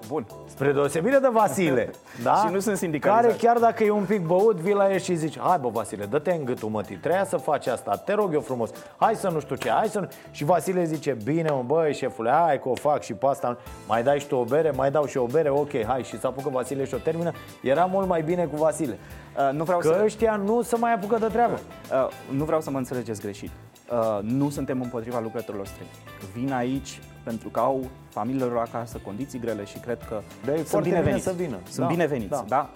Bun. 0.08 0.26
Spre 0.46 0.72
deosebire 0.72 1.18
de 1.18 1.28
Vasile 1.32 1.90
da? 2.22 2.34
Și 2.34 2.52
nu 2.52 2.58
sunt 2.58 2.76
sindicalizat. 2.76 3.22
Care 3.22 3.36
chiar 3.38 3.58
dacă 3.58 3.84
e 3.84 3.90
un 3.90 4.04
pic 4.04 4.26
băut, 4.26 4.56
vii 4.56 4.74
la 4.74 4.92
el 4.92 4.98
și 4.98 5.14
zici 5.14 5.38
Hai 5.38 5.58
bă 5.60 5.68
Vasile, 5.68 6.04
dă-te 6.04 6.32
în 6.32 6.44
gâtul 6.44 6.68
mătii, 6.68 6.96
treia 6.96 7.24
să 7.24 7.36
faci 7.36 7.66
asta, 7.66 7.96
te 7.96 8.12
rog 8.12 8.32
eu 8.32 8.40
frumos 8.40 8.70
Hai 8.96 9.14
să 9.14 9.28
nu 9.28 9.40
știu 9.40 9.56
ce, 9.56 9.70
hai 9.70 9.88
să 9.88 10.00
nu... 10.00 10.08
Și 10.30 10.44
Vasile 10.44 10.84
zice, 10.84 11.16
bine 11.24 11.50
mă 11.50 11.62
băi 11.66 11.94
șefule, 11.94 12.30
hai 12.30 12.60
că 12.60 12.68
o 12.68 12.74
fac 12.74 13.02
și 13.02 13.12
pe 13.12 13.26
asta 13.26 13.58
Mai 13.88 14.02
dai 14.02 14.18
și 14.18 14.26
tu 14.26 14.36
o 14.36 14.44
bere, 14.44 14.70
mai 14.70 14.90
dau 14.90 15.06
și 15.06 15.16
o 15.16 15.26
bere, 15.26 15.48
ok, 15.48 15.84
hai 15.86 16.02
Și 16.02 16.18
s-a 16.18 16.28
apucă 16.28 16.48
Vasile 16.48 16.84
și 16.84 16.94
o 16.94 16.98
termină 16.98 17.32
Era 17.62 17.84
mult 17.84 18.08
mai 18.08 18.22
bine 18.22 18.44
cu 18.44 18.56
Vasile 18.56 18.98
Uh, 19.36 19.52
nu 19.52 19.64
vreau 19.64 19.78
Că 19.78 19.86
să... 19.88 20.00
ăștia 20.04 20.36
nu 20.36 20.62
se 20.62 20.76
mai 20.76 20.92
apucă 20.92 21.18
de 21.18 21.26
treabă 21.26 21.58
Uh, 21.92 22.08
nu 22.36 22.44
vreau 22.44 22.60
să 22.60 22.70
mă 22.70 22.78
înțelegeți 22.78 23.20
greșit. 23.20 23.50
Uh, 23.90 24.18
nu 24.22 24.50
suntem 24.50 24.80
împotriva 24.80 25.20
lucrătorilor 25.20 25.66
străini. 25.66 25.90
Vin 26.34 26.52
aici 26.52 27.00
pentru 27.26 27.48
că 27.48 27.60
au 27.60 27.84
familiilor 28.08 28.56
acasă 28.58 29.00
condiții 29.04 29.38
grele 29.38 29.64
și 29.64 29.78
cred 29.78 29.98
că 30.08 30.20
Da, 30.44 30.52
e 30.52 30.56
sunt 30.56 30.66
foarte 30.68 30.88
bine 30.88 31.00
bineveniți. 31.00 31.26
să 31.28 31.34
vină. 31.36 31.56
Sunt 31.64 31.86
Da, 31.86 31.86
bineveniți, 31.86 32.28
da. 32.28 32.44
da. 32.48 32.70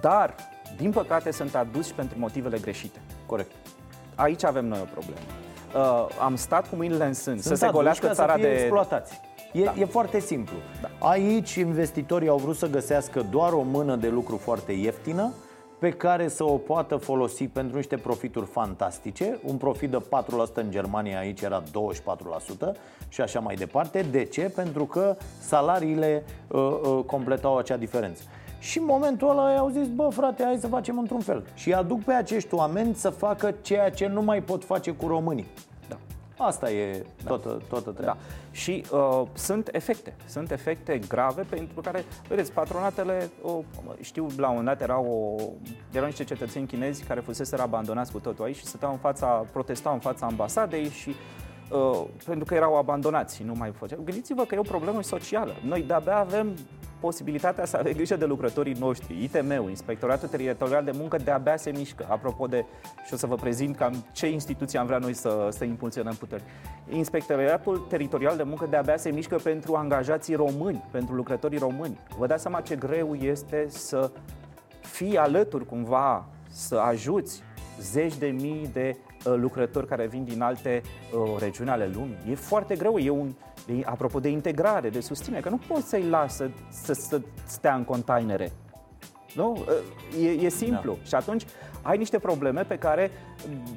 Dar, 0.00 0.34
din 0.76 0.90
păcate, 0.90 1.30
sunt 1.30 1.54
aduși 1.54 1.92
pentru 1.94 2.18
motivele 2.18 2.58
greșite. 2.58 2.98
Corect 3.26 3.50
Aici 4.14 4.44
avem 4.44 4.66
noi 4.66 4.78
o 4.82 4.84
problemă. 4.92 5.18
Uh, 5.74 6.06
am 6.22 6.36
stat 6.36 6.68
cu 6.68 6.76
mâinile 6.76 7.06
în 7.06 7.14
sân 7.14 7.36
să 7.36 7.42
Sunt 7.42 7.58
se 7.58 7.64
aduși 7.64 7.78
golească 7.78 8.06
ca 8.06 8.12
țara 8.12 8.32
să 8.32 8.38
fie 8.38 8.48
de... 8.48 8.54
exploatați. 8.54 9.20
E, 9.52 9.64
Da. 9.64 9.74
e 9.78 9.84
foarte 9.84 10.18
simplu. 10.20 10.56
Aici 10.98 11.54
investitorii 11.54 12.28
au 12.28 12.36
vrut 12.38 12.56
să 12.56 12.66
găsească 12.66 13.26
doar 13.30 13.52
o 13.52 13.62
mână 13.62 13.96
de 13.96 14.08
lucru 14.08 14.36
foarte 14.36 14.72
ieftină 14.72 15.32
pe 15.80 15.90
care 15.90 16.28
să 16.28 16.44
o 16.44 16.56
poată 16.56 16.96
folosi 16.96 17.44
pentru 17.44 17.76
niște 17.76 17.96
profituri 17.96 18.46
fantastice. 18.46 19.40
Un 19.44 19.56
profit 19.56 19.90
de 19.90 19.98
4% 19.98 20.54
în 20.54 20.70
Germania 20.70 21.18
aici 21.18 21.40
era 21.40 21.62
24% 21.62 21.66
și 23.08 23.20
așa 23.20 23.40
mai 23.40 23.54
departe. 23.54 24.06
De 24.10 24.24
ce? 24.24 24.52
Pentru 24.54 24.84
că 24.84 25.16
salariile 25.40 26.24
uh, 26.48 26.60
uh, 26.60 27.04
completau 27.06 27.56
acea 27.56 27.76
diferență. 27.76 28.22
Și 28.58 28.78
în 28.78 28.84
momentul 28.84 29.30
ăla 29.30 29.52
ei 29.52 29.58
au 29.58 29.68
zis, 29.68 29.88
bă 29.88 30.08
frate, 30.10 30.44
hai 30.44 30.58
să 30.60 30.66
facem 30.66 30.98
într-un 30.98 31.20
fel. 31.20 31.44
Și 31.54 31.72
aduc 31.72 32.02
pe 32.02 32.12
acești 32.12 32.54
oameni 32.54 32.94
să 32.94 33.10
facă 33.10 33.54
ceea 33.62 33.90
ce 33.90 34.06
nu 34.06 34.22
mai 34.22 34.42
pot 34.42 34.64
face 34.64 34.90
cu 34.90 35.06
românii. 35.06 35.46
Da. 36.40 36.46
Asta 36.46 36.70
e 36.70 37.06
toată, 37.26 37.62
toată 37.68 37.90
treaba. 37.90 38.12
Da. 38.12 38.26
Și 38.50 38.84
uh, 38.92 39.22
sunt 39.32 39.68
efecte, 39.72 40.14
sunt 40.26 40.50
efecte 40.50 41.00
grave 41.08 41.42
pentru 41.42 41.80
care, 41.80 42.04
vedeți, 42.28 42.52
patronatele, 42.52 43.30
o, 43.42 43.62
știu, 44.00 44.26
la 44.36 44.48
un 44.48 44.56
moment 44.56 44.78
dat 44.78 44.88
erau, 44.88 45.04
o, 45.40 45.42
erau 45.92 46.06
niște 46.06 46.24
cetățeni 46.24 46.66
chinezi 46.66 47.04
care 47.04 47.20
fusese 47.20 47.56
abandonați 47.56 48.12
cu 48.12 48.18
totul 48.18 48.44
aici 48.44 48.56
și 48.56 48.64
stăteau 48.64 48.92
în 48.92 48.98
fața, 48.98 49.26
protestau 49.26 49.92
în 49.92 50.00
fața 50.00 50.26
ambasadei 50.26 50.88
și 50.88 51.14
uh, 51.70 52.04
pentru 52.24 52.44
că 52.44 52.54
erau 52.54 52.76
abandonați, 52.76 53.42
nu 53.42 53.54
mai 53.56 53.72
făceau. 53.78 54.00
Gândiți-vă 54.04 54.44
că 54.44 54.54
e 54.54 54.58
o 54.58 54.62
problemă 54.62 55.02
socială. 55.02 55.54
Noi 55.64 55.82
de-abia 55.82 56.16
avem 56.16 56.56
posibilitatea 57.00 57.64
să 57.64 57.76
avem 57.76 57.92
grijă 57.92 58.16
de 58.16 58.24
lucrătorii 58.24 58.76
noștri. 58.78 59.22
ITM-ul, 59.22 59.68
Inspectoratul 59.68 60.28
Teritorial 60.28 60.84
de 60.84 60.90
Muncă, 60.94 61.16
de-abia 61.16 61.56
se 61.56 61.70
mișcă. 61.70 62.06
Apropo 62.08 62.46
de, 62.46 62.64
și 63.06 63.14
o 63.14 63.16
să 63.16 63.26
vă 63.26 63.34
prezint 63.34 63.76
cam 63.76 64.04
ce 64.12 64.28
instituție 64.28 64.78
am 64.78 64.86
vrea 64.86 64.98
noi 64.98 65.14
să, 65.14 65.48
să 65.50 65.64
impulsionăm 65.64 66.14
puteri. 66.14 66.42
Inspectoratul 66.88 67.78
Teritorial 67.78 68.36
de 68.36 68.42
Muncă 68.42 68.66
de-abia 68.70 68.96
se 68.96 69.10
mișcă 69.10 69.36
pentru 69.36 69.74
angajații 69.74 70.34
români, 70.34 70.84
pentru 70.90 71.14
lucrătorii 71.14 71.58
români. 71.58 71.98
Vă 72.18 72.26
dați 72.26 72.42
seama 72.42 72.60
ce 72.60 72.76
greu 72.76 73.14
este 73.14 73.66
să 73.68 74.10
fii 74.80 75.16
alături 75.16 75.66
cumva, 75.66 76.26
să 76.50 76.76
ajuți 76.76 77.42
zeci 77.80 78.16
de 78.16 78.26
mii 78.26 78.70
de 78.72 78.96
uh, 78.96 79.34
lucrători 79.36 79.86
care 79.86 80.06
vin 80.06 80.24
din 80.24 80.40
alte 80.40 80.82
uh, 80.84 81.36
regiuni 81.38 81.70
ale 81.70 81.90
lumii. 81.94 82.18
E 82.30 82.34
foarte 82.34 82.76
greu, 82.76 82.98
e 82.98 83.10
un, 83.10 83.32
e, 83.72 83.82
apropo 83.84 84.20
de 84.20 84.28
integrare, 84.28 84.88
de 84.88 85.00
susținere, 85.00 85.42
că 85.42 85.48
nu 85.48 85.60
poți 85.68 85.88
să-i 85.88 86.08
lași 86.08 86.34
să, 86.34 86.50
să, 86.70 86.92
să 86.92 87.20
stea 87.46 87.74
în 87.74 87.84
containere. 87.84 88.52
Nu? 89.34 89.50
Uh, 89.50 90.00
E, 90.18 90.28
e 90.28 90.48
simplu. 90.48 90.92
Da. 90.92 91.04
Și 91.04 91.14
atunci 91.14 91.44
ai 91.82 91.98
niște 91.98 92.18
probleme 92.18 92.62
pe 92.62 92.78
care, 92.78 93.10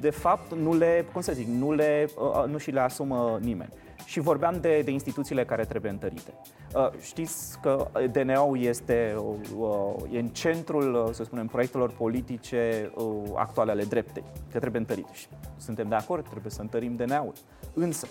de 0.00 0.10
fapt, 0.10 0.54
nu 0.54 0.74
le, 0.74 1.06
cum 1.12 1.20
să 1.20 1.32
zic, 1.32 1.46
nu, 1.46 1.72
le, 1.72 2.08
uh, 2.18 2.44
nu 2.50 2.58
și 2.58 2.70
le 2.70 2.80
asumă 2.80 3.38
nimeni. 3.40 3.70
Și 4.04 4.20
vorbeam 4.20 4.58
de, 4.60 4.80
de 4.84 4.90
instituțiile 4.90 5.44
care 5.44 5.64
trebuie 5.64 5.90
întărite. 5.90 6.34
Uh, 6.74 6.90
Știți 7.00 7.60
că 7.60 7.88
DNA-ul 8.12 8.60
este 8.60 9.16
uh, 9.58 9.94
e 10.12 10.18
în 10.18 10.28
centrul, 10.28 10.94
uh, 10.94 11.12
să 11.12 11.24
spunem, 11.24 11.46
proiectelor 11.46 11.90
politice 11.90 12.90
uh, 12.94 13.04
actuale 13.34 13.70
ale 13.70 13.84
dreptei, 13.84 14.24
că 14.52 14.58
trebuie 14.58 14.80
întărit. 14.80 15.08
Și 15.12 15.26
suntem 15.56 15.88
de 15.88 15.94
acord, 15.94 16.28
trebuie 16.28 16.52
să 16.52 16.60
întărim 16.60 16.96
DNA-ul. 16.96 17.32
Însă, 17.74 18.06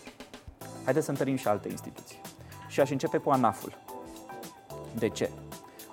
haideți 0.83 1.05
să 1.05 1.11
întărim 1.11 1.35
și 1.35 1.47
alte 1.47 1.69
instituții. 1.69 2.21
Și 2.67 2.79
aș 2.79 2.89
începe 2.89 3.17
cu 3.17 3.29
ANAF-ul. 3.29 3.77
De 4.97 5.09
ce? 5.09 5.29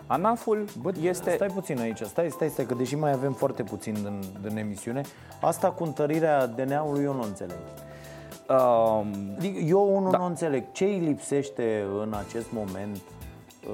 ANAF-ul 0.06 0.64
Bă, 0.80 0.92
este... 1.00 1.30
Stai 1.34 1.48
puțin 1.48 1.80
aici, 1.80 2.00
stai, 2.00 2.30
stai, 2.30 2.48
stai, 2.48 2.66
că 2.66 2.74
deși 2.74 2.94
mai 2.94 3.12
avem 3.12 3.32
foarte 3.32 3.62
puțin 3.62 3.96
în, 4.04 4.22
în 4.42 4.56
emisiune, 4.56 5.00
asta 5.40 5.70
cu 5.70 5.84
întărirea 5.84 6.46
DNA-ului 6.46 7.02
eu 7.02 7.14
nu 7.14 7.22
înțeleg. 7.22 7.58
Um, 8.48 9.34
Adică 9.36 9.58
eu 9.58 9.96
unul 9.96 10.10
Da. 10.10 10.18
nu 10.18 10.24
înțeleg 10.24 10.64
ce 10.72 10.84
îi 10.84 10.98
lipsește 10.98 11.84
în 12.02 12.14
acest 12.26 12.46
moment 12.52 13.00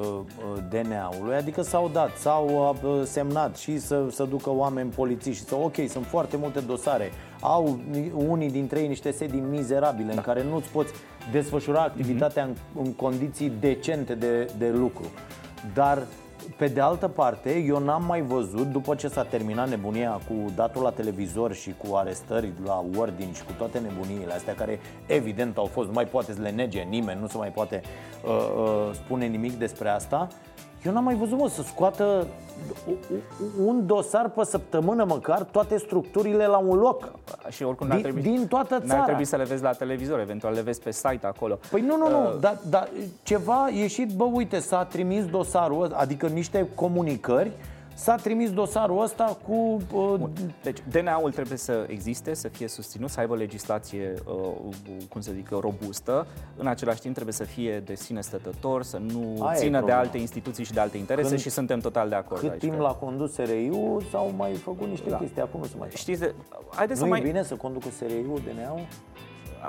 uh, 0.00 0.06
uh, 0.06 0.62
DNA-ului, 0.70 1.34
adică 1.34 1.62
s-au 1.62 1.90
dat, 1.92 2.16
s-au 2.16 2.76
uh, 2.82 3.02
semnat 3.04 3.56
și 3.56 3.78
să, 3.78 4.06
să 4.10 4.24
ducă 4.24 4.50
oameni 4.50 4.90
polițiști 4.90 5.42
și 5.42 5.48
să, 5.48 5.54
ok, 5.54 5.74
sunt 5.88 6.06
foarte 6.06 6.36
multe 6.36 6.60
dosare, 6.60 7.10
au 7.40 7.78
ni- 7.90 8.12
unii 8.28 8.50
dintre 8.50 8.80
ei 8.80 8.88
niște 8.88 9.10
sedii 9.10 9.40
mizerabile 9.50 10.06
Da. 10.08 10.12
în 10.14 10.20
care 10.20 10.42
nu-ți 10.50 10.68
poți 10.68 10.92
desfășura 11.32 11.80
activitatea 11.82 12.44
Mhm. 12.46 12.56
în, 12.78 12.84
în 12.84 12.92
condiții 12.92 13.52
decente 13.60 14.14
de, 14.14 14.50
de 14.58 14.68
lucru. 14.70 15.04
Dar 15.74 16.02
pe 16.56 16.66
de 16.68 16.80
altă 16.80 17.08
parte, 17.08 17.58
eu 17.58 17.78
n-am 17.78 18.04
mai 18.04 18.22
văzut, 18.22 18.66
după 18.66 18.94
ce 18.94 19.08
s-a 19.08 19.22
terminat 19.24 19.68
nebunia 19.68 20.10
cu 20.10 20.34
datul 20.54 20.82
la 20.82 20.90
televizor 20.90 21.52
și 21.54 21.74
cu 21.86 21.94
arestări 21.94 22.52
la 22.64 22.84
Wording 22.96 23.34
și 23.34 23.44
cu 23.44 23.52
toate 23.58 23.78
nebuniile 23.78 24.32
astea, 24.32 24.54
care 24.54 24.78
evident 25.06 25.56
au 25.56 25.64
fost, 25.64 25.86
nu 25.86 25.92
mai 25.92 26.04
poate 26.04 26.32
să 26.32 26.40
le 26.40 26.50
nege 26.50 26.80
nimeni, 26.82 27.20
nu 27.20 27.26
se 27.26 27.36
mai 27.36 27.48
poate 27.48 27.82
uh, 28.24 28.30
uh, 28.56 28.90
spune 28.94 29.26
nimic 29.26 29.52
despre 29.58 29.88
asta, 29.88 30.28
eu 30.86 30.92
n-am 30.92 31.04
mai 31.04 31.14
văzut, 31.14 31.38
mă, 31.38 31.48
să 31.48 31.62
scoată 31.62 32.26
un 33.64 33.86
dosar 33.86 34.28
pe 34.30 34.44
săptămână 34.44 35.04
măcar, 35.04 35.42
toate 35.42 35.76
structurile 35.78 36.46
la 36.46 36.56
un 36.58 36.76
loc. 36.78 37.12
și 37.48 37.62
oricum 37.62 37.86
n-ar 37.86 37.96
Din, 38.00 38.12
trebui, 38.12 38.30
din 38.30 38.46
toată 38.46 38.74
n-ar 38.74 38.86
țara. 38.86 39.02
trebui 39.04 39.24
să 39.24 39.36
le 39.36 39.44
vezi 39.44 39.62
la 39.62 39.72
televizor, 39.72 40.20
eventual 40.20 40.52
le 40.52 40.60
vezi 40.60 40.80
pe 40.80 40.90
site 40.90 41.20
acolo. 41.26 41.58
Păi 41.70 41.80
nu, 41.80 41.96
nu, 41.96 42.10
nu, 42.10 42.24
Uh, 42.26 42.36
dar 42.40 42.58
da, 42.68 42.86
ceva 43.22 43.68
ieșit, 43.72 44.12
bă, 44.16 44.24
uite, 44.24 44.58
s-a 44.58 44.84
trimis 44.84 45.24
dosarul 45.26 45.82
ăsta, 45.82 45.96
adică 45.96 46.26
niște 46.26 46.68
comunicări, 46.74 47.50
s-a 47.96 48.14
trimis 48.16 48.52
dosarul 48.52 49.02
ăsta 49.02 49.38
cu... 49.46 49.76
Uh, 49.92 50.20
Deci 50.62 50.78
DNA-ul 50.90 51.32
trebuie 51.32 51.58
să 51.58 51.86
existe, 51.88 52.34
să 52.34 52.48
fie 52.48 52.68
susținut, 52.68 53.10
să 53.10 53.20
aibă 53.20 53.36
legislație, 53.36 54.14
uh, 54.26 54.74
cum 55.08 55.20
să 55.20 55.32
zic, 55.34 55.48
robustă. 55.50 56.26
În 56.56 56.66
același 56.66 57.00
timp 57.00 57.12
trebuie 57.14 57.34
să 57.34 57.44
fie 57.44 57.78
de 57.80 57.94
sine 57.94 58.20
stătător, 58.20 58.82
să 58.82 58.96
nu 58.96 59.36
Aia 59.44 59.56
e 59.56 59.58
țină 59.58 59.70
de 59.70 59.76
problema. 59.76 59.98
alte 60.00 60.18
instituții 60.18 60.64
și 60.64 60.72
de 60.72 60.80
alte 60.80 60.96
interese 60.96 61.28
Când- 61.28 61.40
și 61.40 61.50
suntem 61.50 61.80
total 61.80 62.08
de 62.08 62.14
acord 62.14 62.40
cât 62.40 62.50
aici. 62.50 62.60
timp 62.60 62.72
cred. 62.72 62.84
l-a 62.84 62.92
condus 62.94 63.32
SRI-ul 63.32 64.02
s-au 64.10 64.32
mai 64.36 64.52
făcut 64.54 64.88
niște 64.88 65.10
Da. 65.10 65.16
chestii, 65.16 65.42
acum 65.42 65.60
nu 65.60 65.66
se 65.66 65.74
mai 65.78 65.88
fac. 65.88 65.96
Știți, 65.96 66.20
de, 66.20 66.34
haideți 66.74 67.00
Nu 67.00 67.06
să 67.06 67.12
e 67.14 67.18
mai... 67.18 67.20
bine 67.28 67.42
să 67.42 67.54
conducă 67.54 67.88
SRI-ul, 67.90 68.40
DNA-ul? 68.44 68.86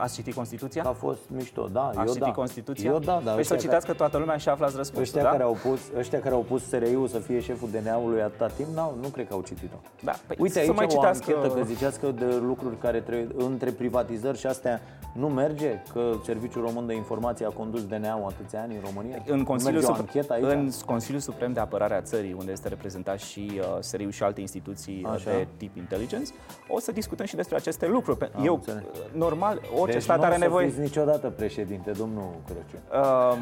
Ați 0.01 0.13
citit 0.13 0.33
Constituția? 0.33 0.83
A 0.83 0.91
fost 0.91 1.19
mișto, 1.27 1.67
da, 1.71 1.87
Ați 1.87 1.97
eu 1.97 2.05
citit 2.05 2.19
da. 2.21 2.31
Constituția? 2.31 2.91
Eu 2.91 2.99
da, 2.99 3.21
dar 3.23 3.33
Păi 3.35 3.43
să 3.45 3.53
ăștia 3.53 3.69
citați 3.69 3.85
că 3.85 3.93
toată 3.93 4.17
lumea 4.17 4.37
și 4.37 4.49
aflați 4.49 4.75
răspunsul, 4.75 5.01
Ăștia, 5.03 5.21
da? 5.23 5.29
care 5.29 5.43
au 5.43 5.57
pus, 5.63 5.79
ăștia 5.97 6.19
care 6.19 6.33
au 6.33 6.41
pus 6.41 6.67
SRI-ul 6.67 7.07
să 7.07 7.19
fie 7.19 7.39
șeful 7.39 7.69
DNA-ului 7.71 8.21
atâta 8.21 8.47
timp, 8.47 8.67
n-au, 8.75 8.97
nu 9.01 9.07
cred 9.07 9.27
că 9.27 9.33
au 9.33 9.41
citit-o. 9.41 9.75
Da, 10.03 10.15
păi 10.27 10.35
Uite 10.39 10.53
să 10.53 10.59
aici 10.59 10.75
mai 10.75 10.85
o 10.85 10.87
citească- 10.87 11.33
anchetă, 11.35 11.53
că 11.55 11.63
ziceați 11.65 11.99
că 11.99 12.11
de 12.11 12.25
lucruri 12.45 12.77
care 12.77 12.99
trebuie 13.01 13.45
între 13.45 13.71
privatizări 13.71 14.37
și 14.37 14.47
astea 14.47 14.81
nu 15.13 15.27
merge? 15.27 15.81
Că 15.93 16.11
Serviciul 16.25 16.61
Român 16.61 16.85
de 16.87 16.93
Informație 16.95 17.45
a 17.45 17.49
condus 17.49 17.85
DNA-ul 17.85 18.25
atâția 18.27 18.61
ani 18.61 18.73
în 18.75 18.81
România? 18.85 19.23
În 19.27 19.37
Nu 19.37 19.43
Consiliul, 19.43 19.81
merge 19.81 19.91
o 19.91 19.95
Supre- 19.95 20.19
anchetă 20.19 20.33
aici? 20.33 20.57
în 20.57 20.69
Consiliul 20.85 21.21
Suprem 21.21 21.53
de 21.53 21.59
Apărare 21.59 21.93
a 21.95 22.01
Țării, 22.01 22.35
unde 22.39 22.51
este 22.51 22.67
reprezentat 22.67 23.19
și 23.19 23.51
uh, 23.59 23.65
SRI-ul 23.79 24.11
și 24.11 24.23
alte 24.23 24.41
instituții 24.41 25.01
uh, 25.05 25.11
Așa. 25.13 25.29
de 25.29 25.47
tip 25.57 25.77
intelligence, 25.77 26.31
o 26.67 26.79
să 26.79 26.91
discutăm 26.91 27.25
și 27.25 27.35
despre 27.35 27.55
aceste 27.55 27.87
lucruri. 27.87 28.17
Pe- 28.17 28.31
Eu, 28.43 28.53
înțeles. 28.53 28.81
uh, 28.83 28.99
normal, 29.13 29.61
orice 29.87 29.97
deci 29.97 30.03
stat 30.03 30.17
nu 30.17 30.23
are 30.23 30.33
o 30.33 30.37
să 30.37 30.43
nevoie... 30.43 30.67
fiți 30.67 30.79
niciodată 30.79 31.29
președinte, 31.29 31.91
domnul 31.91 32.29
Crăciun. 32.45 32.79
Uh, 32.91 33.37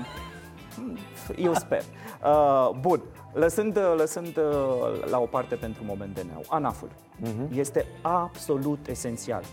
eu 1.36 1.54
sper. 1.54 1.82
Uh, 2.24 2.70
bun, 2.80 3.02
lăsând, 3.34 3.80
lăsând 3.98 4.38
uh, 4.38 5.10
la 5.10 5.20
o 5.20 5.26
parte 5.26 5.56
pentru 5.56 5.84
moment 5.86 6.14
DNA-ul, 6.14 6.46
ANAF-ul 6.50 6.90
Mhm. 7.20 7.48
este 7.60 7.86
absolut 8.02 8.88
esențial. 8.88 9.44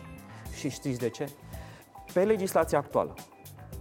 Și 0.55 0.69
știți 0.71 0.99
de 0.99 1.09
ce? 1.09 1.29
Pe 2.13 2.23
legislația 2.25 2.79
actuală, 2.79 3.15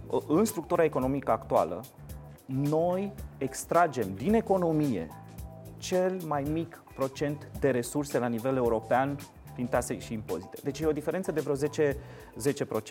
uh, 0.06 0.20
în 0.28 0.44
structura 0.44 0.84
economică 0.84 1.30
actuală, 1.30 1.80
noi 2.46 3.12
extragem 3.38 4.14
din 4.14 4.34
economie 4.34 5.08
cel 5.78 6.20
mai 6.26 6.42
mic 6.52 6.82
procent 6.94 7.48
de 7.60 7.70
resurse 7.70 8.18
la 8.18 8.26
nivel 8.26 8.56
european 8.56 9.16
prin 9.52 9.66
taxe 9.66 9.98
și 9.98 10.12
impozite. 10.12 10.58
Deci 10.62 10.80
e 10.80 10.86
o 10.86 10.92
diferență 10.92 11.32
de 11.32 11.40
vreo 11.40 11.54
10, 11.54 11.96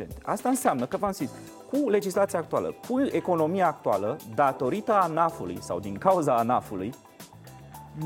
10%. 0.03 0.07
Asta 0.23 0.49
înseamnă 0.49 0.85
că, 0.85 0.97
v-am 0.97 1.11
zis, 1.11 1.31
cu 1.71 1.89
legislația 1.89 2.39
actuală, 2.39 2.75
cu 2.87 3.01
economia 3.01 3.67
actuală, 3.67 4.17
datorită 4.35 4.93
ANAF-ului 4.93 5.57
sau 5.61 5.79
din 5.79 5.97
cauza 5.97 6.35
ANAF-ului, 6.35 6.93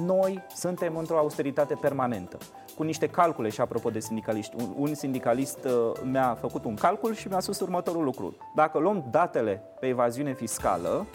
noi 0.05 0.43
suntem 0.55 0.97
într-o 0.97 1.17
austeritate 1.17 1.73
permanentă 1.81 2.37
cu 2.75 2.83
niște 2.83 3.07
calcule 3.07 3.49
și 3.49 3.61
apropo 3.61 3.89
de 3.89 3.99
sindicaliști. 3.99 4.55
Un, 4.57 4.73
un 4.77 4.93
sindicalist 4.93 5.63
uh, 5.63 5.91
mi-a 6.03 6.37
făcut 6.39 6.65
un 6.65 6.75
calcul 6.75 7.13
și 7.13 7.27
mi-a 7.27 7.39
spus 7.39 7.59
următorul 7.59 8.03
lucru. 8.03 8.35
Dacă 8.55 8.79
luăm 8.79 9.07
datele 9.11 9.63
pe 9.79 9.87
evaziune 9.87 10.33
fiscală, 10.33 11.05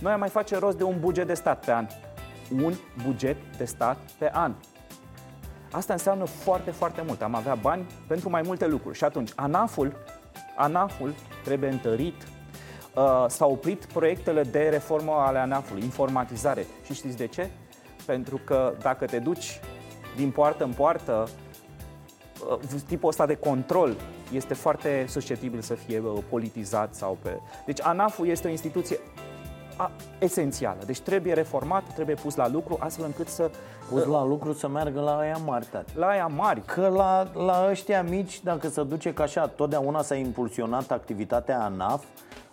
noi 0.00 0.12
am 0.12 0.18
mai 0.18 0.28
face 0.28 0.58
rost 0.58 0.76
de 0.76 0.84
un 0.84 0.96
buget 1.00 1.26
de 1.26 1.34
stat 1.34 1.64
pe 1.64 1.72
an. 1.72 1.86
Un 2.62 2.74
buget 3.04 3.36
de 3.56 3.64
stat 3.64 3.96
pe 4.18 4.30
an. 4.32 4.54
Asta 5.76 5.92
înseamnă 5.92 6.24
foarte, 6.24 6.70
foarte 6.70 7.02
mult. 7.06 7.22
Am 7.22 7.34
avea 7.34 7.54
bani 7.54 7.86
pentru 8.06 8.30
mai 8.30 8.42
multe 8.44 8.66
lucruri. 8.66 8.96
Și 8.96 9.04
atunci, 9.04 9.30
ANAF-ul, 9.34 9.92
ANAF-ul 10.56 11.14
trebuie 11.44 11.70
întărit. 11.70 12.14
Uh, 12.94 13.24
s-au 13.28 13.50
oprit 13.50 13.84
proiectele 13.84 14.42
de 14.42 14.68
reformă 14.68 15.12
ale 15.12 15.38
ANAF-ului, 15.38 15.82
informatizare. 15.82 16.66
Și 16.84 16.94
știți 16.94 17.16
de 17.16 17.26
ce? 17.26 17.50
Pentru 18.06 18.40
că 18.44 18.74
dacă 18.80 19.06
te 19.06 19.18
duci 19.18 19.60
din 20.16 20.30
poartă 20.30 20.64
în 20.64 20.72
poartă, 20.72 21.28
uh, 22.50 22.80
tipul 22.86 23.08
ăsta 23.08 23.26
de 23.26 23.34
control 23.34 23.96
este 24.32 24.54
foarte 24.54 25.04
susceptibil 25.08 25.60
să 25.60 25.74
fie 25.74 25.98
uh, 25.98 26.18
politizat 26.28 26.94
sau 26.94 27.18
pe... 27.22 27.38
Deci 27.66 27.82
ANAF-ul 27.82 28.28
este 28.28 28.46
o 28.46 28.50
instituție 28.50 28.98
a, 28.98 29.25
esențială. 30.18 30.78
Deci 30.86 31.00
trebuie 31.00 31.32
reformat, 31.32 31.82
trebuie 31.94 32.16
pus 32.16 32.34
la 32.34 32.48
lucru, 32.48 32.76
astfel 32.80 33.04
încât 33.04 33.28
să... 33.28 33.50
Pus 33.90 34.04
la 34.04 34.24
lucru 34.24 34.52
să 34.52 34.68
meargă 34.68 35.00
la 35.00 35.18
aia 35.18 35.38
mari, 35.44 35.66
tati. 35.70 35.96
La 35.96 36.06
aia 36.06 36.26
mari. 36.26 36.62
Că 36.64 36.88
la, 36.88 37.28
la 37.34 37.66
ăștia 37.70 38.02
mici, 38.02 38.42
dacă 38.42 38.68
se 38.68 38.82
duce 38.82 39.12
ca 39.12 39.22
așa, 39.22 39.46
totdeauna 39.46 40.02
s-a 40.02 40.14
impulsionat 40.14 40.90
activitatea 40.90 41.64
ANAF, 41.64 42.04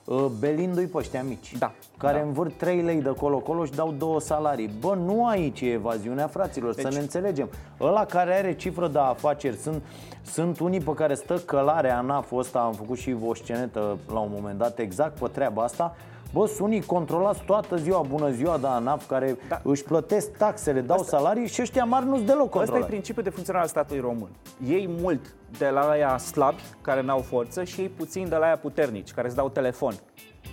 uh, 0.05 0.25
belindu-i 0.39 0.85
pe 0.85 0.97
ăștia 0.97 1.23
mici 1.23 1.57
Da, 1.57 1.71
Care 1.97 2.17
da. 2.17 2.25
învârt 2.25 2.57
3 2.57 2.81
lei 2.81 3.01
de 3.01 3.09
colo-colo 3.09 3.65
și 3.65 3.71
dau 3.71 3.93
două 3.97 4.19
salarii 4.19 4.69
Bă, 4.79 4.95
nu 4.95 5.27
aici 5.27 5.61
e 5.61 5.71
evaziunea, 5.71 6.27
fraților, 6.27 6.73
deci... 6.73 6.85
să 6.85 6.91
ne 6.91 6.99
înțelegem 6.99 7.49
Ăla 7.81 8.05
care 8.05 8.33
are 8.33 8.55
cifră 8.55 8.87
de 8.87 8.99
afaceri 8.99 9.55
Sunt, 9.55 9.83
sunt 10.21 10.59
unii 10.59 10.79
pe 10.79 10.93
care 10.93 11.13
stă 11.13 11.37
călare 11.37 11.91
ANAF-ul 11.91 12.39
ăsta 12.39 12.59
Am 12.59 12.73
făcut 12.73 12.97
și 12.97 13.15
o 13.25 13.33
scenetă 13.33 13.97
la 14.11 14.19
un 14.19 14.29
moment 14.33 14.57
dat 14.57 14.79
exact 14.79 15.19
pe 15.19 15.27
treaba 15.27 15.63
asta 15.63 15.95
Bă, 16.33 16.47
sunt 16.47 16.59
unii 16.59 16.81
controlați 16.81 17.43
toată 17.45 17.75
ziua, 17.75 18.01
bună 18.01 18.29
ziua 18.29 18.57
de 18.57 18.67
ANAF 18.67 19.07
Care 19.07 19.31
da. 19.31 19.35
Da. 19.47 19.61
își 19.63 19.83
plătesc 19.83 20.31
taxele, 20.31 20.81
dau 20.81 20.99
asta... 20.99 21.17
salarii 21.17 21.47
Și 21.47 21.61
ăștia 21.61 21.83
mari 21.83 22.05
nu-s 22.05 22.23
deloc 22.23 22.45
Ăsta 22.45 22.57
e 22.57 22.57
controlați 22.57 22.87
principiul 22.87 23.23
de 23.23 23.29
funcționare 23.29 23.63
al 23.63 23.69
statului 23.69 24.01
român. 24.01 24.29
Ei 24.67 24.89
mult 24.99 25.35
de 25.57 25.69
la 25.69 25.89
aia 25.89 26.17
slabi, 26.17 26.61
care 26.81 27.01
n-au 27.01 27.19
forță, 27.19 27.63
și 27.63 27.81
ei 27.81 27.89
puțin 27.89 28.29
de 28.29 28.35
la 28.35 28.45
aia 28.45 28.57
puternici, 28.57 29.13
care 29.13 29.27
îți 29.27 29.35
dau 29.35 29.49
telefon. 29.49 29.93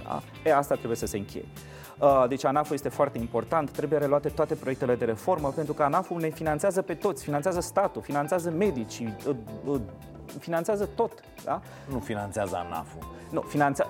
Da? 0.05 0.23
E, 0.45 0.55
asta 0.55 0.75
trebuie 0.75 0.97
să 0.97 1.07
se 1.07 1.17
încheie. 1.17 1.45
Uh, 1.99 2.25
Deci 2.29 2.45
ANAF-ul 2.45 2.75
este 2.75 2.89
foarte 2.89 3.19
important, 3.19 3.71
trebuie 3.71 3.99
reluate 3.99 4.29
toate 4.29 4.55
proiectele 4.55 4.95
de 4.95 5.05
reformă, 5.05 5.53
pentru 5.55 5.73
că 5.73 5.83
ANAF-ul 5.83 6.21
ne 6.21 6.29
finanțează 6.29 6.83
pe 6.83 6.95
toți, 6.95 7.23
finanțează 7.25 7.61
statul, 7.61 8.03
finanțează 8.03 8.51
medicii, 8.51 9.17
uh, 9.29 9.35
uh, 9.65 9.81
finanțează 10.39 10.89
tot. 10.95 11.13
Da? 11.45 11.61
Nu 11.89 11.99
finanțează 11.99 12.57
ANAF-ul 12.57 13.09
Nu, 13.31 13.41
finanța, 13.41 13.87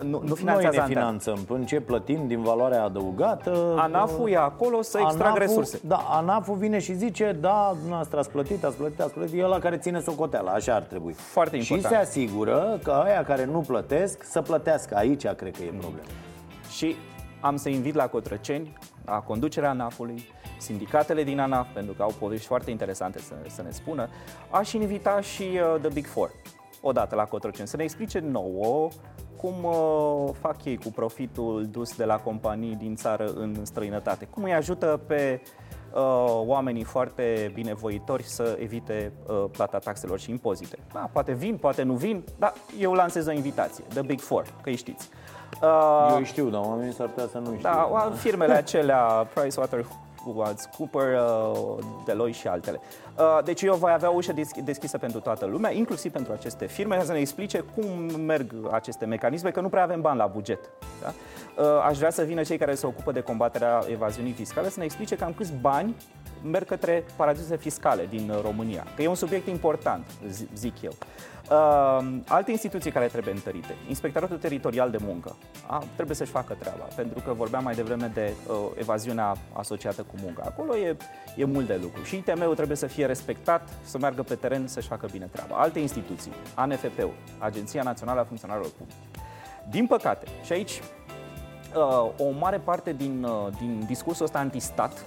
nu, 0.00 0.08
nu 0.08 0.18
Noi 0.26 0.36
finanțează 0.36 0.76
ne 0.76 0.82
ANAF. 0.82 0.88
finanțăm 0.88 1.38
În 1.48 1.64
ce 1.64 1.80
plătim 1.80 2.26
din 2.26 2.42
valoarea 2.42 2.82
adăugată 2.84 3.74
ANAF-ul 3.78 4.30
e 4.30 4.36
acolo 4.36 4.82
să 4.82 4.98
extragă 5.02 5.22
ANAF-ul- 5.24 5.38
resurse. 5.46 5.80
Da, 5.86 5.96
ANAF-ul 5.96 6.56
vine 6.56 6.78
și 6.78 6.94
zice 6.94 7.36
Da, 7.40 7.68
dumneavoastră 7.74 8.18
ați 8.18 8.30
plătit, 8.30 8.64
ați 8.64 8.76
plătit, 8.76 9.00
ați 9.00 9.12
plătit 9.12 9.38
E 9.40 9.44
ăla 9.44 9.58
care 9.58 9.76
ține 9.76 10.00
socoteala, 10.00 10.50
așa 10.52 10.74
ar 10.74 10.82
trebui 10.82 11.12
Foarte 11.12 11.60
Și 11.60 11.72
important. 11.72 12.04
se 12.04 12.08
asigură 12.10 12.78
că 12.82 12.90
aia 12.90 13.24
care 13.24 13.44
nu 13.44 13.60
plătesc 13.60 14.22
Să 14.24 14.42
plătească, 14.42 14.96
aici 14.96 15.26
cred 15.26 15.56
că 15.56 15.62
e 15.62 15.72
problema 15.78 16.06
Și 16.70 16.96
am 17.40 17.56
să 17.56 17.68
invit 17.68 17.94
la 17.94 18.06
Cotrăceni, 18.06 18.72
la 19.04 19.20
conducerea 19.20 19.70
ANAF-ului, 19.70 20.24
sindicatele 20.58 21.22
din 21.22 21.40
ANAF, 21.40 21.66
pentru 21.74 21.92
că 21.94 22.02
au 22.02 22.12
povești 22.18 22.46
foarte 22.46 22.70
interesante 22.70 23.18
să, 23.18 23.34
să 23.48 23.62
ne 23.62 23.70
spună. 23.70 24.08
Aș 24.50 24.72
invita 24.72 25.20
și 25.20 25.42
uh, 25.42 25.80
The 25.80 25.90
Big 25.92 26.06
Four, 26.06 26.30
odată 26.80 27.14
la 27.14 27.24
Cotroceni, 27.24 27.68
să 27.68 27.76
ne 27.76 27.82
explice 27.82 28.18
nouă 28.18 28.88
cum 29.42 29.64
uh, 29.64 30.34
fac 30.40 30.64
ei 30.64 30.76
cu 30.76 30.88
profitul 30.88 31.66
dus 31.70 31.96
de 31.96 32.04
la 32.04 32.16
companii 32.16 32.74
din 32.74 32.94
țară 32.94 33.32
în 33.34 33.64
străinătate. 33.64 34.24
Cum 34.24 34.42
îi 34.42 34.54
ajută 34.54 35.00
pe 35.06 35.40
uh, 35.92 36.00
oamenii 36.46 36.84
foarte 36.84 37.50
binevoitori 37.54 38.22
să 38.22 38.56
evite 38.60 39.12
uh, 39.26 39.44
plata 39.50 39.78
taxelor 39.78 40.18
și 40.18 40.30
impozite. 40.30 40.78
Da, 40.92 41.10
poate 41.12 41.32
vin, 41.32 41.56
poate 41.56 41.82
nu 41.82 41.94
vin, 41.94 42.24
dar 42.38 42.52
eu 42.78 42.92
lansez 42.92 43.26
o 43.26 43.32
invitație, 43.32 43.84
The 43.88 44.02
Big 44.02 44.20
Four, 44.20 44.42
că 44.62 44.68
îi 44.68 44.76
știți. 44.76 45.08
Uh, 45.62 46.08
Eu 46.10 46.16
îi 46.16 46.24
știu, 46.24 46.48
dar 46.48 46.60
oamenii 46.60 46.92
s-ar 46.92 47.08
putea 47.08 47.26
să 47.30 47.38
nu 47.38 47.44
știu 47.44 47.60
da, 47.60 48.12
firmele 48.14 48.52
acelea, 48.52 49.28
PricewaterhouseCooper, 50.24 51.12
uh, 51.12 51.78
Deloitte 52.04 52.38
și 52.38 52.46
altele. 52.48 52.80
Uh, 53.18 53.38
Deci 53.44 53.62
eu 53.62 53.74
voi 53.74 53.92
avea 53.92 54.10
o 54.10 54.14
ușă 54.14 54.32
desch- 54.32 54.64
deschisă 54.64 54.98
pentru 54.98 55.20
toată 55.20 55.44
lumea, 55.46 55.72
inclusiv 55.72 56.12
pentru 56.12 56.32
aceste 56.32 56.66
firme, 56.66 57.04
să 57.04 57.12
ne 57.12 57.18
explice 57.18 57.58
cum 57.74 58.20
merg 58.20 58.52
aceste 58.70 59.04
mecanisme, 59.04 59.50
că 59.50 59.60
nu 59.60 59.68
prea 59.68 59.82
avem 59.82 60.00
bani 60.00 60.18
la 60.18 60.26
buget. 60.26 60.70
Da? 61.02 61.12
Uh, 61.62 61.84
Aș 61.88 61.96
vrea 61.98 62.10
să 62.10 62.22
vină 62.22 62.42
cei 62.42 62.58
care 62.58 62.74
se 62.74 62.86
ocupă 62.86 63.12
de 63.12 63.20
combaterea 63.20 63.82
evaziunii 63.90 64.32
fiscale 64.32 64.68
să 64.68 64.78
ne 64.78 64.84
explice 64.84 65.16
cam 65.16 65.32
câți 65.32 65.52
bani 65.60 65.94
merg 66.50 66.66
către 66.66 67.04
paradise 67.16 67.56
fiscale 67.56 68.06
din 68.10 68.30
uh, 68.30 68.40
România. 68.42 68.86
Că 68.96 69.02
e 69.02 69.06
un 69.06 69.14
subiect 69.14 69.46
important, 69.46 70.04
zi- 70.28 70.48
zic 70.54 70.82
eu. 70.82 70.92
Uh, 71.52 72.06
alte 72.28 72.50
instituții 72.50 72.90
care 72.90 73.06
trebuie 73.06 73.34
întărite. 73.34 73.74
Inspectoratul 73.88 74.38
Teritorial 74.38 74.90
de 74.90 74.98
Muncă 75.04 75.36
a, 75.66 75.84
trebuie 75.94 76.16
să-și 76.16 76.30
facă 76.30 76.56
treaba, 76.58 76.84
pentru 76.96 77.20
că 77.24 77.32
vorbeam 77.32 77.62
mai 77.62 77.74
devreme 77.74 78.10
de 78.14 78.32
uh, 78.46 78.56
evaziunea 78.74 79.36
asociată 79.52 80.02
cu 80.02 80.14
munca. 80.22 80.42
Acolo 80.46 80.76
e, 80.76 80.96
e 81.36 81.44
mult 81.44 81.66
de 81.66 81.78
lucru 81.82 82.02
și 82.02 82.16
ITM-ul 82.16 82.54
trebuie 82.54 82.76
să 82.76 82.86
fie 82.86 83.06
respectat, 83.06 83.68
să 83.82 83.98
meargă 83.98 84.22
pe 84.22 84.34
teren, 84.34 84.66
să-și 84.66 84.88
facă 84.88 85.06
bine 85.10 85.28
treaba. 85.32 85.56
Alte 85.56 85.78
instituții, 85.78 86.32
ANFP-ul, 86.54 87.14
Agenția 87.38 87.82
Națională 87.82 88.20
a 88.20 88.24
Funcționarilor 88.24 88.70
Publici. 88.70 88.96
Din 89.70 89.86
păcate, 89.86 90.26
și 90.44 90.52
aici 90.52 90.80
uh, 91.76 92.10
o 92.18 92.30
mare 92.38 92.58
parte 92.58 92.92
din, 92.92 93.24
uh, 93.24 93.48
din 93.58 93.84
discursul 93.86 94.24
ăsta 94.24 94.38
antistat, 94.38 95.04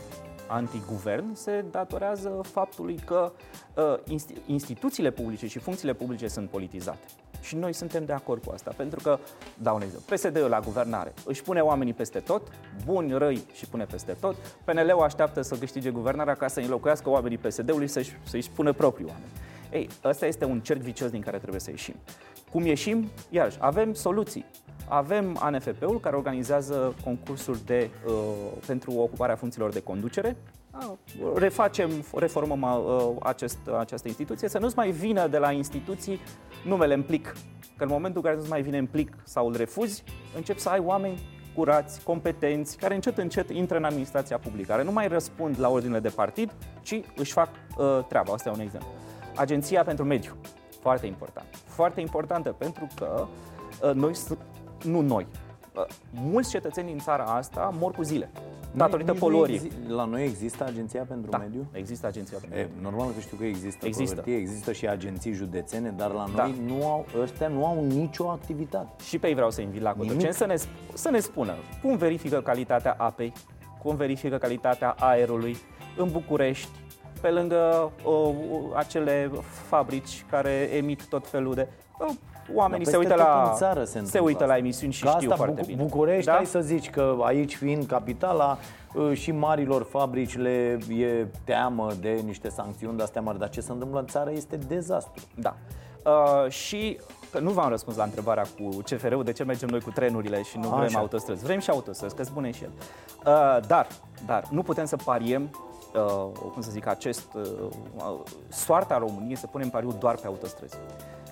antiguvern, 0.47 1.33
se 1.33 1.65
datorează 1.71 2.39
faptului 2.43 2.99
că 3.05 3.31
uh, 3.75 4.15
insti- 4.15 4.45
instituțiile 4.45 5.11
publice 5.11 5.47
și 5.47 5.59
funcțiile 5.59 5.93
publice 5.93 6.27
sunt 6.27 6.49
politizate. 6.49 7.05
Și 7.41 7.55
noi 7.55 7.73
suntem 7.73 8.05
de 8.05 8.13
acord 8.13 8.43
cu 8.43 8.51
asta, 8.51 8.73
pentru 8.77 8.99
că, 9.03 9.19
dau 9.57 9.75
un 9.75 9.81
exemplu, 9.81 10.15
PSD-ul 10.15 10.49
la 10.49 10.59
guvernare 10.59 11.13
își 11.25 11.43
pune 11.43 11.59
oamenii 11.59 11.93
peste 11.93 12.19
tot, 12.19 12.41
buni, 12.85 13.17
răi 13.17 13.45
și 13.53 13.65
pune 13.65 13.83
peste 13.85 14.17
tot, 14.19 14.35
PNL-ul 14.63 15.01
așteaptă 15.01 15.41
să 15.41 15.55
câștige 15.55 15.89
guvernarea 15.89 16.35
ca 16.35 16.47
să 16.47 16.59
înlocuiască 16.59 17.09
oamenii 17.09 17.37
PSD-ului 17.37 17.87
să-și, 17.87 18.11
să-și 18.23 18.49
pună 18.49 18.73
proprii 18.73 19.05
oameni. 19.05 19.31
Ei, 19.71 19.89
ăsta 20.03 20.25
este 20.25 20.45
un 20.45 20.59
cerc 20.59 20.79
vicios 20.79 21.09
din 21.09 21.21
care 21.21 21.37
trebuie 21.37 21.59
să 21.59 21.69
ieșim. 21.69 21.95
Cum 22.51 22.65
ieșim? 22.65 23.09
Iarăși, 23.29 23.57
avem 23.59 23.93
soluții. 23.93 24.45
Avem 24.87 25.37
ANFP-ul 25.39 25.99
care 25.99 26.15
organizează 26.15 26.93
concursuri 27.03 27.65
de, 27.65 27.89
uh, 28.07 28.13
pentru 28.67 28.91
ocuparea 28.91 29.35
funcțiilor 29.35 29.71
de 29.71 29.79
conducere. 29.81 30.37
Ah, 30.71 30.87
Refacem, 31.35 31.89
reformăm 32.15 32.61
uh, 32.61 33.09
acest, 33.23 33.57
această 33.79 34.07
instituție, 34.07 34.47
să 34.49 34.59
nu-ți 34.59 34.75
mai 34.77 34.91
vină 34.91 35.27
de 35.27 35.37
la 35.37 35.51
instituții 35.51 36.19
numele 36.65 36.93
în 36.93 37.01
plic. 37.01 37.33
Că 37.77 37.83
în 37.83 37.89
momentul 37.89 38.17
în 38.17 38.23
care 38.23 38.35
nu-ți 38.35 38.49
mai 38.49 38.61
vine 38.61 38.77
în 38.77 38.85
plic 38.85 39.15
sau 39.23 39.47
îl 39.47 39.55
refuzi, 39.55 40.03
încep 40.35 40.57
să 40.57 40.69
ai 40.69 40.79
oameni 40.79 41.19
curați, 41.55 42.03
competenți, 42.03 42.77
care 42.77 42.93
încet 42.95 43.17
încet 43.17 43.49
intră 43.49 43.77
în 43.77 43.83
administrația 43.83 44.37
publică, 44.37 44.71
care 44.71 44.83
nu 44.83 44.91
mai 44.91 45.07
răspund 45.07 45.59
la 45.59 45.69
ordinele 45.69 45.99
de 45.99 46.09
partid, 46.09 46.51
ci 46.81 47.01
își 47.15 47.31
fac 47.31 47.49
uh, 47.77 47.99
treaba. 48.07 48.33
Asta 48.33 48.49
e 48.49 48.51
un 48.51 48.59
exemplu. 48.59 48.89
Agenția 49.35 49.83
pentru 49.83 50.05
Mediu, 50.05 50.35
foarte 50.81 51.05
important. 51.05 51.47
Foarte 51.65 52.01
importantă 52.01 52.49
pentru 52.57 52.87
că 52.95 53.27
uh, 53.83 53.91
noi, 53.93 54.15
s- 54.15 54.37
nu 54.85 55.01
noi, 55.01 55.27
uh, 55.75 55.83
mulți 56.11 56.49
cetățeni 56.49 56.87
din 56.87 56.97
țara 56.99 57.23
asta 57.23 57.73
mor 57.79 57.91
cu 57.91 58.03
zile, 58.03 58.29
datorită 58.71 59.11
Nici 59.11 59.21
nu 59.21 59.27
poluării. 59.27 59.55
exi- 59.59 59.87
La 59.87 60.05
noi 60.05 60.23
există 60.23 60.63
Agenția 60.63 61.03
pentru 61.07 61.29
Da, 61.31 61.37
Mediu? 61.37 61.65
există 61.71 62.07
Agenția 62.07 62.37
pentru 62.39 62.57
E, 62.59 62.61
Mediu. 62.61 62.75
normal 62.81 63.07
că 63.13 63.19
știu 63.19 63.37
că 63.37 63.43
există, 63.45 63.85
Există. 63.85 64.15
pe 64.15 64.21
hârtie, 64.21 64.35
există 64.35 64.71
și 64.71 64.87
agenții 64.87 65.31
județene, 65.33 65.93
dar 65.97 66.11
la 66.11 66.25
Da. 66.35 66.43
noi 66.43 66.55
nu 66.65 66.87
au, 66.87 67.05
ăștia 67.21 67.47
nu 67.47 67.65
au 67.65 67.83
nicio 67.85 68.29
activitate. 68.29 69.03
Și 69.03 69.19
pe 69.19 69.27
ei 69.27 69.33
vreau 69.33 69.51
să 69.51 69.61
invit 69.61 69.81
la 69.81 69.89
Cotroceni 69.89 70.17
Nimic. 70.17 70.33
să 70.35 70.45
ne, 70.45 70.55
sp- 70.55 70.93
să 70.93 71.09
ne 71.09 71.19
spună 71.19 71.53
cum 71.81 71.97
verifică 71.97 72.41
calitatea 72.41 72.95
apei, 72.97 73.33
cum 73.83 73.95
verifică 73.95 74.37
calitatea 74.37 74.95
aerului 74.99 75.57
în 75.97 76.09
București, 76.11 76.69
pe 77.21 77.29
lângă 77.29 77.91
uh, 78.05 78.35
acele 78.75 79.31
fabrici 79.67 80.25
care 80.29 80.49
emit 80.73 81.05
tot 81.07 81.27
felul 81.27 81.53
de... 81.53 81.67
Uh, 81.99 82.13
oamenii 82.53 82.83
Dar 82.85 82.93
se 82.93 82.99
uită, 82.99 83.13
peste 83.13 83.25
tot 83.27 83.35
la, 83.35 83.49
în 83.49 83.55
țară 83.55 83.83
se 83.83 83.91
se 83.91 83.97
întâmplă 83.97 84.21
uită 84.27 84.39
la 84.39 84.45
asta. 84.45 84.57
emisiuni 84.57 84.93
și 84.93 85.03
Că 85.03 85.09
știu 85.09 85.31
asta, 85.31 85.43
foarte 85.43 85.61
Buc- 85.61 85.65
bine. 85.65 85.83
București, 85.83 86.25
Da? 86.25 86.33
hai 86.35 86.45
să 86.45 86.59
zici 86.59 86.89
că 86.89 87.15
aici 87.23 87.55
fiind 87.55 87.85
capitala 87.85 88.57
uh, 88.93 89.17
și 89.17 89.31
marilor 89.31 89.83
fabrici 89.83 90.37
le 90.37 90.77
e 90.89 91.27
teamă 91.43 91.87
de 92.01 92.21
niște 92.25 92.49
sancțiuni 92.49 92.97
de 92.97 93.03
astea 93.03 93.21
mari, 93.21 93.39
dar 93.39 93.49
ce 93.49 93.61
se 93.61 93.71
întâmplă 93.71 93.99
în 93.99 94.05
țară 94.07 94.31
este 94.31 94.55
dezastru. 94.55 95.23
Da. 95.35 95.55
Uh, 96.05 96.49
și 96.51 96.99
că 97.31 97.39
nu 97.39 97.51
v-am 97.51 97.69
răspuns 97.69 97.97
la 97.97 98.03
întrebarea 98.03 98.43
cu 98.43 98.69
CFR-ul 98.83 99.23
de 99.23 99.31
ce 99.31 99.43
mergem 99.43 99.69
noi 99.69 99.81
cu 99.81 99.89
trenurile 99.91 100.41
și 100.41 100.57
nu 100.57 100.67
vrem 100.67 100.79
Așa. 100.81 100.99
autostrăzi. 100.99 101.43
Vrem 101.43 101.59
și 101.59 101.69
autostrăzi, 101.69 102.15
că 102.15 102.23
spune 102.23 102.51
și 102.51 102.63
el. 102.63 102.69
Uh, 103.25 103.67
dar, 103.67 103.87
dar 104.25 104.43
nu 104.49 104.61
putem 104.61 104.85
să 104.85 104.95
pariem 105.05 105.49
uh, 105.95 106.31
cum 106.53 106.61
să 106.61 106.71
zic, 106.71 106.87
acest 106.87 107.27
uh, 107.33 107.41
uh, 107.95 108.19
soarta 108.47 108.97
României 108.97 109.35
să 109.35 109.47
punem 109.47 109.69
pariu 109.69 109.95
doar 109.99 110.15
pe 110.15 110.27
autostrăzi. 110.27 110.75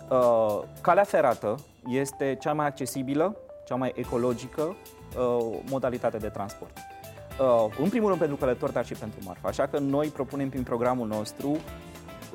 Uh, 0.09 0.61
calea 0.81 1.03
ferată 1.03 1.55
este 1.87 2.37
cea 2.41 2.53
mai 2.53 2.65
accesibilă, 2.65 3.35
cea 3.65 3.75
mai 3.75 3.91
ecologică 3.95 4.61
uh, 4.61 5.57
modalitate 5.69 6.17
de 6.17 6.27
transport. 6.27 6.77
Uh, 7.39 7.75
în 7.79 7.89
primul 7.89 8.07
rând 8.07 8.19
pentru 8.19 8.37
călători, 8.37 8.73
dar 8.73 8.85
și 8.85 8.93
pentru 8.93 9.19
marfă. 9.25 9.47
Așa 9.47 9.67
că 9.67 9.79
noi 9.79 10.07
propunem 10.07 10.49
prin 10.49 10.63
programul 10.63 11.07
nostru 11.07 11.57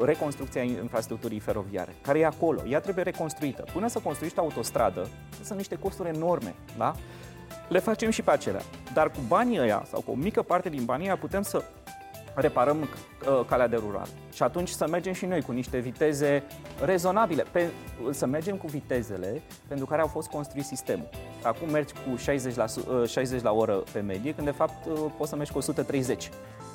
reconstrucția 0.05 0.63
infrastructurii 0.63 1.39
feroviare, 1.39 1.95
care 2.03 2.19
e 2.19 2.27
acolo. 2.27 2.63
Ea 2.69 2.81
trebuie 2.81 3.05
reconstruită. 3.05 3.65
Până 3.73 3.89
să 3.89 3.99
construiești 3.99 4.39
autostradă, 4.39 5.09
sunt 5.43 5.59
niște 5.59 5.77
costuri 5.77 6.09
enorme, 6.09 6.55
da? 6.77 6.95
Le 7.69 7.79
facem 7.79 8.11
și 8.11 8.23
pe 8.23 8.31
acelea. 8.31 8.63
Dar 8.93 9.11
cu 9.11 9.19
banii 9.29 9.61
ăia, 9.61 9.83
sau 9.91 10.01
cu 10.01 10.11
o 10.11 10.15
mică 10.15 10.43
parte 10.43 10.69
din 10.69 10.85
banii 10.85 11.07
ăia, 11.07 11.17
putem 11.17 11.43
să 11.43 11.65
reparăm 12.41 12.81
uh, 12.81 13.45
calea 13.49 13.67
de 13.69 13.77
rural. 13.77 14.07
Și 14.33 14.43
atunci 14.43 14.69
să 14.69 14.89
mergem 14.91 15.13
și 15.13 15.27
noi 15.27 15.43
cu 15.43 15.53
niște 15.53 15.79
viteze 15.79 16.43
rezonabile. 16.85 17.45
Pe, 17.51 17.69
să 18.11 18.27
mergem 18.27 18.57
cu 18.57 18.67
vitezele 18.67 19.43
pentru 19.69 19.87
care 19.87 20.01
au 20.01 20.07
fost 20.07 20.29
construit 20.29 20.65
sistemul. 20.65 21.09
Acum 21.43 21.71
mergi 21.71 21.93
cu 21.93 22.17
60 22.17 22.55
la, 22.55 22.67
su- 22.67 23.01
uh, 23.03 23.09
60 23.09 23.43
la 23.43 23.53
oră 23.53 23.83
pe 23.93 24.01
medie, 24.01 24.35
când 24.35 24.47
de 24.47 24.53
fapt 24.53 24.87
uh, 24.87 24.99
poți 25.17 25.31
să 25.31 25.37
mergi 25.37 25.53
cu 25.53 25.59
130. 25.59 26.31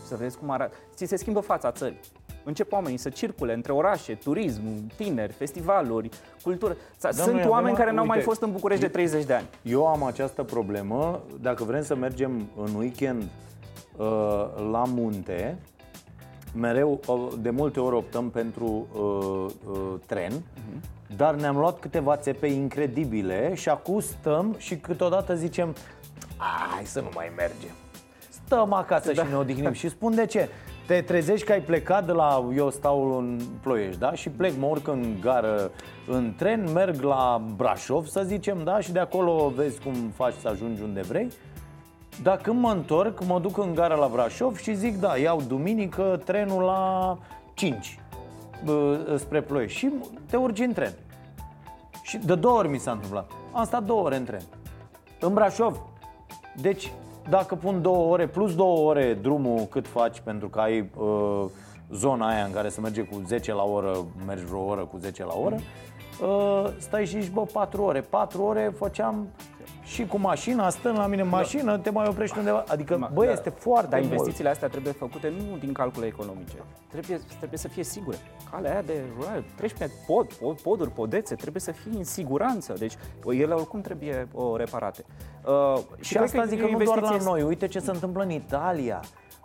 Să 0.08 0.16
vezi 0.16 0.38
cum 0.38 0.50
arată. 0.50 0.76
Ți 0.96 1.06
se 1.06 1.16
schimbă 1.16 1.40
fața 1.40 1.72
țării. 1.72 2.00
Încep 2.46 2.72
oamenii 2.72 2.98
să 2.98 3.10
circule 3.10 3.54
între 3.54 3.72
orașe, 3.72 4.14
turism, 4.16 4.62
tineri, 4.96 5.34
festivaluri, 5.34 6.10
cultură. 6.42 6.78
Sunt 6.98 7.14
noi 7.34 7.40
avem- 7.42 7.50
oameni 7.50 7.76
care 7.76 7.92
n-au 7.92 8.06
mai 8.06 8.18
uite, 8.18 8.30
fost 8.30 8.42
în 8.42 8.52
București 8.52 8.84
de 8.84 8.90
30 8.90 9.24
de 9.26 9.34
ani. 9.34 9.48
Eu 9.62 9.88
am 9.88 10.04
această 10.04 10.44
problemă, 10.44 11.22
dacă 11.42 11.64
vrem 11.64 11.84
să 11.84 11.96
mergem 11.96 12.48
în 12.64 12.74
weekend 12.76 13.22
uh, 13.22 13.28
la 14.72 14.84
munte, 14.88 15.58
mereu, 16.56 17.00
uh, 17.08 17.28
de 17.40 17.50
multe 17.50 17.80
ori 17.80 17.96
optăm 17.96 18.30
pentru 18.30 18.88
uh, 18.94 19.46
uh, 19.72 20.00
tren, 20.06 20.32
dar 21.16 21.36
ne-am 21.36 21.58
luat 21.58 21.80
câteva 21.80 22.18
țepe 22.18 22.48
incredibile 22.48 23.54
și 23.56 23.70
acum 23.70 24.00
stăm 24.00 24.56
și 24.58 24.76
câteodată 24.78 25.36
zicem 25.36 25.76
hai 26.38 26.86
să 26.86 27.00
nu 27.00 27.10
mai 27.14 27.32
mergem. 27.36 27.72
Stăm 28.30 28.74
acasă 28.74 29.14
da. 29.14 29.24
și 29.24 29.30
ne 29.30 29.38
odihnim 29.38 29.72
și 29.72 29.90
spun 29.90 30.16
de 30.16 30.26
ce. 30.26 30.50
Te 30.88 31.02
trezești 31.02 31.46
că 31.46 31.52
ai 31.52 31.62
plecat 31.62 32.06
de 32.06 32.12
la, 32.12 32.50
eu 32.56 32.70
stau 32.72 33.18
în 33.18 33.40
Ploiești, 33.62 34.00
da? 34.00 34.14
Și 34.14 34.30
plec, 34.30 34.54
mă 34.60 34.66
urc 34.66 34.88
în 34.88 35.16
gară 35.22 35.72
în 36.08 36.34
tren, 36.38 36.72
merg 36.74 37.02
la 37.02 37.46
Brașov, 37.56 38.06
să 38.06 38.24
zicem, 38.26 38.64
da? 38.64 38.80
Și 38.80 38.92
de 38.92 39.00
acolo 39.00 39.52
vezi 39.56 39.80
cum 39.80 39.94
faci 39.94 40.34
să 40.42 40.48
ajungi 40.48 40.82
unde 40.82 41.02
vrei. 41.02 41.30
Dar 42.22 42.38
când 42.38 42.60
mă 42.60 42.70
întorc, 42.70 43.24
mă 43.26 43.40
duc 43.40 43.58
în 43.58 43.74
gara 43.74 43.96
la 43.96 44.08
Brașov 44.08 44.58
și 44.58 44.76
zic, 44.76 45.00
da, 45.00 45.18
iau 45.18 45.42
duminică 45.42 46.22
trenul 46.26 46.64
la 46.64 47.18
5 47.54 47.98
bă, 48.64 49.16
spre 49.18 49.42
Ploiești 49.42 49.78
și 49.78 49.92
te 50.30 50.38
urci 50.38 50.60
în 50.60 50.74
tren. 50.74 50.94
Și 52.02 52.18
de 52.18 52.36
două 52.36 52.58
ori 52.58 52.68
mi 52.68 52.78
s-a 52.78 52.92
întâmplat. 52.92 53.32
Am 53.52 53.66
stat 53.66 53.84
două 53.84 54.02
ore 54.02 54.16
în 54.16 54.24
tren. 54.24 54.42
În 55.20 55.34
Brașov. 55.34 55.82
Deci, 56.62 56.92
dacă 57.30 57.56
pun 57.56 57.82
două 57.82 58.12
ore, 58.12 58.28
plus 58.28 58.56
două 58.56 58.90
ore 58.90 59.14
drumul 59.14 59.60
cât 59.66 59.88
faci 59.88 60.20
pentru 60.20 60.50
că 60.50 60.60
ai 60.60 60.90
uh, 60.98 61.46
zona 61.92 62.28
aia 62.28 62.44
în 62.44 62.52
care 62.52 62.70
se 62.70 62.82
merge 62.82 63.02
cu 63.02 63.22
10 63.28 63.54
la 63.54 63.64
oră, 63.64 63.98
mergi 64.26 64.46
vreo 64.46 64.66
oră 64.66 64.86
cu 64.86 64.98
10 64.98 65.24
la 65.24 65.34
oră, 65.44 65.56
uh, 66.22 66.70
stai 66.78 67.06
și 67.06 67.22
zici, 67.22 67.32
bă, 67.32 67.42
4 67.42 67.84
ore. 67.84 68.02
4 68.02 68.44
ore 68.44 68.74
făceam 68.78 69.28
și 69.86 70.06
cu 70.06 70.18
mașina, 70.18 70.70
stând 70.70 70.98
la 70.98 71.08
mine 71.08 71.22
în 71.22 71.28
mașină, 71.28 71.78
te 71.78 71.90
mai 71.90 72.08
oprești 72.08 72.38
undeva. 72.38 72.64
Adică, 72.68 73.10
bă, 73.14 73.26
este 73.32 73.50
foarte 73.50 73.90
Dar 73.90 74.00
mult. 74.00 74.12
investițiile 74.12 74.50
astea 74.50 74.68
trebuie 74.68 74.94
făcute 74.94 75.34
nu 75.38 75.58
din 75.58 75.74
calcule 75.74 76.06
economice. 76.06 76.56
Trebuie, 76.90 77.20
trebuie 77.38 77.60
să 77.60 77.68
fie 77.68 77.84
sigure. 77.84 78.18
Calea 78.52 78.72
aia 78.72 78.82
de 78.82 78.94
rural, 79.20 79.44
treci 79.56 79.74
pe 79.74 79.90
pod, 80.08 80.34
pod, 80.34 80.62
poduri, 80.62 80.90
podețe, 80.92 81.36
trebuie 81.36 81.62
să 81.62 81.72
fie 81.72 81.92
în 81.98 82.04
siguranță. 82.04 82.74
Deci 82.78 82.94
ele 83.30 83.54
oricum 83.54 83.82
trebuie 83.82 84.28
o, 84.34 84.56
reparate. 84.56 85.06
Uh, 85.46 85.80
Și 86.00 86.14
cred 86.14 86.24
asta 86.24 86.42
că 86.42 86.48
zic 86.48 86.58
e 86.58 86.62
că 86.62 86.68
o 86.68 86.72
nu 86.72 86.84
doar 86.84 86.98
la 86.98 87.02
investiție- 87.04 87.32
noi. 87.32 87.42
Uite 87.44 87.68
ce 87.68 87.80
se 87.80 87.92
întâmplă 87.92 88.24
în 88.24 88.30
Italia. 88.30 89.00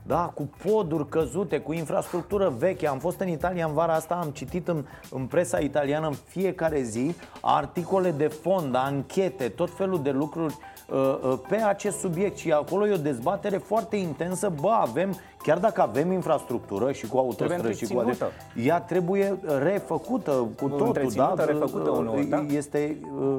Da, 0.09 0.33
cu 0.35 0.49
poduri 0.65 1.09
căzute, 1.09 1.59
cu 1.59 1.73
infrastructură 1.73 2.55
veche. 2.59 2.87
Am 2.87 2.99
fost 2.99 3.21
în 3.21 3.29
Italia 3.29 3.67
în 3.67 3.73
vara 3.73 3.95
asta, 3.95 4.15
am 4.15 4.31
citit 4.31 4.69
în, 4.69 4.85
în 5.11 5.27
presa 5.27 5.59
italiană 5.59 6.07
în 6.07 6.15
fiecare 6.27 6.83
zi 6.83 7.15
articole 7.41 8.11
de 8.11 8.27
fond, 8.27 8.75
anchete, 8.75 9.49
tot 9.49 9.71
felul 9.71 10.03
de 10.03 10.11
lucruri 10.11 10.55
uh, 10.55 10.59
uh, 10.59 10.78
pe 11.49 11.57
acest 11.57 11.99
subiect 11.99 12.36
și 12.36 12.53
acolo 12.53 12.86
e 12.86 12.93
o 12.93 12.97
dezbatere 12.97 13.57
foarte 13.57 13.97
intensă. 13.97 14.53
Bă, 14.61 14.70
avem, 14.80 15.14
chiar 15.43 15.59
dacă 15.59 15.80
avem 15.80 16.12
infrastructură 16.12 16.93
și 16.93 17.07
cu 17.07 17.16
autostrăzi 17.18 17.78
și 17.78 17.86
cu 17.86 17.99
întreținută. 17.99 18.32
ea 18.64 18.80
trebuie 18.80 19.39
refăcută 19.62 20.30
cu 20.30 20.68
totul, 20.68 20.78
da? 20.78 20.84
Întreținută, 20.86 21.43
refăcută 21.45 21.91
uneori, 21.91 22.24
da. 22.24 22.45
Este, 22.51 22.97
uh, 23.20 23.36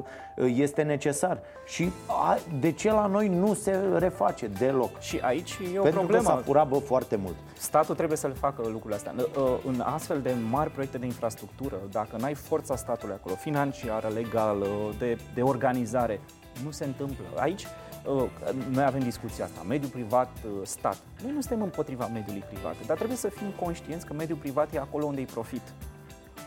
este 0.56 0.82
necesar. 0.82 1.40
Și 1.66 1.92
a, 2.08 2.38
de 2.60 2.72
ce 2.72 2.92
la 2.92 3.06
noi 3.06 3.28
nu 3.28 3.54
se 3.54 3.78
reface 3.98 4.48
deloc? 4.60 5.00
Și 5.00 5.20
aici 5.22 5.58
e 5.74 5.80
o 5.80 5.82
Pentru 5.82 6.02
că 6.02 6.06
s-a 6.14 6.20
problemă. 6.20 6.42
furat, 6.46 6.68
bă, 6.68 6.78
foarte 6.78 7.16
mult. 7.16 7.36
Statul 7.58 7.96
trebuie 7.96 8.18
să 8.18 8.28
le 8.28 8.34
facă 8.34 8.62
lucrurile 8.66 8.96
astea. 8.96 9.14
În- 9.16 9.26
În 9.74 9.80
astfel 9.86 10.22
de 10.22 10.34
mari 10.50 10.70
proiecte 10.70 10.98
de 10.98 11.06
infrastructură, 11.06 11.76
dacă 11.92 12.16
n-ai 12.20 12.34
forța 12.34 12.76
statului 12.76 13.16
acolo, 13.20 13.36
financiară, 13.36 14.08
legală, 14.14 14.66
de, 15.00 15.18
de 15.34 15.42
organizare, 15.42 16.20
nu 16.64 16.72
se 16.72 16.86
întâmplă. 16.86 17.26
Aici 17.36 17.68
uh, 18.06 18.30
noi 18.72 18.84
avem 18.84 19.00
discuția 19.00 19.46
asta, 19.46 19.62
mediul 19.68 19.92
privat, 19.92 20.30
uh, 20.46 20.52
stat. 20.64 20.98
Noi 21.24 21.32
nu 21.32 21.42
suntem 21.42 21.62
împotriva 21.62 22.10
mediului 22.14 22.44
privat, 22.52 22.76
dar 22.86 22.96
trebuie 22.96 23.18
să 23.18 23.28
fim 23.28 23.48
conștienți 23.60 24.06
că 24.06 24.14
mediul 24.14 24.38
privat 24.38 24.74
e 24.74 24.80
acolo 24.80 25.06
unde 25.06 25.22
e 25.22 25.26
profit. 25.26 25.62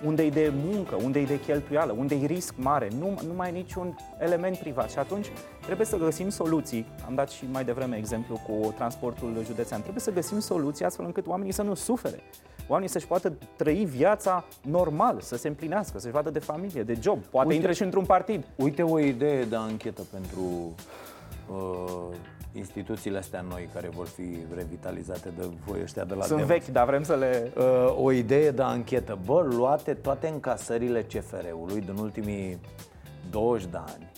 Unde 0.04 0.22
e 0.22 0.30
de 0.30 0.52
muncă, 0.64 0.94
unde 0.94 1.20
e 1.20 1.24
de 1.24 1.40
cheltuială, 1.40 1.92
unde 1.92 2.14
e 2.14 2.26
risc 2.26 2.54
mare, 2.56 2.88
nu, 2.98 3.20
nu 3.26 3.34
mai 3.34 3.48
e 3.48 3.52
niciun 3.52 3.96
element 4.18 4.56
privat. 4.56 4.90
Și 4.90 4.98
atunci 4.98 5.26
trebuie 5.64 5.86
să 5.86 5.96
găsim 5.96 6.28
soluții. 6.28 6.86
Am 7.06 7.14
dat 7.14 7.30
și 7.30 7.44
mai 7.52 7.64
devreme 7.64 7.96
exemplu 7.96 8.40
cu 8.46 8.72
transportul 8.76 9.42
județean. 9.44 9.80
Trebuie 9.80 10.02
să 10.02 10.10
găsim 10.10 10.38
soluții 10.38 10.84
astfel 10.84 11.04
încât 11.04 11.26
oamenii 11.26 11.52
să 11.52 11.62
nu 11.62 11.74
sufere. 11.74 12.22
Oamenii 12.73 12.93
să-și 12.93 13.07
poată 13.07 13.33
trăi 13.57 13.85
viața 13.85 14.45
normal, 14.62 15.20
să 15.20 15.37
se 15.37 15.49
împlinească, 15.49 15.99
să-și 15.99 16.12
vadă 16.12 16.31
de 16.31 16.39
familie, 16.39 16.83
de 16.83 16.99
job. 17.01 17.18
Poate 17.25 17.47
Uite- 17.49 17.61
intre 17.61 17.73
și 17.75 17.83
într-un 17.83 18.05
partid. 18.05 18.45
Uite 18.57 18.83
o 18.83 18.99
idee 18.99 19.45
de 19.45 19.57
anchetă 19.57 20.03
pentru 20.12 20.75
uh, 21.51 22.16
instituțiile 22.53 23.18
astea 23.18 23.41
noi 23.41 23.68
care 23.75 23.89
vor 23.95 24.07
fi 24.07 24.37
revitalizate 24.55 25.29
de 25.39 25.45
voi 25.66 25.79
ăștia 25.83 26.05
de 26.05 26.14
la 26.14 26.25
Sunt 26.25 26.39
Dem. 26.39 26.47
vechi, 26.47 26.66
dar 26.66 26.87
vrem 26.87 27.03
să 27.03 27.14
le... 27.14 27.53
Uh, 27.57 27.95
o 28.03 28.12
idee 28.12 28.51
de 28.51 28.62
anchetă. 28.62 29.18
Bă, 29.25 29.41
luate 29.43 29.95
toate 29.95 30.29
încasările 30.29 31.03
CFR-ului 31.03 31.81
din 31.81 31.97
ultimii 32.01 32.59
20 33.31 33.66
de 33.70 33.77
ani. 33.87 34.11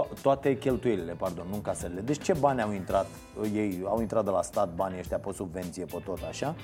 To- 0.00 0.22
toate 0.22 0.58
cheltuielile, 0.58 1.12
pardon, 1.12 1.46
nu 1.48 1.54
încasările. 1.54 2.00
Deci 2.00 2.22
ce 2.22 2.32
bani 2.40 2.62
au 2.62 2.72
intrat? 2.72 3.06
Uh, 3.40 3.48
Ei 3.54 3.82
au 3.84 4.00
intrat 4.00 4.24
de 4.24 4.30
la 4.30 4.42
stat 4.42 4.74
banii 4.74 4.98
ăștia 4.98 5.18
pe 5.18 5.32
subvenție, 5.32 5.84
pe 5.84 6.00
tot 6.04 6.18
așa. 6.28 6.54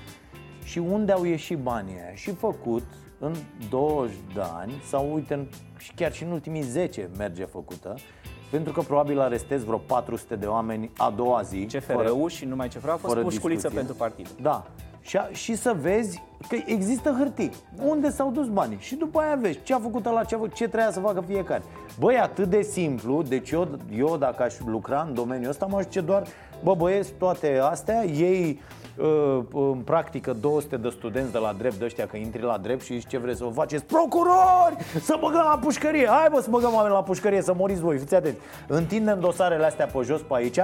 Și 0.68 0.78
unde 0.78 1.12
au 1.12 1.24
ieșit 1.24 1.58
banii 1.58 1.94
aia? 1.94 2.14
Și 2.14 2.30
făcut 2.34 2.82
în 3.18 3.34
20 3.70 4.14
de 4.34 4.40
ani, 4.58 4.72
sau 4.88 5.10
uite, 5.14 5.34
în- 5.34 5.46
și 5.78 5.92
chiar 5.94 6.12
și 6.12 6.22
în 6.22 6.30
ultimii 6.30 6.62
10 6.62 7.08
merge 7.18 7.44
făcută, 7.44 7.94
pentru 8.50 8.72
că 8.72 8.80
probabil 8.80 9.20
arestez 9.20 9.64
vreo 9.64 9.76
400 9.78 10.36
de 10.36 10.46
oameni 10.46 10.90
a 10.96 11.10
doua 11.16 11.42
zi. 11.42 11.66
fără- 11.86 11.98
CFR-ul 12.02 12.28
și 12.28 12.44
numai 12.44 12.68
CFR 12.68 12.88
a 12.88 12.96
fost 12.96 13.12
fără 13.14 13.20
pușculiță 13.24 13.68
discuție. 13.68 13.78
pentru 13.78 13.94
partid. 13.94 14.28
Da. 14.42 14.66
Și, 15.00 15.16
a, 15.16 15.28
și 15.32 15.54
să 15.54 15.76
vezi 15.80 16.22
că 16.48 16.56
există 16.66 17.14
hârtii. 17.18 17.50
Unde 17.84 18.10
s-au 18.10 18.30
dus 18.30 18.48
banii? 18.48 18.76
Și 18.80 18.94
după 18.94 19.20
aia 19.20 19.34
vezi 19.40 19.58
ce 19.62 19.74
a 19.74 19.78
făcut 19.78 20.04
la 20.04 20.24
ce, 20.24 20.34
a 20.34 20.38
făcut, 20.38 20.54
ce 20.54 20.64
trebuia 20.68 20.90
să 20.92 21.00
facă 21.00 21.20
fiecare. 21.26 21.62
Băi, 21.98 22.16
atât 22.18 22.48
de 22.48 22.62
simplu, 22.62 23.22
deci 23.22 23.50
eu, 23.50 23.68
eu 23.96 24.16
dacă 24.16 24.42
aș 24.42 24.54
lucra 24.66 25.04
în 25.08 25.14
domeniul 25.14 25.50
ăsta, 25.50 25.66
mă 25.66 25.80
zice 25.80 26.00
doar, 26.00 26.22
bă 26.62 26.74
băieți, 26.74 27.12
toate 27.12 27.58
astea, 27.62 28.04
ei 28.04 28.50
uh, 28.50 28.77
în 29.52 29.78
practică 29.84 30.32
200 30.32 30.76
de 30.76 30.88
studenți 30.88 31.32
de 31.32 31.38
la 31.38 31.52
drept 31.58 31.74
de 31.74 31.84
ăștia 31.84 32.06
că 32.06 32.16
intri 32.16 32.42
la 32.42 32.56
drept 32.58 32.82
și 32.82 32.92
zici 32.98 33.08
ce 33.08 33.18
vreți 33.18 33.38
să 33.38 33.44
vă 33.44 33.50
faceți 33.50 33.84
procurori, 33.84 34.76
să 35.00 35.16
băgăm 35.20 35.44
la 35.50 35.58
pușcărie 35.62 36.06
hai 36.06 36.28
bă 36.32 36.40
să 36.40 36.50
băgăm 36.50 36.74
oameni 36.74 36.94
la 36.94 37.02
pușcărie, 37.02 37.42
să 37.42 37.54
moriți 37.54 37.80
voi, 37.80 37.98
fiți 37.98 38.14
atenți 38.14 38.38
întindem 38.66 39.20
dosarele 39.20 39.64
astea 39.64 39.86
pe 39.86 39.98
jos 40.02 40.20
pe 40.20 40.34
aici 40.34 40.60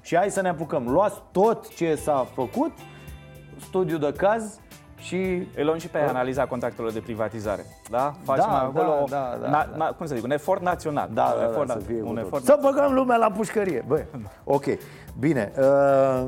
și 0.00 0.16
hai 0.16 0.30
să 0.30 0.40
ne 0.40 0.48
apucăm 0.48 0.88
luați 0.88 1.22
tot 1.32 1.68
ce 1.74 1.94
s-a 1.94 2.26
făcut 2.34 2.72
studiu 3.60 3.98
de 3.98 4.12
caz 4.16 4.60
și 4.96 5.46
Îl 5.56 5.64
luăm 5.64 5.78
și 5.78 5.88
pe 5.88 5.98
analiza 5.98 6.46
contractelor 6.46 6.92
de 6.92 7.00
privatizare. 7.00 7.64
Da? 7.90 8.14
Facem 8.22 8.44
Da, 8.48 8.58
acolo, 8.60 9.04
da, 9.08 9.16
da, 9.32 9.38
da, 9.40 9.48
na, 9.48 9.66
da. 9.70 9.76
na, 9.76 9.86
cum 9.92 10.06
să 10.06 10.14
zic, 10.14 10.24
un 10.24 10.30
efort 10.30 10.62
național. 10.62 11.08
Da, 11.12 11.22
un 11.34 11.40
da, 11.40 11.44
efort, 11.50 11.66
da, 11.66 11.72
să 11.72 11.78
na- 11.82 11.86
fie 11.86 12.02
un 12.02 12.14
cu 12.14 12.18
efort 12.18 12.44
tot. 12.44 12.54
Să 12.54 12.58
băgăm 12.62 12.92
lumea 12.92 13.16
la 13.16 13.30
pușcărie. 13.30 13.84
Bă, 13.86 14.04
ok. 14.44 14.64
Bine. 15.18 15.52
Uh, 15.58 15.64
uh, 15.64 16.26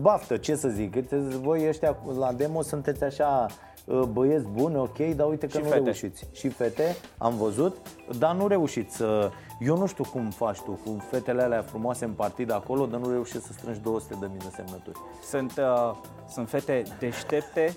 baftă, 0.00 0.36
ce 0.36 0.54
să 0.56 0.68
zic. 0.68 0.94
Uite, 0.94 1.16
Voi 1.16 1.68
ăștia 1.68 1.96
la 2.18 2.32
demo 2.32 2.62
sunteți 2.62 3.04
așa 3.04 3.46
uh, 3.84 4.00
băieți 4.02 4.46
buni, 4.46 4.76
ok, 4.76 4.98
dar 4.98 5.28
uite 5.28 5.46
că 5.46 5.56
Și 5.56 5.62
nu 5.62 5.68
fete. 5.68 5.82
reușiți. 5.82 6.28
Și 6.32 6.48
fete, 6.48 6.96
am 7.18 7.36
văzut, 7.36 7.76
dar 8.18 8.34
nu 8.34 8.46
reușiți 8.46 8.96
să... 8.96 9.30
Eu 9.60 9.76
nu 9.76 9.86
știu 9.86 10.04
cum 10.04 10.30
faci 10.30 10.60
tu 10.60 10.70
cu 10.84 10.96
fetele 11.10 11.42
alea 11.42 11.62
frumoase 11.62 12.04
în 12.04 12.12
partid 12.12 12.50
acolo, 12.52 12.86
dar 12.86 13.00
nu 13.00 13.10
reușești 13.10 13.46
să 13.46 13.52
strângi 13.52 13.80
200 13.80 14.16
de 14.20 14.26
mii 14.30 14.38
de 14.38 14.50
semnături. 14.54 14.98
Sunt, 15.28 15.52
uh, 15.58 15.94
sunt 16.28 16.48
fete 16.48 16.82
deștepte, 16.98 17.76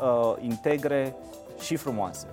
uh, 0.00 0.34
integre 0.40 1.16
și 1.60 1.76
frumoase. 1.76 2.26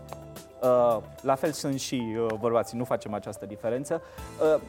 Uh, 0.61 0.97
la 1.21 1.35
fel 1.35 1.51
sunt 1.51 1.79
și 1.79 2.15
uh, 2.17 2.33
bărbații, 2.39 2.77
nu 2.77 2.83
facem 2.83 3.13
această 3.13 3.45
diferență. 3.45 4.01
Uh, 4.55 4.61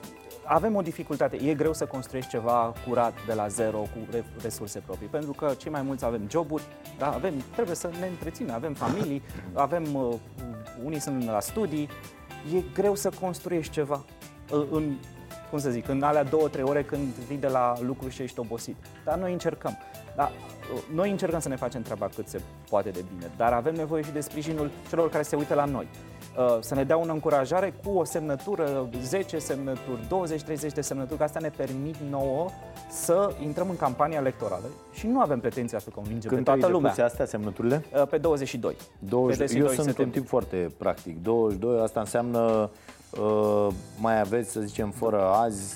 avem 0.45 0.76
o 0.76 0.82
dificultate, 0.82 1.36
e 1.36 1.55
greu 1.55 1.72
să 1.72 1.86
construiești 1.86 2.30
ceva 2.30 2.72
curat 2.86 3.12
de 3.26 3.32
la 3.32 3.49
zero 3.49 3.78
cu 3.78 3.99
re- 4.11 4.24
resurse 4.42 4.78
proprii, 4.78 5.09
pentru 5.09 5.32
că 5.32 5.55
cei 5.57 5.70
mai 5.70 5.82
mulți 5.82 6.05
avem 6.05 6.26
joburi, 6.30 6.62
da? 6.99 7.12
avem, 7.12 7.34
trebuie 7.53 7.76
să 7.76 7.90
ne 8.01 8.07
întreținem, 8.07 8.55
avem 8.55 8.74
familii, 8.74 9.22
avem, 9.53 9.95
uh, 9.95 10.14
unii 10.84 11.01
sunt 11.01 11.24
la 11.24 11.40
studii, 11.40 11.88
e 12.55 12.62
greu 12.74 12.95
să 12.95 13.11
construiești 13.20 13.72
ceva 13.72 14.05
uh, 14.53 14.66
în 14.70 14.97
cum 15.51 15.59
să 15.59 15.70
zic, 15.70 15.88
în 15.88 16.03
alea 16.03 16.24
două, 16.24 16.49
trei 16.49 16.64
ore 16.64 16.82
când 16.82 17.14
vii 17.28 17.36
de 17.36 17.49
la 17.49 17.74
lucru 17.80 18.09
și 18.09 18.22
ești 18.22 18.40
obosit. 18.40 18.76
Dar 19.05 19.18
noi 19.18 19.32
încercăm. 19.32 19.78
Dar 20.16 20.30
uh, 20.30 20.53
noi 20.94 21.10
încercăm 21.10 21.40
să 21.40 21.48
ne 21.48 21.56
facem 21.56 21.82
treaba 21.82 22.08
cât 22.14 22.28
se 22.28 22.40
poate 22.68 22.90
de 22.90 23.04
bine, 23.14 23.30
dar 23.36 23.52
avem 23.52 23.74
nevoie 23.74 24.02
și 24.02 24.10
de 24.10 24.20
sprijinul 24.20 24.70
celor 24.88 25.10
care 25.10 25.22
se 25.22 25.36
uită 25.36 25.54
la 25.54 25.64
noi. 25.64 25.86
Uh, 26.38 26.56
Să 26.60 26.74
ne 26.74 26.84
dea 26.84 26.98
o 26.98 27.02
încurajare 27.12 27.74
cu 27.84 27.90
o 27.90 28.04
semnătură, 28.04 28.88
10 29.02 29.38
semnături, 29.38 30.00
20-30 30.68 30.72
de 30.74 30.80
semnături, 30.80 31.18
că 31.18 31.24
asta 31.24 31.38
ne 31.40 31.50
permit 31.56 31.96
nouă 32.10 32.48
să 32.90 33.34
intrăm 33.42 33.68
în 33.70 33.76
campania 33.76 34.18
electorală 34.18 34.64
și 34.92 35.06
nu 35.06 35.20
avem 35.20 35.40
pretenția 35.40 35.78
să 35.78 35.90
convingem 35.94 36.30
Când 36.30 36.44
pe 36.44 36.50
toată 36.50 36.66
lumea. 36.66 36.80
depuse 36.90 37.02
astea 37.02 37.26
semnăturile? 37.26 37.84
Uh, 37.94 38.06
Pe 38.08 38.18
22. 38.18 38.76
20, 38.98 39.36
Pe 39.38 39.42
eu 39.56 39.60
22 39.60 39.68
sunt 39.68 39.78
un 39.78 39.84
septembrie. 39.84 40.20
tip 40.20 40.28
foarte 40.30 40.74
practic. 40.78 41.22
22, 41.22 41.80
asta 41.82 42.00
înseamnă 42.00 42.70
uh, 43.20 43.66
mai 44.00 44.20
aveți, 44.20 44.50
să 44.50 44.60
zicem, 44.60 44.90
fără 44.90 45.22
azi 45.32 45.74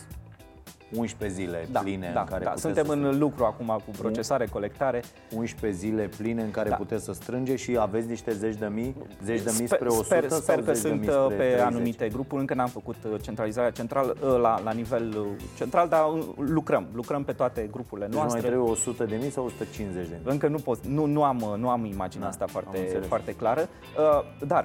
11 0.97 1.41
zile 1.41 1.69
Da, 1.73 1.81
pline 1.81 2.11
da, 2.15 2.21
în 2.21 2.27
care 2.27 2.45
da. 2.45 2.51
puteți 2.51 2.61
Suntem 2.75 2.87
să 2.87 2.93
în 2.93 3.19
lucru 3.19 3.45
acum 3.45 3.67
cu 3.67 3.91
procesare, 3.99 4.47
colectare. 4.47 5.03
11 5.37 5.79
zile 5.81 6.09
pline 6.17 6.43
în 6.43 6.51
care 6.51 6.69
Da. 6.69 6.75
puteți 6.77 7.05
să 7.05 7.13
strânge 7.13 7.57
și 7.57 7.77
aveți 7.81 8.09
niște 8.09 8.33
zeci 8.33 8.57
de 8.57 8.67
mii, 8.67 8.95
zeci 9.25 9.43
de 9.43 9.51
mii 9.59 9.67
Sper- 9.67 9.77
spre 9.77 9.89
100 9.89 10.05
sper, 10.05 10.29
sau 10.29 10.39
sper 10.41 10.55
că 10.63 10.73
zeci 10.73 10.83
de 10.83 10.89
sunt 10.89 11.01
mii 11.01 11.09
uh, 11.09 11.15
spre 11.15 11.35
pe 11.37 11.43
30? 11.43 11.61
anumite 11.67 12.09
grupuri, 12.09 12.41
încă 12.41 12.55
n-am 12.55 12.69
făcut 12.69 12.97
uh, 13.13 13.21
centralizarea 13.23 13.71
central 13.71 14.17
uh, 14.23 14.39
la, 14.41 14.61
la 14.65 14.73
nivel 14.73 15.15
uh, 15.19 15.27
central, 15.57 15.89
dar 15.89 16.09
uh, 16.13 16.25
lucrăm, 16.37 16.87
lucrăm 16.95 17.25
pe 17.25 17.33
toate 17.33 17.69
grupurile 17.73 18.07
Deci 18.07 18.15
mai 18.17 18.25
noastre. 18.27 18.49
trebuie 18.49 18.71
100 18.71 19.05
de 19.05 19.17
mii 19.21 19.31
sau 19.31 19.45
150 19.45 20.09
de 20.09 20.15
mii? 20.25 20.33
Încă 20.33 20.49
nu 20.49 20.57
pot, 20.59 20.87
nu, 20.87 21.05
nu 21.05 21.23
am, 21.23 21.41
uh, 21.41 21.55
nu 21.59 21.69
am 21.69 21.85
imaginea 21.85 22.25
Da, 22.27 22.31
asta 22.33 22.45
am 22.45 22.51
foarte, 22.51 22.79
înțeles. 22.79 23.07
foarte 23.07 23.35
clară, 23.35 23.69
uh, 23.99 24.47
dar 24.47 24.65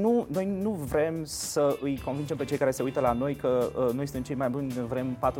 nu, 0.00 0.26
noi 0.32 0.58
nu 0.62 0.70
vrem 0.70 1.14
să 1.24 1.76
îi 1.82 2.00
convingem 2.04 2.36
pe 2.36 2.44
cei 2.44 2.56
care 2.56 2.70
se 2.70 2.82
uită 2.82 3.00
la 3.00 3.12
noi 3.12 3.34
că 3.34 3.68
uh, 3.78 3.92
noi 3.94 4.04
suntem 4.04 4.22
cei 4.22 4.34
mai 4.36 4.48
buni, 4.48 4.72
vrem 4.88 5.16
40% 5.36 5.38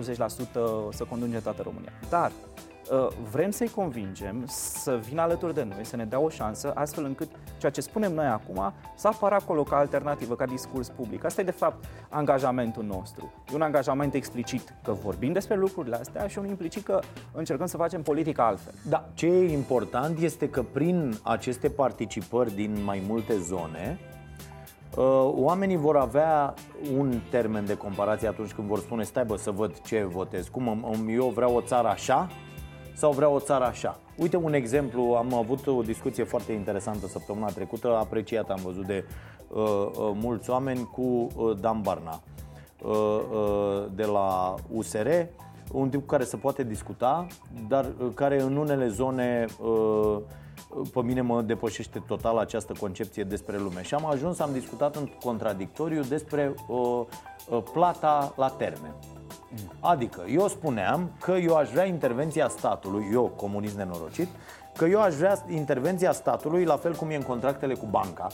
să 0.91 1.05
conducem 1.09 1.41
toată 1.41 1.63
România. 1.63 1.93
Dar 2.09 2.33
uh, 2.91 3.09
vrem 3.31 3.51
să-i 3.51 3.69
convingem 3.69 4.45
să 4.47 5.01
vină 5.09 5.21
alături 5.21 5.55
de 5.55 5.63
noi, 5.63 5.85
să 5.85 5.97
ne 5.97 6.05
dea 6.05 6.19
o 6.19 6.29
șansă, 6.29 6.73
astfel 6.75 7.05
încât 7.05 7.31
ceea 7.59 7.73
ce 7.73 7.81
spunem 7.81 8.13
noi 8.13 8.27
acum 8.27 8.73
să 8.97 9.09
apară 9.09 9.35
acolo 9.35 9.63
ca 9.63 9.77
alternativă, 9.77 10.37
ca 10.37 10.47
discurs 10.47 10.89
public. 10.89 11.25
Asta 11.25 11.41
e 11.41 11.45
de 11.45 11.51
fapt 11.51 11.85
angajamentul 12.09 12.85
nostru. 12.85 13.33
E 13.53 13.55
un 13.55 13.63
angajament 13.63 14.15
explicit 14.15 14.75
că 14.85 14.93
vorbim 14.93 15.33
despre 15.33 15.57
lucrurile 15.57 15.97
astea 15.97 16.27
și 16.27 16.39
un 16.39 16.47
implicit 16.47 16.85
că 16.85 17.01
încercăm 17.33 17.67
să 17.67 17.77
facem 17.77 18.03
politica 18.03 18.47
altfel. 18.47 18.75
Da, 18.89 19.09
ce 19.15 19.27
e 19.27 19.53
important 19.53 20.19
este 20.19 20.51
că 20.51 20.63
prin 20.63 21.19
aceste 21.23 21.69
participări 21.69 22.55
din 22.55 22.83
mai 22.85 23.03
multe 23.07 23.39
zone, 23.39 23.99
uh, 24.01 24.16
oamenii 25.25 25.77
vor 25.77 25.97
avea 25.97 26.55
un 26.99 27.13
termen 27.31 27.65
de 27.65 27.77
comparație 27.77 28.29
atunci 28.29 28.53
când 28.53 28.69
vor 28.69 28.79
spune 28.79 29.03
stai 29.03 29.25
bă 29.25 29.37
să 29.37 29.51
văd 29.51 29.81
ce 29.81 30.05
votez, 30.05 30.49
cum 30.49 30.69
am- 30.69 30.85
am- 30.85 31.09
eu 31.09 31.29
vreau 31.29 31.55
o 31.57 31.61
țară 31.61 31.89
așa 31.89 32.29
sau 32.95 33.13
vreau 33.13 33.35
o 33.35 33.39
țară 33.41 33.65
așa. 33.65 33.99
Uite 34.17 34.37
un 34.37 34.53
exemplu, 34.53 35.03
am 35.03 35.35
avut 35.35 35.67
o 35.67 35.83
discuție 35.83 36.25
foarte 36.25 36.53
interesantă 36.53 37.07
săptămâna 37.07 37.47
trecută, 37.47 37.97
apreciată 37.97 38.53
am 38.53 38.61
văzut 38.65 38.87
de 38.87 39.05
uh, 39.49 39.63
uh, 39.63 40.11
mulți 40.15 40.51
oameni 40.51 40.89
cu 40.93 41.03
uh, 41.37 41.57
Dan 41.61 41.81
Barna 41.81 42.21
uh, 42.83 42.93
uh, 42.93 43.85
de 43.95 44.05
la 44.05 44.55
USR, 44.73 45.09
un 45.73 45.89
tip 45.89 46.01
cu 46.01 46.07
care 46.07 46.25
se 46.25 46.37
poate 46.37 46.65
discuta, 46.65 47.27
dar 47.69 47.85
uh, 47.85 48.07
care 48.15 48.41
în 48.43 48.57
unele 48.57 48.89
zone 48.89 49.45
uh, 49.63 50.17
pe 50.93 51.03
mine 51.03 51.21
mă 51.21 51.43
depășește 51.43 52.03
total 52.07 52.39
această 52.39 52.73
concepție 52.79 53.25
despre 53.25 53.59
lume. 53.59 53.83
Și 53.83 53.95
am 53.95 54.07
ajuns, 54.07 54.39
am 54.39 54.53
discutat 54.53 54.97
în 54.97 55.09
contradictoriu 55.25 56.03
despre 56.03 56.55
uh, 56.69 56.79
uh, 57.49 57.63
plata 57.73 58.33
la 58.37 58.49
termen. 58.49 58.95
Adică 59.81 60.25
eu 60.29 60.49
spuneam 60.49 61.11
că 61.21 61.33
eu 61.33 61.57
aș 61.57 61.71
vrea 61.71 61.85
intervenția 61.85 62.49
statului, 62.49 63.09
eu, 63.13 63.33
comunist 63.37 63.77
nenorocit, 63.77 64.29
că 64.77 64.85
eu 64.85 65.01
aș 65.01 65.15
vrea 65.15 65.45
intervenția 65.49 66.13
statului 66.13 66.65
la 66.65 66.77
fel 66.77 66.95
cum 66.95 67.11
e 67.11 67.15
în 67.15 67.23
contractele 67.23 67.75
cu 67.75 67.87
banca, 67.91 68.27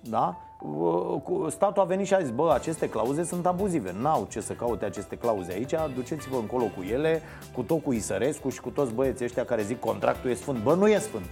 da? 0.00 0.36
Uh, 0.62 1.20
cu- 1.22 1.46
Statul 1.50 1.82
a 1.82 1.84
venit 1.84 2.06
și 2.06 2.14
a 2.14 2.20
zis, 2.20 2.30
bă, 2.30 2.52
aceste 2.54 2.88
clauze 2.88 3.24
sunt 3.24 3.46
abuzive, 3.46 3.94
n-au 4.00 4.26
ce 4.30 4.40
să 4.40 4.52
caute 4.52 4.84
aceste 4.84 5.16
clauze 5.16 5.52
aici, 5.52 5.74
duceți-vă 5.94 6.36
încolo 6.36 6.64
cu 6.64 6.82
ele, 6.92 7.22
cu 7.54 7.62
tot 7.62 7.82
cu 7.82 7.92
Isărescu 7.92 8.48
și 8.48 8.60
cu 8.60 8.68
toți 8.68 8.92
băieții 8.92 9.24
ăștia 9.24 9.44
care 9.44 9.62
zic 9.62 9.80
contractul 9.80 10.30
e 10.30 10.34
sfânt. 10.34 10.62
Bă, 10.62 10.74
nu 10.74 10.88
e 10.88 10.98
sfânt. 10.98 11.24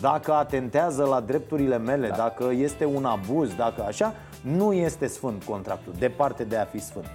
Dacă 0.00 0.32
atentează 0.32 1.04
la 1.04 1.20
drepturile 1.20 1.78
mele, 1.78 2.08
da. 2.08 2.14
dacă 2.14 2.50
este 2.52 2.84
un 2.84 3.04
abuz, 3.04 3.54
dacă 3.54 3.82
așa, 3.82 4.14
nu 4.42 4.72
este 4.72 5.06
sfânt 5.06 5.44
contractul, 5.44 5.92
departe 5.98 6.44
de 6.44 6.56
a 6.56 6.64
fi 6.64 6.78
sfânt. 6.78 7.06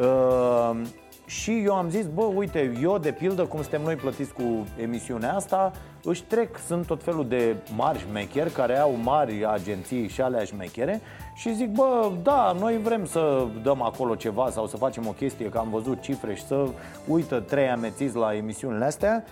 Uh, 0.00 0.80
și 1.26 1.62
eu 1.64 1.74
am 1.74 1.90
zis, 1.90 2.06
bă, 2.06 2.22
uite, 2.22 2.72
eu 2.82 2.98
de 2.98 3.12
pildă, 3.12 3.44
cum 3.44 3.60
suntem 3.60 3.82
noi 3.82 3.94
plătiți 3.94 4.32
cu 4.32 4.66
emisiunea 4.82 5.34
asta, 5.34 5.72
își 6.08 6.22
trec, 6.22 6.58
sunt 6.66 6.86
tot 6.86 7.02
felul 7.02 7.28
de 7.28 7.56
mari 7.76 7.98
șmecheri 7.98 8.50
care 8.50 8.78
au 8.78 8.96
mari 9.02 9.46
agenții 9.46 10.08
și 10.08 10.20
alea 10.20 10.44
șmechere 10.44 11.00
și 11.34 11.54
zic, 11.54 11.70
bă, 11.70 12.10
da, 12.22 12.56
noi 12.58 12.78
vrem 12.82 13.06
să 13.06 13.46
dăm 13.62 13.82
acolo 13.82 14.14
ceva 14.14 14.50
sau 14.50 14.66
să 14.66 14.76
facem 14.76 15.06
o 15.06 15.10
chestie, 15.10 15.48
că 15.48 15.58
am 15.58 15.70
văzut 15.70 16.00
cifre 16.00 16.34
și 16.34 16.46
să 16.46 16.66
uită 17.06 17.40
trei 17.40 17.68
amețiți 17.68 18.16
la 18.16 18.34
emisiunile 18.34 18.84
astea, 18.84 19.24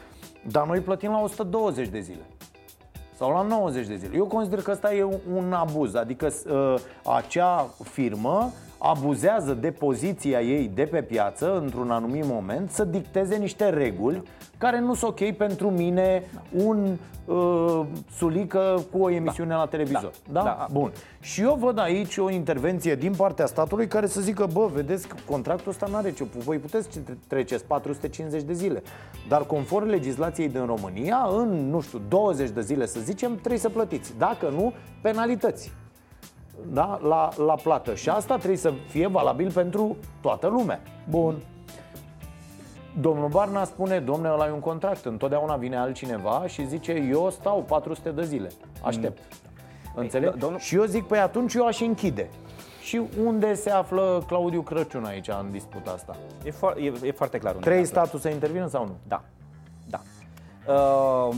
dar 0.50 0.66
noi 0.66 0.80
plătim 0.80 1.10
la 1.10 1.20
120 1.20 1.88
de 1.88 2.00
zile 2.00 2.26
sau 3.16 3.30
la 3.30 3.42
90 3.42 3.86
de 3.86 3.96
zile. 3.96 4.16
Eu 4.16 4.26
consider 4.26 4.62
că 4.62 4.70
ăsta 4.70 4.94
e 4.94 5.04
un 5.34 5.52
abuz, 5.52 5.94
adică 5.94 6.26
uh, 6.26 6.74
acea 7.04 7.66
firmă 7.82 8.52
abuzează 8.90 9.54
de 9.54 9.70
poziția 9.70 10.40
ei 10.40 10.70
de 10.74 10.82
pe 10.82 11.02
piață 11.02 11.58
într-un 11.58 11.90
anumit 11.90 12.24
moment 12.24 12.70
să 12.70 12.84
dicteze 12.84 13.36
niște 13.36 13.68
reguli 13.68 14.22
care 14.58 14.80
nu 14.80 14.94
sunt 14.94 15.10
ok 15.10 15.30
pentru 15.30 15.70
mine 15.70 16.22
un 16.64 16.96
uh, 17.24 17.80
sulică 18.16 18.84
cu 18.92 19.02
o 19.02 19.10
emisiune 19.10 19.54
la 19.54 19.66
televizor. 19.66 20.10
Da? 20.32 20.42
Da. 20.42 20.42
Da. 20.42 20.66
Bun. 20.72 20.92
Și 21.20 21.40
eu 21.40 21.56
văd 21.60 21.78
aici 21.78 22.16
o 22.16 22.30
intervenție 22.30 22.94
din 22.94 23.14
partea 23.16 23.46
statului 23.46 23.86
care 23.86 24.06
să 24.06 24.20
zică, 24.20 24.46
bă, 24.52 24.70
vedeți 24.74 25.08
că 25.08 25.16
contractul 25.30 25.70
ăsta 25.70 25.86
nu 25.90 25.96
are 25.96 26.12
ce, 26.12 26.24
voi 26.24 26.58
puteți 26.58 26.88
ce 26.88 26.98
treceți 27.26 27.64
450 27.64 28.42
de 28.42 28.52
zile. 28.52 28.82
Dar 29.28 29.42
conform 29.42 29.86
legislației 29.86 30.48
din 30.48 30.66
România, 30.66 31.28
în, 31.36 31.70
nu 31.70 31.80
știu, 31.80 32.00
20 32.08 32.50
de 32.50 32.60
zile 32.60 32.86
să 32.86 33.00
zicem, 33.00 33.36
trebuie 33.36 33.58
să 33.58 33.68
plătiți. 33.68 34.14
Dacă 34.18 34.48
nu, 34.48 34.72
penalități. 35.00 35.72
Da? 36.72 36.98
La, 37.02 37.28
la 37.36 37.54
plată. 37.54 37.94
Și 37.94 38.08
asta 38.08 38.36
trebuie 38.36 38.56
să 38.58 38.72
fie 38.88 39.06
valabil 39.06 39.50
pentru 39.52 39.96
toată 40.20 40.46
lumea. 40.46 40.80
Bun. 41.08 41.36
Domnul 43.00 43.28
Barna 43.28 43.64
spune, 43.64 43.98
domnule, 44.00 44.32
ăla 44.32 44.46
e 44.46 44.50
un 44.50 44.60
contract, 44.60 45.04
întotdeauna 45.04 45.56
vine 45.56 45.76
altcineva 45.76 46.42
și 46.46 46.66
zice, 46.66 46.92
eu 46.92 47.30
stau 47.30 47.62
400 47.62 48.10
de 48.10 48.24
zile, 48.24 48.48
aștept. 48.82 49.22
Înțeleg? 49.94 50.34
do- 50.34 50.38
domnul- 50.38 50.58
Și 50.58 50.74
eu 50.74 50.84
zic, 50.84 51.04
păi 51.04 51.18
atunci 51.18 51.54
eu 51.54 51.66
aș 51.66 51.80
închide. 51.80 52.28
Și 52.82 53.00
unde 53.24 53.54
se 53.54 53.70
află 53.70 54.22
Claudiu 54.26 54.60
Crăciun 54.62 55.04
aici 55.04 55.28
în 55.28 55.50
disputa 55.50 55.90
asta? 55.90 56.16
E, 56.44 56.50
fo- 56.50 56.76
e, 56.78 57.06
e 57.06 57.10
foarte 57.12 57.38
clar. 57.38 57.54
unde 57.54 57.64
Trei 57.66 57.80
ne 57.80 57.84
aflăm. 57.86 58.02
statul 58.04 58.18
să 58.18 58.28
intervină 58.28 58.66
sau 58.68 58.84
nu? 58.86 58.94
Da, 59.08 59.22
da. 59.90 60.00
Uh, 60.72 61.34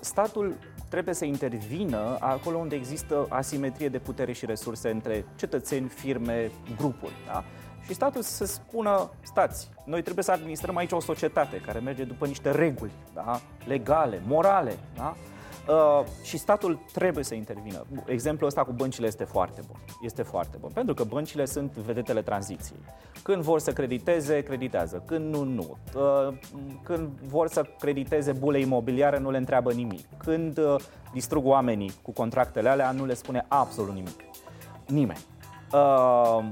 statul 0.00 0.54
trebuie 0.88 1.14
să 1.14 1.24
intervină 1.24 2.16
acolo 2.20 2.58
unde 2.58 2.74
există 2.74 3.26
asimetrie 3.28 3.88
de 3.88 3.98
putere 3.98 4.32
și 4.32 4.46
resurse 4.46 4.90
între 4.90 5.24
cetățeni, 5.36 5.88
firme, 5.88 6.50
grupuri. 6.76 7.12
Da? 7.26 7.44
și 7.88 7.94
statul 7.94 8.22
să 8.22 8.44
spună, 8.44 9.10
stați, 9.22 9.68
noi 9.84 10.02
trebuie 10.02 10.24
să 10.24 10.32
administrăm 10.32 10.76
aici 10.76 10.92
o 10.92 11.00
societate 11.00 11.56
care 11.56 11.78
merge 11.78 12.04
după 12.04 12.26
niște 12.26 12.50
reguli 12.50 12.90
da? 13.14 13.40
legale, 13.66 14.22
morale. 14.26 14.78
Da? 14.96 15.16
Uh, 15.68 16.04
și 16.22 16.36
statul 16.36 16.78
trebuie 16.92 17.24
să 17.24 17.34
intervină. 17.34 17.86
Exemplul 18.06 18.48
ăsta 18.48 18.64
cu 18.64 18.72
băncile 18.72 19.06
este 19.06 19.24
foarte 19.24 19.60
bun. 19.66 19.76
Este 20.02 20.22
foarte 20.22 20.56
bun. 20.60 20.70
Pentru 20.74 20.94
că 20.94 21.04
băncile 21.04 21.44
sunt 21.44 21.72
vedetele 21.72 22.22
tranziției. 22.22 22.78
Când 23.22 23.42
vor 23.42 23.58
să 23.58 23.72
crediteze, 23.72 24.42
creditează. 24.42 25.02
Când 25.06 25.34
nu, 25.34 25.42
nu. 25.42 25.76
Uh, 25.94 26.34
când 26.82 27.08
vor 27.26 27.48
să 27.48 27.64
crediteze 27.78 28.32
bule 28.32 28.60
imobiliare, 28.60 29.18
nu 29.18 29.30
le 29.30 29.36
întreabă 29.36 29.72
nimic. 29.72 30.04
Când 30.16 30.58
uh, 30.58 30.74
distrug 31.12 31.46
oamenii 31.46 31.92
cu 32.02 32.12
contractele 32.12 32.68
alea, 32.68 32.90
nu 32.90 33.04
le 33.04 33.14
spune 33.14 33.44
absolut 33.48 33.94
nimic. 33.94 34.20
Nimeni. 34.86 35.20
Uh, 35.72 36.48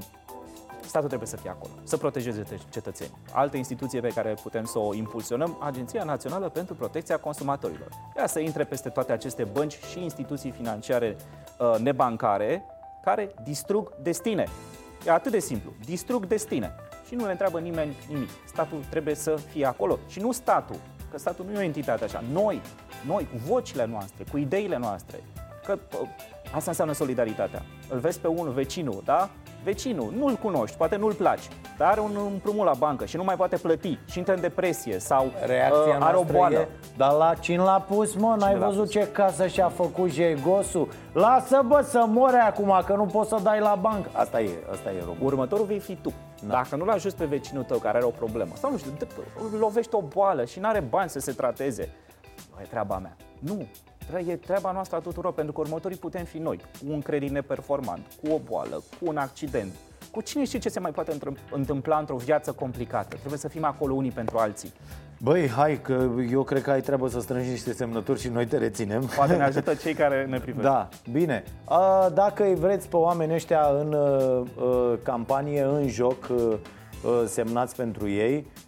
statul 0.87 1.07
trebuie 1.07 1.27
să 1.29 1.37
fie 1.37 1.49
acolo, 1.49 1.71
să 1.83 1.97
protejeze 1.97 2.43
cetățenii. 2.69 3.17
Altă 3.31 3.57
instituție 3.57 3.99
pe 3.99 4.07
care 4.07 4.35
putem 4.41 4.65
să 4.65 4.79
o 4.79 4.93
impulsionăm, 4.93 5.57
Agenția 5.59 6.03
Națională 6.03 6.49
pentru 6.49 6.75
Protecția 6.75 7.17
Consumatorilor. 7.17 7.89
Ea 8.17 8.27
să 8.27 8.39
intre 8.39 8.63
peste 8.63 8.89
toate 8.89 9.11
aceste 9.11 9.43
bănci 9.43 9.79
și 9.91 10.03
instituții 10.03 10.51
financiare 10.51 11.15
uh, 11.59 11.79
nebancare 11.79 12.63
care 13.03 13.33
distrug 13.43 13.91
destine. 14.01 14.47
E 15.05 15.11
atât 15.11 15.31
de 15.31 15.39
simplu. 15.39 15.71
Distrug 15.85 16.25
destine. 16.25 16.75
Și 17.07 17.15
nu 17.15 17.25
le 17.25 17.31
întreabă 17.31 17.59
nimeni 17.59 17.95
nimic. 18.09 18.29
Statul 18.47 18.83
trebuie 18.89 19.15
să 19.15 19.35
fie 19.35 19.65
acolo. 19.65 19.99
Și 20.07 20.19
nu 20.19 20.31
statul, 20.31 20.75
că 21.11 21.17
statul 21.17 21.45
nu 21.45 21.53
e 21.53 21.57
o 21.57 21.61
entitate 21.61 22.03
așa. 22.03 22.23
Noi, 22.31 22.61
noi, 23.05 23.27
cu 23.31 23.37
vocile 23.37 23.85
noastre, 23.85 24.23
cu 24.31 24.37
ideile 24.37 24.77
noastre. 24.77 25.23
Că 25.65 25.79
uh, 26.01 26.07
asta 26.55 26.69
înseamnă 26.69 26.93
solidaritatea. 26.93 27.65
Îl 27.89 27.99
vezi 27.99 28.19
pe 28.19 28.27
unul, 28.27 28.53
vecinul, 28.53 29.01
da? 29.05 29.29
Vecinul, 29.67 30.13
nu-l 30.17 30.33
cunoști, 30.33 30.77
poate 30.77 30.95
nu-l 30.95 31.13
placi, 31.13 31.47
dar 31.77 31.87
are 31.91 31.99
un 31.99 32.11
împrumut 32.31 32.65
la 32.65 32.73
bancă 32.77 33.05
și 33.05 33.17
nu 33.17 33.23
mai 33.23 33.35
poate 33.35 33.57
plăti 33.57 33.99
și 34.05 34.17
intră 34.17 34.33
în 34.33 34.41
depresie 34.41 34.99
sau 34.99 35.31
Reacția 35.45 35.97
uh, 35.97 36.05
are 36.05 36.17
o 36.17 36.23
boală. 36.23 36.59
E, 36.59 36.67
dar 36.97 37.11
la 37.11 37.33
cine 37.33 37.61
l-a 37.61 37.85
pus, 37.89 38.15
mă? 38.15 38.35
N-ai 38.39 38.53
cine 38.53 38.65
văzut 38.65 38.89
ce 38.89 39.07
casă 39.11 39.47
și-a 39.47 39.69
făcut 39.69 40.11
jegosul? 40.11 40.87
Lasă, 41.13 41.61
bă, 41.67 41.81
să 41.81 42.05
mori 42.07 42.35
acum, 42.35 42.81
că 42.85 42.93
nu 42.95 43.05
poți 43.05 43.29
să 43.29 43.39
dai 43.43 43.59
la 43.59 43.77
bancă. 43.81 44.09
Asta 44.13 44.41
e, 44.41 44.49
asta 44.71 44.91
e 44.91 44.99
român. 44.99 45.21
Următorul 45.21 45.65
vei 45.65 45.79
fi 45.79 45.95
tu. 45.95 46.13
Da. 46.47 46.53
Dacă 46.53 46.75
nu-l 46.75 46.89
ajuți 46.89 47.15
pe 47.15 47.25
vecinul 47.25 47.63
tău 47.63 47.77
care 47.77 47.97
are 47.97 48.05
o 48.05 48.09
problemă, 48.09 48.51
sau 48.59 48.71
nu 48.71 48.77
știu, 48.77 48.91
lovește 49.59 49.95
o 49.95 50.01
boală 50.01 50.45
și 50.45 50.59
nu 50.59 50.67
are 50.67 50.79
bani 50.79 51.09
să 51.09 51.19
se 51.19 51.31
trateze, 51.31 51.89
e 52.61 52.65
treaba 52.69 52.97
mea. 52.97 53.15
Nu, 53.39 53.67
E 54.15 54.35
treaba 54.35 54.71
noastră 54.71 54.97
a 54.97 54.99
tuturor, 54.99 55.33
pentru 55.33 55.53
că 55.53 55.59
următorii 55.59 55.97
putem 55.97 56.23
fi 56.23 56.37
noi, 56.37 56.57
cu 56.57 56.85
un 56.91 57.01
credit 57.01 57.29
neperformant, 57.29 58.05
cu 58.21 58.33
o 58.33 58.39
boală, 58.49 58.83
cu 58.99 59.05
un 59.07 59.17
accident, 59.17 59.71
cu 60.11 60.21
cine 60.21 60.45
știe 60.45 60.59
ce 60.59 60.69
se 60.69 60.79
mai 60.79 60.91
poate 60.91 61.17
întâmpla 61.51 61.97
într-o 61.97 62.15
viață 62.15 62.51
complicată. 62.51 63.15
Trebuie 63.15 63.39
să 63.39 63.47
fim 63.47 63.63
acolo 63.63 63.93
unii 63.93 64.11
pentru 64.11 64.37
alții. 64.37 64.73
Băi, 65.19 65.49
hai 65.49 65.81
că 65.81 66.09
eu 66.31 66.43
cred 66.43 66.61
că 66.61 66.71
ai 66.71 66.81
treabă 66.81 67.07
să 67.07 67.19
strângi 67.19 67.49
niște 67.49 67.73
semnături 67.73 68.19
și 68.19 68.27
noi 68.27 68.45
te 68.45 68.57
reținem. 68.57 69.09
Poate 69.15 69.35
ne 69.35 69.43
ajută 69.51 69.73
cei 69.73 69.93
care 69.93 70.25
ne 70.25 70.39
privesc. 70.39 70.63
Da, 70.63 70.89
bine. 71.11 71.43
A, 71.63 72.09
dacă 72.13 72.43
îi 72.43 72.55
vreți 72.55 72.89
pe 72.89 72.95
oamenii 72.95 73.35
ăștia 73.35 73.67
în 73.79 73.93
uh, 73.93 74.47
uh 74.63 74.93
campanie, 75.03 75.61
în 75.61 75.87
joc, 75.87 76.27
uh, 76.29 76.37
uh, 76.37 77.23
semnați 77.25 77.75
pentru 77.75 78.09
ei, 78.09 78.35
Uh, 78.35 78.66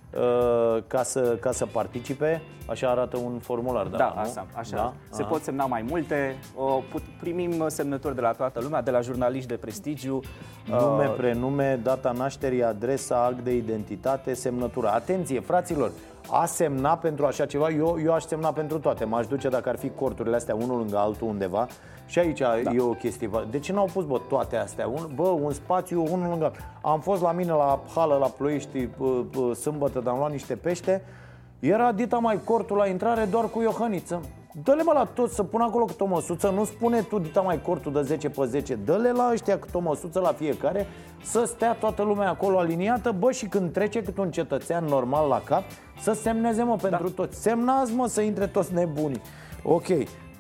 ca 0.87 1.03
să, 1.03 1.37
ca 1.39 1.51
să 1.51 1.65
participe. 1.65 2.41
Așa 2.67 2.89
arată 2.89 3.17
un 3.17 3.39
formular, 3.39 3.87
da? 3.87 3.97
Da, 3.97 4.05
așa. 4.05 4.45
așa. 4.53 4.75
Da? 4.75 4.93
Se 5.09 5.21
Aha. 5.21 5.31
pot 5.31 5.43
semna 5.43 5.65
mai 5.65 5.85
multe. 5.89 6.35
Primim 7.19 7.63
semnături 7.67 8.15
de 8.15 8.21
la 8.21 8.31
toată 8.31 8.59
lumea, 8.61 8.81
de 8.81 8.91
la 8.91 9.01
jurnaliști 9.01 9.47
de 9.47 9.55
prestigiu. 9.55 10.19
Nume, 10.65 11.07
uh, 11.07 11.13
prenume, 11.17 11.79
data 11.83 12.11
nașterii, 12.11 12.63
adresa, 12.63 13.23
act 13.23 13.39
de 13.39 13.55
identitate, 13.55 14.33
semnătura. 14.33 14.91
Atenție, 14.91 15.39
fraților! 15.39 15.91
A 16.31 16.45
semna 16.45 16.97
pentru 16.97 17.25
așa 17.25 17.45
ceva, 17.45 17.69
eu, 17.69 17.99
eu 18.03 18.13
aș 18.13 18.23
semna 18.23 18.51
pentru 18.51 18.79
toate. 18.79 19.05
M-aș 19.05 19.27
duce 19.27 19.49
dacă 19.49 19.69
ar 19.69 19.77
fi 19.77 19.89
corturile 19.89 20.35
astea 20.35 20.55
unul 20.55 20.77
lângă 20.77 20.97
altul 20.97 21.27
undeva 21.27 21.67
și 22.05 22.19
aici 22.19 22.39
da. 22.39 22.71
e 22.73 22.79
o 22.79 22.93
chestie. 22.93 23.29
De 23.51 23.59
ce 23.59 23.73
n-au 23.73 23.89
pus, 23.93 24.05
bă, 24.05 24.21
toate 24.29 24.55
astea? 24.55 24.87
Un, 24.87 25.09
bă, 25.15 25.27
un 25.27 25.51
spațiu, 25.51 26.03
unul 26.11 26.29
lângă... 26.29 26.51
Am 26.81 26.99
fost 26.99 27.21
la 27.21 27.31
mine 27.31 27.51
la 27.51 27.79
hală, 27.95 28.15
la 28.15 28.27
Ploiești, 28.27 28.87
sâmbătă, 29.59 29.99
dar 29.99 30.13
am 30.13 30.19
luat 30.19 30.31
niște 30.31 30.55
pește. 30.55 31.03
Era 31.59 31.91
dita 31.91 32.17
mai 32.17 32.39
cortul 32.43 32.77
la 32.77 32.87
intrare 32.87 33.25
doar 33.25 33.49
cu 33.49 33.61
Iohăniță. 33.61 34.21
Dă-le 34.63 34.83
mă 34.83 34.91
la 34.93 35.03
toți 35.03 35.35
să 35.35 35.43
pun 35.43 35.61
acolo 35.61 35.85
câte 35.85 36.03
o 36.03 36.07
măsuță 36.07 36.49
Nu 36.49 36.63
spune 36.65 37.01
tu 37.01 37.19
dita 37.19 37.41
mai 37.41 37.61
cortul 37.61 37.91
de 37.91 38.01
10 38.01 38.29
pe 38.29 38.45
10 38.45 38.75
Dă-le 38.75 39.11
la 39.11 39.29
ăștia 39.31 39.59
câte 39.59 39.77
o 39.77 39.79
măsuță 39.79 40.19
la 40.19 40.33
fiecare 40.33 40.87
Să 41.23 41.43
stea 41.45 41.73
toată 41.73 42.03
lumea 42.03 42.29
acolo 42.29 42.57
aliniată 42.57 43.11
Bă, 43.19 43.31
și 43.31 43.45
când 43.45 43.71
trece 43.73 44.03
câte 44.03 44.21
un 44.21 44.31
cetățean 44.31 44.85
normal 44.85 45.27
la 45.27 45.41
cap 45.45 45.63
Să 46.01 46.11
semneze, 46.11 46.63
mă, 46.63 46.75
pentru 46.75 47.07
da. 47.07 47.13
toți. 47.15 47.41
Semnați, 47.41 47.93
mă, 47.93 48.07
să 48.07 48.21
intre 48.21 48.47
toți 48.47 48.73
nebunii. 48.73 49.21
Ok, 49.63 49.85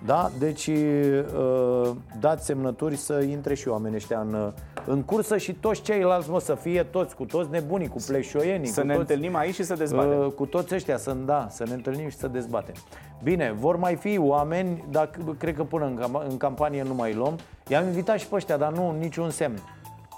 da? 0.05 0.29
Deci 0.39 0.67
uh, 0.67 1.89
dați 2.19 2.45
semnături 2.45 2.95
să 2.95 3.19
intre 3.29 3.53
și 3.53 3.67
oamenii 3.67 3.97
ăștia 3.97 4.19
în, 4.19 4.53
în 4.85 5.01
cursă 5.03 5.37
și 5.37 5.53
toți 5.53 5.81
ceilalți, 5.81 6.29
mă, 6.29 6.39
să 6.39 6.55
fie 6.55 6.83
toți, 6.83 7.15
cu 7.15 7.25
toți 7.25 7.49
nebunii, 7.49 7.87
cu 7.87 7.97
pleșoienii 8.07 8.67
Să 8.67 8.81
cu 8.81 8.85
ne 8.87 8.93
toți, 8.95 9.11
întâlnim 9.11 9.35
aici 9.35 9.53
și 9.53 9.63
să 9.63 9.73
dezbatem. 9.73 10.19
uh, 10.19 10.31
Cu 10.31 10.45
toți 10.45 10.75
ăștia, 10.75 10.97
să, 10.97 11.15
da, 11.25 11.47
să 11.49 11.63
ne 11.67 11.73
întâlnim 11.73 12.09
și 12.09 12.17
să 12.17 12.27
dezbatem 12.27 12.73
Bine, 13.23 13.51
vor 13.51 13.75
mai 13.75 13.95
fi 13.95 14.17
oameni, 14.17 14.83
dar 14.89 15.09
cred 15.37 15.55
că 15.55 15.63
până 15.63 15.85
în, 15.85 16.25
în 16.29 16.37
campanie 16.37 16.83
nu 16.83 16.93
mai 16.93 17.13
luăm. 17.13 17.35
I-am 17.67 17.85
invitat 17.85 18.19
și 18.19 18.27
pe 18.27 18.35
ăștia, 18.35 18.57
dar 18.57 18.71
nu, 18.71 18.95
niciun 18.99 19.29
semn. 19.29 19.59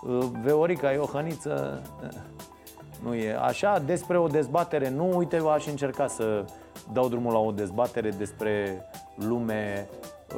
Uh, 0.04 0.26
Veorica, 0.44 0.92
Iohăniță, 0.92 1.82
uh, 2.04 2.10
nu 3.04 3.14
e 3.14 3.38
așa, 3.42 3.82
despre 3.86 4.18
o 4.18 4.28
dezbatere 4.28 4.90
Nu, 4.90 5.18
uite, 5.18 5.42
aș 5.54 5.68
încerca 5.68 6.08
să 6.08 6.46
dau 6.94 7.08
drumul 7.10 7.34
la 7.34 7.40
o 7.40 7.52
dezbatere 7.52 8.10
despre 8.10 8.86
lume 9.16 9.88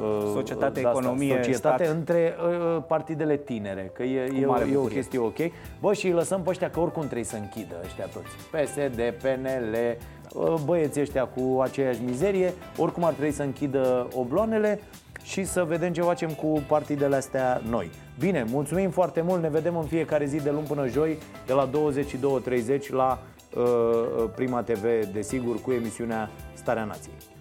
uh, 0.00 0.30
Societate, 0.32 0.78
asta, 0.78 0.90
economie, 0.90 1.34
Societate 1.36 1.84
stat. 1.84 1.96
între 1.96 2.34
uh, 2.76 2.82
partidele 2.88 3.36
tinere 3.36 3.90
Că 3.94 4.02
e, 4.02 4.20
e, 4.20 4.48
e 4.72 4.76
o 4.76 4.84
chestie 4.84 5.18
ok. 5.18 5.36
Bă, 5.80 5.92
și 5.92 6.06
îi 6.06 6.12
lăsăm 6.12 6.42
pe 6.42 6.50
ăștia 6.50 6.70
că 6.70 6.80
oricum 6.80 7.02
trebuie 7.02 7.24
să 7.24 7.36
închidă 7.36 7.74
ăștia 7.84 8.04
toți. 8.04 8.26
PSD, 8.50 9.00
PNL, 9.22 9.72
uh, 9.72 10.23
băieții 10.64 11.00
ăștia 11.00 11.24
cu 11.24 11.60
aceeași 11.60 12.00
mizerie 12.04 12.52
Oricum 12.78 13.04
ar 13.04 13.12
trebui 13.12 13.32
să 13.32 13.42
închidă 13.42 14.08
obloanele 14.14 14.80
și 15.22 15.44
să 15.44 15.64
vedem 15.64 15.92
ce 15.92 16.00
facem 16.00 16.30
cu 16.30 16.62
partidele 16.68 17.16
astea 17.16 17.62
noi. 17.68 17.90
Bine, 18.18 18.44
mulțumim 18.50 18.90
foarte 18.90 19.20
mult, 19.20 19.42
ne 19.42 19.48
vedem 19.48 19.76
în 19.76 19.86
fiecare 19.86 20.26
zi 20.26 20.36
de 20.36 20.50
luni 20.50 20.66
până 20.66 20.86
joi, 20.86 21.18
de 21.46 21.52
la 21.52 21.70
22.30 22.78 22.88
la 22.88 23.18
uh, 23.56 23.64
Prima 24.34 24.62
TV, 24.62 24.82
desigur, 25.12 25.60
cu 25.60 25.72
emisiunea 25.72 26.30
Starea 26.54 26.84
Nației. 26.84 27.33